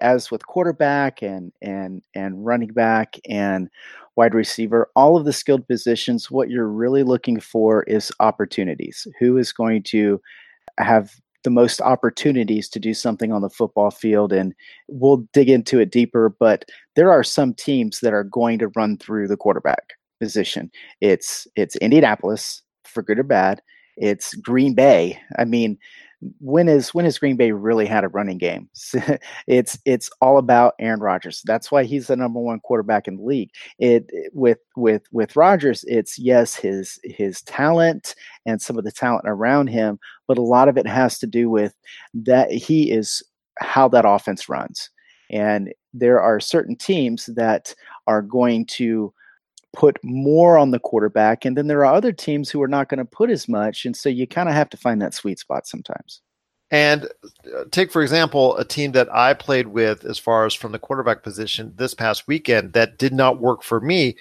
As 0.00 0.30
with 0.30 0.46
quarterback 0.46 1.22
and 1.22 1.52
and 1.62 2.02
and 2.14 2.44
running 2.44 2.72
back 2.72 3.18
and 3.28 3.68
wide 4.16 4.34
receiver, 4.34 4.90
all 4.94 5.16
of 5.16 5.24
the 5.24 5.32
skilled 5.32 5.66
positions, 5.66 6.30
what 6.30 6.50
you're 6.50 6.68
really 6.68 7.02
looking 7.02 7.40
for 7.40 7.82
is 7.84 8.12
opportunities. 8.20 9.06
Who 9.18 9.38
is 9.38 9.52
going 9.52 9.84
to 9.84 10.20
have 10.78 11.12
the 11.44 11.50
most 11.50 11.80
opportunities 11.80 12.68
to 12.68 12.78
do 12.78 12.94
something 12.94 13.32
on 13.32 13.42
the 13.42 13.50
football 13.50 13.90
field? 13.90 14.32
And 14.32 14.54
we'll 14.88 15.24
dig 15.32 15.48
into 15.48 15.80
it 15.80 15.90
deeper 15.90 16.34
but 16.38 16.64
there 16.94 17.10
are 17.10 17.24
some 17.24 17.54
teams 17.54 18.00
that 18.00 18.12
are 18.12 18.24
going 18.24 18.58
to 18.58 18.68
run 18.76 18.98
through 18.98 19.28
the 19.28 19.36
quarterback 19.36 19.94
position. 20.20 20.70
It's 21.00 21.46
it's 21.56 21.76
indianapolis 21.76 22.62
for 22.84 23.02
good 23.02 23.18
or 23.18 23.24
bad. 23.24 23.62
It's 23.96 24.34
green 24.34 24.74
bay. 24.74 25.18
I 25.38 25.44
mean 25.44 25.78
when 26.38 26.68
is 26.68 26.94
when 26.94 27.04
has 27.04 27.18
Green 27.18 27.36
Bay 27.36 27.52
really 27.52 27.86
had 27.86 28.04
a 28.04 28.08
running 28.08 28.38
game? 28.38 28.68
it's 29.46 29.78
it's 29.84 30.10
all 30.20 30.38
about 30.38 30.74
Aaron 30.78 31.00
Rodgers. 31.00 31.42
That's 31.44 31.72
why 31.72 31.84
he's 31.84 32.06
the 32.06 32.16
number 32.16 32.38
one 32.40 32.60
quarterback 32.60 33.08
in 33.08 33.16
the 33.16 33.22
league. 33.22 33.50
It, 33.78 34.06
it 34.08 34.32
with 34.34 34.58
with 34.76 35.02
with 35.10 35.36
Rodgers, 35.36 35.84
it's 35.88 36.18
yes 36.18 36.54
his 36.54 37.00
his 37.02 37.42
talent 37.42 38.14
and 38.46 38.62
some 38.62 38.78
of 38.78 38.84
the 38.84 38.92
talent 38.92 39.24
around 39.26 39.68
him, 39.68 39.98
but 40.28 40.38
a 40.38 40.42
lot 40.42 40.68
of 40.68 40.76
it 40.76 40.86
has 40.86 41.18
to 41.20 41.26
do 41.26 41.50
with 41.50 41.74
that 42.14 42.50
he 42.50 42.90
is 42.90 43.22
how 43.58 43.88
that 43.88 44.04
offense 44.06 44.48
runs. 44.48 44.90
And 45.30 45.72
there 45.92 46.20
are 46.20 46.40
certain 46.40 46.76
teams 46.76 47.26
that 47.34 47.74
are 48.06 48.22
going 48.22 48.66
to 48.66 49.12
put 49.72 49.98
more 50.02 50.58
on 50.58 50.70
the 50.70 50.78
quarterback. 50.78 51.44
And 51.44 51.56
then 51.56 51.66
there 51.66 51.84
are 51.84 51.94
other 51.94 52.12
teams 52.12 52.50
who 52.50 52.62
are 52.62 52.68
not 52.68 52.88
going 52.88 52.98
to 52.98 53.04
put 53.04 53.30
as 53.30 53.48
much. 53.48 53.84
And 53.84 53.96
so 53.96 54.08
you 54.08 54.26
kind 54.26 54.48
of 54.48 54.54
have 54.54 54.70
to 54.70 54.76
find 54.76 55.00
that 55.00 55.14
sweet 55.14 55.38
spot 55.38 55.66
sometimes. 55.66 56.20
And 56.70 57.04
uh, 57.54 57.64
take, 57.70 57.92
for 57.92 58.02
example, 58.02 58.56
a 58.56 58.64
team 58.64 58.92
that 58.92 59.14
I 59.14 59.34
played 59.34 59.68
with 59.68 60.04
as 60.04 60.18
far 60.18 60.46
as 60.46 60.54
from 60.54 60.72
the 60.72 60.78
quarterback 60.78 61.22
position 61.22 61.74
this 61.76 61.92
past 61.92 62.26
weekend 62.26 62.72
that 62.72 62.98
did 62.98 63.12
not 63.12 63.40
work 63.40 63.62
for 63.62 63.80
me 63.80 64.16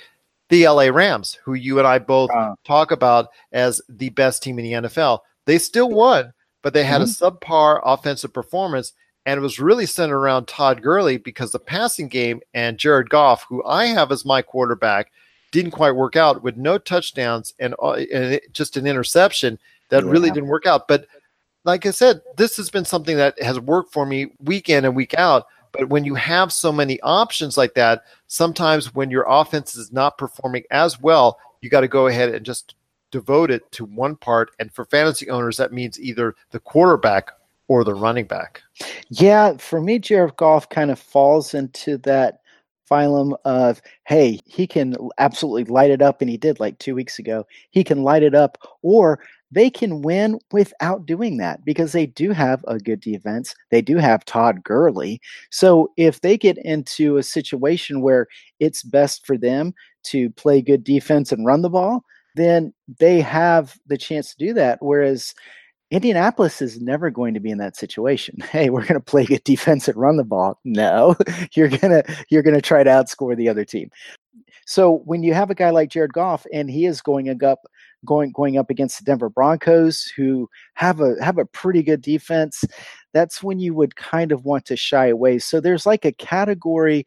the 0.50 0.68
LA 0.68 0.90
Rams, 0.90 1.40
who 1.46 1.54
you 1.54 1.80
and 1.80 1.88
I 1.88 1.98
both 1.98 2.30
uh, 2.30 2.56
talk 2.66 2.92
about 2.92 3.30
as 3.54 3.82
the 3.88 4.10
best 4.10 4.44
team 4.44 4.60
in 4.60 4.66
the 4.66 4.90
NFL. 4.90 5.20
They 5.46 5.58
still 5.58 5.90
won, 5.90 6.34
but 6.62 6.74
they 6.74 6.84
had 6.84 7.00
mm-hmm. 7.02 7.26
a 7.26 7.32
subpar 7.32 7.80
offensive 7.86 8.34
performance. 8.34 8.92
And 9.26 9.38
it 9.38 9.42
was 9.42 9.60
really 9.60 9.86
centered 9.86 10.18
around 10.18 10.48
Todd 10.48 10.82
Gurley 10.82 11.18
because 11.18 11.52
the 11.52 11.60
passing 11.60 12.10
game 12.10 12.42
and 12.54 12.78
Jared 12.78 13.10
Goff, 13.10 13.46
who 13.48 13.64
I 13.64 13.86
have 13.86 14.12
as 14.12 14.26
my 14.26 14.42
quarterback, 14.42 15.12
didn't 15.52 15.72
quite 15.72 15.92
work 15.92 16.16
out 16.16 16.44
with 16.44 16.58
no 16.58 16.78
touchdowns 16.78 17.54
and, 17.60 17.76
uh, 17.82 17.92
and 18.14 18.40
just 18.54 18.78
an 18.78 18.88
interception 18.88 19.60
that 19.90 20.04
yeah. 20.04 20.10
really 20.10 20.32
didn't 20.32 20.50
work 20.50 20.66
out. 20.66 20.88
But 20.88 21.06
like 21.64 21.86
I 21.86 21.92
said, 21.92 22.22
this 22.38 22.58
has 22.58 22.70
been 22.70 22.86
something 22.86 23.18
that 23.18 23.42
has 23.42 23.60
worked 23.60 23.94
for 23.94 24.06
me 24.06 24.32
week 24.40 24.70
in 24.70 24.86
and 24.86 24.96
week 24.96 25.14
out. 25.16 25.46
But 25.72 25.90
when 25.90 26.04
you 26.04 26.16
have 26.16 26.52
so 26.52 26.72
many 26.72 27.00
options 27.02 27.58
like 27.58 27.76
that, 27.76 28.04
sometimes 28.28 28.94
when 28.94 29.12
your 29.12 29.26
offense 29.28 29.76
is 29.76 29.92
not 29.92 30.18
performing 30.18 30.64
as 30.72 31.00
well, 31.00 31.40
you 31.62 31.70
got 31.70 31.82
to 31.82 31.88
go 31.88 32.08
ahead 32.08 32.34
and 32.34 32.46
just 32.46 32.76
devote 33.12 33.52
it 33.52 33.70
to 33.74 33.86
one 33.86 34.16
part. 34.16 34.52
And 34.60 34.74
for 34.74 34.86
fantasy 34.86 35.30
owners, 35.30 35.58
that 35.58 35.72
means 35.72 36.00
either 36.00 36.36
the 36.52 36.60
quarterback 36.60 37.32
or 37.68 37.84
the 37.84 37.94
running 37.94 38.26
back. 38.26 38.62
Yeah, 39.10 39.56
for 39.58 39.82
me, 39.82 40.00
Jared 40.00 40.36
Goff 40.36 40.68
kind 40.68 40.92
of 40.92 41.00
falls 41.00 41.54
into 41.54 41.98
that 42.00 42.41
phylum 42.92 43.36
of, 43.46 43.82
hey, 44.06 44.40
he 44.46 44.68
can 44.68 44.96
absolutely 45.18 45.64
light 45.66 45.92
it 45.92 46.02
up, 46.02 46.22
and 46.22 46.30
he 46.30 46.38
did 46.38 46.60
like 46.60 46.78
two 46.80 46.96
weeks 46.96 47.20
ago. 47.20 47.46
He 47.70 47.84
can 47.84 48.04
light 48.04 48.24
it 48.24 48.36
up, 48.36 48.58
or 48.82 49.20
they 49.52 49.70
can 49.70 50.02
win 50.02 50.40
without 50.52 51.06
doing 51.06 51.38
that 51.38 51.64
because 51.66 51.92
they 51.92 52.06
do 52.06 52.32
have 52.32 52.64
a 52.68 52.78
good 52.80 53.02
defense. 53.02 53.54
They 53.70 53.82
do 53.82 53.98
have 53.98 54.26
Todd 54.26 54.64
Gurley. 54.64 55.20
So 55.50 55.92
if 55.98 56.22
they 56.22 56.38
get 56.38 56.58
into 56.60 57.18
a 57.18 57.24
situation 57.24 58.02
where 58.02 58.28
it's 58.60 58.84
best 58.84 59.26
for 59.26 59.38
them 59.38 59.74
to 60.04 60.30
play 60.32 60.62
good 60.62 60.84
defense 60.84 61.32
and 61.32 61.46
run 61.46 61.62
the 61.62 61.70
ball, 61.70 62.06
then 62.36 62.74
they 63.00 63.20
have 63.20 63.78
the 63.88 63.98
chance 63.98 64.32
to 64.32 64.46
do 64.46 64.54
that. 64.54 64.80
Whereas 64.82 65.34
Indianapolis 65.92 66.62
is 66.62 66.80
never 66.82 67.10
going 67.10 67.34
to 67.34 67.42
be 67.42 67.52
in 67.52 67.58
that 67.60 67.76
situation. 67.76 68.38
Hey, 68.52 68.70
we're 68.70 68.82
going 68.82 68.96
to 68.96 69.00
play 69.00 69.26
good 69.26 69.44
defense 69.44 69.88
and 69.88 69.98
run 69.98 70.18
the 70.18 70.24
ball. 70.24 70.60
No, 70.66 71.16
you're 71.54 71.70
gonna 71.70 72.04
you're 72.30 72.44
gonna 72.44 72.62
try 72.62 72.84
to 72.84 72.90
outscore 72.90 73.36
the 73.36 73.50
other 73.50 73.66
team. 73.66 73.90
So 74.66 75.00
when 75.06 75.24
you 75.24 75.34
have 75.34 75.50
a 75.50 75.56
guy 75.56 75.70
like 75.70 75.90
Jared 75.90 76.14
Goff 76.14 76.46
and 76.54 76.70
he 76.70 76.86
is 76.86 77.02
going 77.02 77.30
up 77.44 77.60
going 78.06 78.32
going 78.32 78.58
up 78.58 78.70
against 78.70 79.00
the 79.00 79.06
Denver 79.06 79.30
Broncos 79.30 80.06
who 80.16 80.50
have 80.76 81.02
a 81.02 81.16
have 81.24 81.38
a 81.38 81.46
pretty 81.46 81.84
good 81.84 82.02
defense, 82.02 82.64
that's 83.14 83.44
when 83.44 83.60
you 83.60 83.74
would 83.74 83.96
kind 83.96 84.32
of 84.32 84.46
want 84.46 84.66
to 84.66 84.76
shy 84.78 85.08
away. 85.08 85.40
So 85.40 85.60
there's 85.60 85.86
like 85.86 86.06
a 86.06 86.14
category 86.14 87.06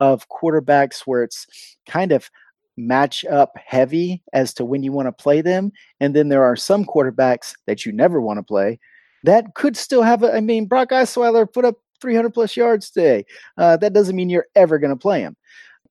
of 0.00 0.28
quarterbacks 0.28 1.02
where 1.06 1.22
it's 1.22 1.46
kind 1.88 2.12
of 2.12 2.30
match 2.76 3.24
up 3.26 3.56
heavy 3.64 4.22
as 4.32 4.52
to 4.54 4.64
when 4.64 4.82
you 4.82 4.92
want 4.92 5.06
to 5.06 5.12
play 5.12 5.40
them. 5.40 5.72
And 6.00 6.14
then 6.14 6.28
there 6.28 6.44
are 6.44 6.56
some 6.56 6.84
quarterbacks 6.84 7.54
that 7.66 7.86
you 7.86 7.92
never 7.92 8.20
want 8.20 8.38
to 8.38 8.42
play 8.42 8.78
that 9.24 9.54
could 9.54 9.76
still 9.76 10.02
have 10.02 10.22
a, 10.22 10.34
I 10.34 10.40
mean, 10.40 10.66
Brock 10.66 10.90
Osweiler 10.90 11.50
put 11.50 11.64
up 11.64 11.76
300 12.00 12.30
plus 12.30 12.56
yards 12.56 12.90
today. 12.90 13.24
Uh, 13.56 13.76
that 13.78 13.94
doesn't 13.94 14.16
mean 14.16 14.28
you're 14.28 14.46
ever 14.54 14.78
going 14.78 14.90
to 14.90 14.96
play 14.96 15.20
him. 15.20 15.36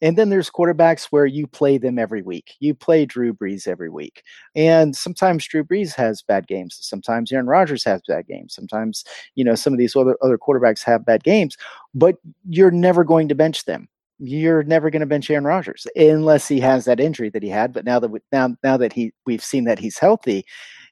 And 0.01 0.17
then 0.17 0.29
there's 0.29 0.49
quarterbacks 0.49 1.05
where 1.05 1.25
you 1.25 1.47
play 1.47 1.77
them 1.77 1.97
every 1.97 2.21
week. 2.21 2.55
You 2.59 2.75
play 2.75 3.05
Drew 3.05 3.33
Brees 3.33 3.69
every 3.69 3.89
week. 3.89 4.21
And 4.53 4.93
sometimes 4.95 5.47
Drew 5.47 5.63
Brees 5.63 5.95
has 5.95 6.21
bad 6.21 6.45
games. 6.45 6.77
Sometimes 6.81 7.31
Aaron 7.31 7.47
Rodgers 7.47 7.85
has 7.85 8.01
bad 8.05 8.27
games. 8.27 8.53
Sometimes, 8.53 9.05
you 9.35 9.45
know, 9.45 9.55
some 9.55 9.71
of 9.71 9.79
these 9.79 9.95
other, 9.95 10.17
other 10.21 10.37
quarterbacks 10.37 10.83
have 10.83 11.05
bad 11.05 11.23
games, 11.23 11.55
but 11.95 12.17
you're 12.49 12.69
never 12.69 13.05
going 13.05 13.29
to 13.29 13.35
bench 13.35 13.63
them 13.63 13.87
you're 14.25 14.63
never 14.63 14.89
going 14.89 15.01
to 15.01 15.05
bench 15.05 15.29
Aaron 15.29 15.43
Rodgers 15.43 15.85
unless 15.97 16.47
he 16.47 16.61
has 16.61 16.85
that 16.85 17.01
injury 17.01 17.29
that 17.29 17.43
he 17.43 17.49
had. 17.49 17.73
But 17.73 17.83
now 17.83 17.99
that 17.99 18.09
we, 18.09 18.19
now 18.31 18.55
now 18.63 18.77
that 18.77 18.93
he 18.93 19.11
we've 19.25 19.43
seen 19.43 19.65
that 19.65 19.79
he's 19.79 19.97
healthy, 19.97 20.45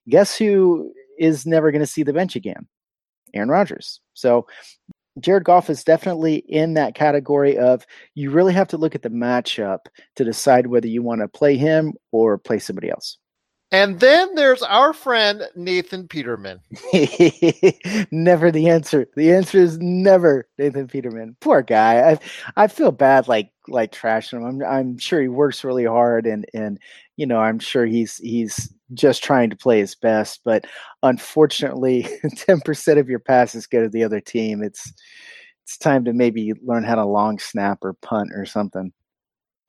guess 0.09 0.37
who 0.37 0.91
is 1.17 1.45
never 1.45 1.71
going 1.71 1.79
to 1.79 1.87
see 1.87 2.03
the 2.03 2.13
bench 2.13 2.35
again? 2.35 2.67
Aaron 3.33 3.49
Rodgers. 3.49 4.01
So 4.13 4.47
Jared 5.19 5.45
Goff 5.45 5.69
is 5.69 5.83
definitely 5.83 6.37
in 6.49 6.73
that 6.73 6.93
category 6.93 7.57
of 7.57 7.85
you 8.15 8.31
really 8.31 8.53
have 8.53 8.67
to 8.69 8.77
look 8.77 8.95
at 8.95 9.01
the 9.01 9.09
matchup 9.09 9.79
to 10.17 10.25
decide 10.25 10.67
whether 10.67 10.87
you 10.87 11.01
want 11.01 11.21
to 11.21 11.27
play 11.29 11.55
him 11.55 11.93
or 12.11 12.37
play 12.37 12.59
somebody 12.59 12.89
else. 12.89 13.17
And 13.73 14.01
then 14.01 14.35
there's 14.35 14.61
our 14.63 14.91
friend 14.91 15.43
Nathan 15.55 16.05
Peterman. 16.07 16.59
never 18.11 18.51
the 18.51 18.67
answer. 18.67 19.07
The 19.15 19.31
answer 19.31 19.59
is 19.59 19.77
never 19.79 20.47
Nathan 20.57 20.87
Peterman. 20.87 21.37
Poor 21.39 21.61
guy. 21.61 22.11
I 22.11 22.19
I 22.57 22.67
feel 22.67 22.91
bad 22.91 23.29
like 23.29 23.49
like 23.69 23.93
trashing 23.93 24.33
him. 24.33 24.43
I'm 24.45 24.61
I'm 24.63 24.97
sure 24.97 25.21
he 25.21 25.29
works 25.29 25.63
really 25.63 25.85
hard 25.85 26.27
and 26.27 26.45
and 26.53 26.79
you 27.15 27.25
know, 27.25 27.39
I'm 27.39 27.59
sure 27.59 27.85
he's 27.85 28.17
he's 28.17 28.73
just 28.93 29.23
trying 29.23 29.49
to 29.51 29.55
play 29.55 29.79
his 29.79 29.95
best, 29.95 30.41
but 30.43 30.65
unfortunately 31.01 32.03
10% 32.25 32.99
of 32.99 33.09
your 33.09 33.19
passes 33.19 33.67
go 33.67 33.81
to 33.81 33.89
the 33.89 34.03
other 34.03 34.19
team. 34.19 34.63
It's 34.63 34.91
it's 35.63 35.77
time 35.77 36.03
to 36.05 36.13
maybe 36.13 36.51
learn 36.61 36.83
how 36.83 36.95
to 36.95 37.05
long 37.05 37.39
snap 37.39 37.79
or 37.83 37.93
punt 37.93 38.31
or 38.35 38.45
something. 38.45 38.91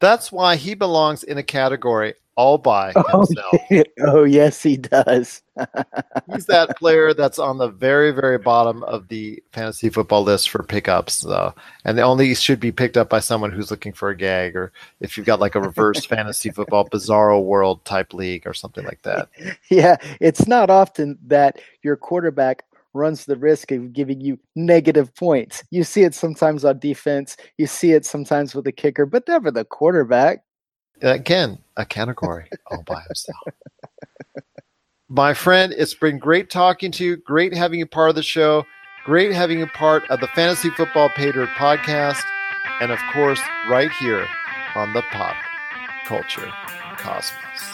That's 0.00 0.32
why 0.32 0.56
he 0.56 0.74
belongs 0.74 1.22
in 1.22 1.38
a 1.38 1.44
category 1.44 2.14
all 2.36 2.58
by 2.58 2.92
oh, 2.96 3.18
himself. 3.18 3.52
Oh, 4.00 4.20
oh 4.20 4.24
yes, 4.24 4.62
he 4.62 4.76
does. 4.76 5.42
He's 6.32 6.46
that 6.46 6.76
player 6.78 7.14
that's 7.14 7.38
on 7.38 7.58
the 7.58 7.68
very, 7.68 8.10
very 8.10 8.38
bottom 8.38 8.82
of 8.84 9.08
the 9.08 9.42
fantasy 9.52 9.88
football 9.88 10.22
list 10.22 10.50
for 10.50 10.62
pickups, 10.62 11.22
though, 11.22 11.54
and 11.84 11.96
they 11.96 12.02
only 12.02 12.34
should 12.34 12.60
be 12.60 12.72
picked 12.72 12.96
up 12.96 13.08
by 13.08 13.20
someone 13.20 13.50
who's 13.50 13.70
looking 13.70 13.92
for 13.92 14.10
a 14.10 14.16
gag, 14.16 14.56
or 14.56 14.72
if 15.00 15.16
you've 15.16 15.26
got 15.26 15.40
like 15.40 15.54
a 15.54 15.60
reverse 15.60 16.04
fantasy 16.04 16.50
football 16.50 16.88
bizarro 16.88 17.42
world 17.42 17.84
type 17.84 18.14
league 18.14 18.46
or 18.46 18.54
something 18.54 18.84
like 18.84 19.02
that. 19.02 19.28
Yeah, 19.70 19.96
it's 20.20 20.46
not 20.46 20.70
often 20.70 21.18
that 21.26 21.60
your 21.82 21.96
quarterback 21.96 22.64
runs 22.94 23.24
the 23.24 23.36
risk 23.36 23.72
of 23.72 23.92
giving 23.92 24.20
you 24.20 24.38
negative 24.54 25.14
points. 25.14 25.64
You 25.70 25.84
see 25.84 26.02
it 26.02 26.14
sometimes 26.14 26.64
on 26.64 26.78
defense, 26.78 27.36
you 27.56 27.66
see 27.66 27.92
it 27.92 28.04
sometimes 28.04 28.54
with 28.54 28.64
the 28.64 28.72
kicker, 28.72 29.06
but 29.06 29.26
never 29.28 29.50
the 29.50 29.64
quarterback. 29.64 30.44
Again, 31.02 31.58
a 31.76 31.84
category 31.84 32.48
all 32.70 32.82
by 32.86 33.02
himself. 33.02 33.38
My 35.08 35.34
friend, 35.34 35.74
it's 35.76 35.94
been 35.94 36.18
great 36.18 36.48
talking 36.48 36.90
to 36.92 37.04
you. 37.04 37.16
Great 37.16 37.52
having 37.52 37.80
you 37.80 37.86
part 37.86 38.10
of 38.10 38.14
the 38.16 38.22
show. 38.22 38.64
Great 39.04 39.32
having 39.32 39.58
you 39.58 39.66
part 39.66 40.08
of 40.10 40.20
the 40.20 40.28
Fantasy 40.28 40.70
Football 40.70 41.10
Pay 41.10 41.32
Dirt 41.32 41.48
podcast. 41.50 42.22
And 42.80 42.92
of 42.92 42.98
course, 43.12 43.40
right 43.68 43.90
here 44.00 44.26
on 44.74 44.92
the 44.92 45.02
Pop 45.10 45.36
Culture 46.06 46.50
Cosmos. 46.96 47.71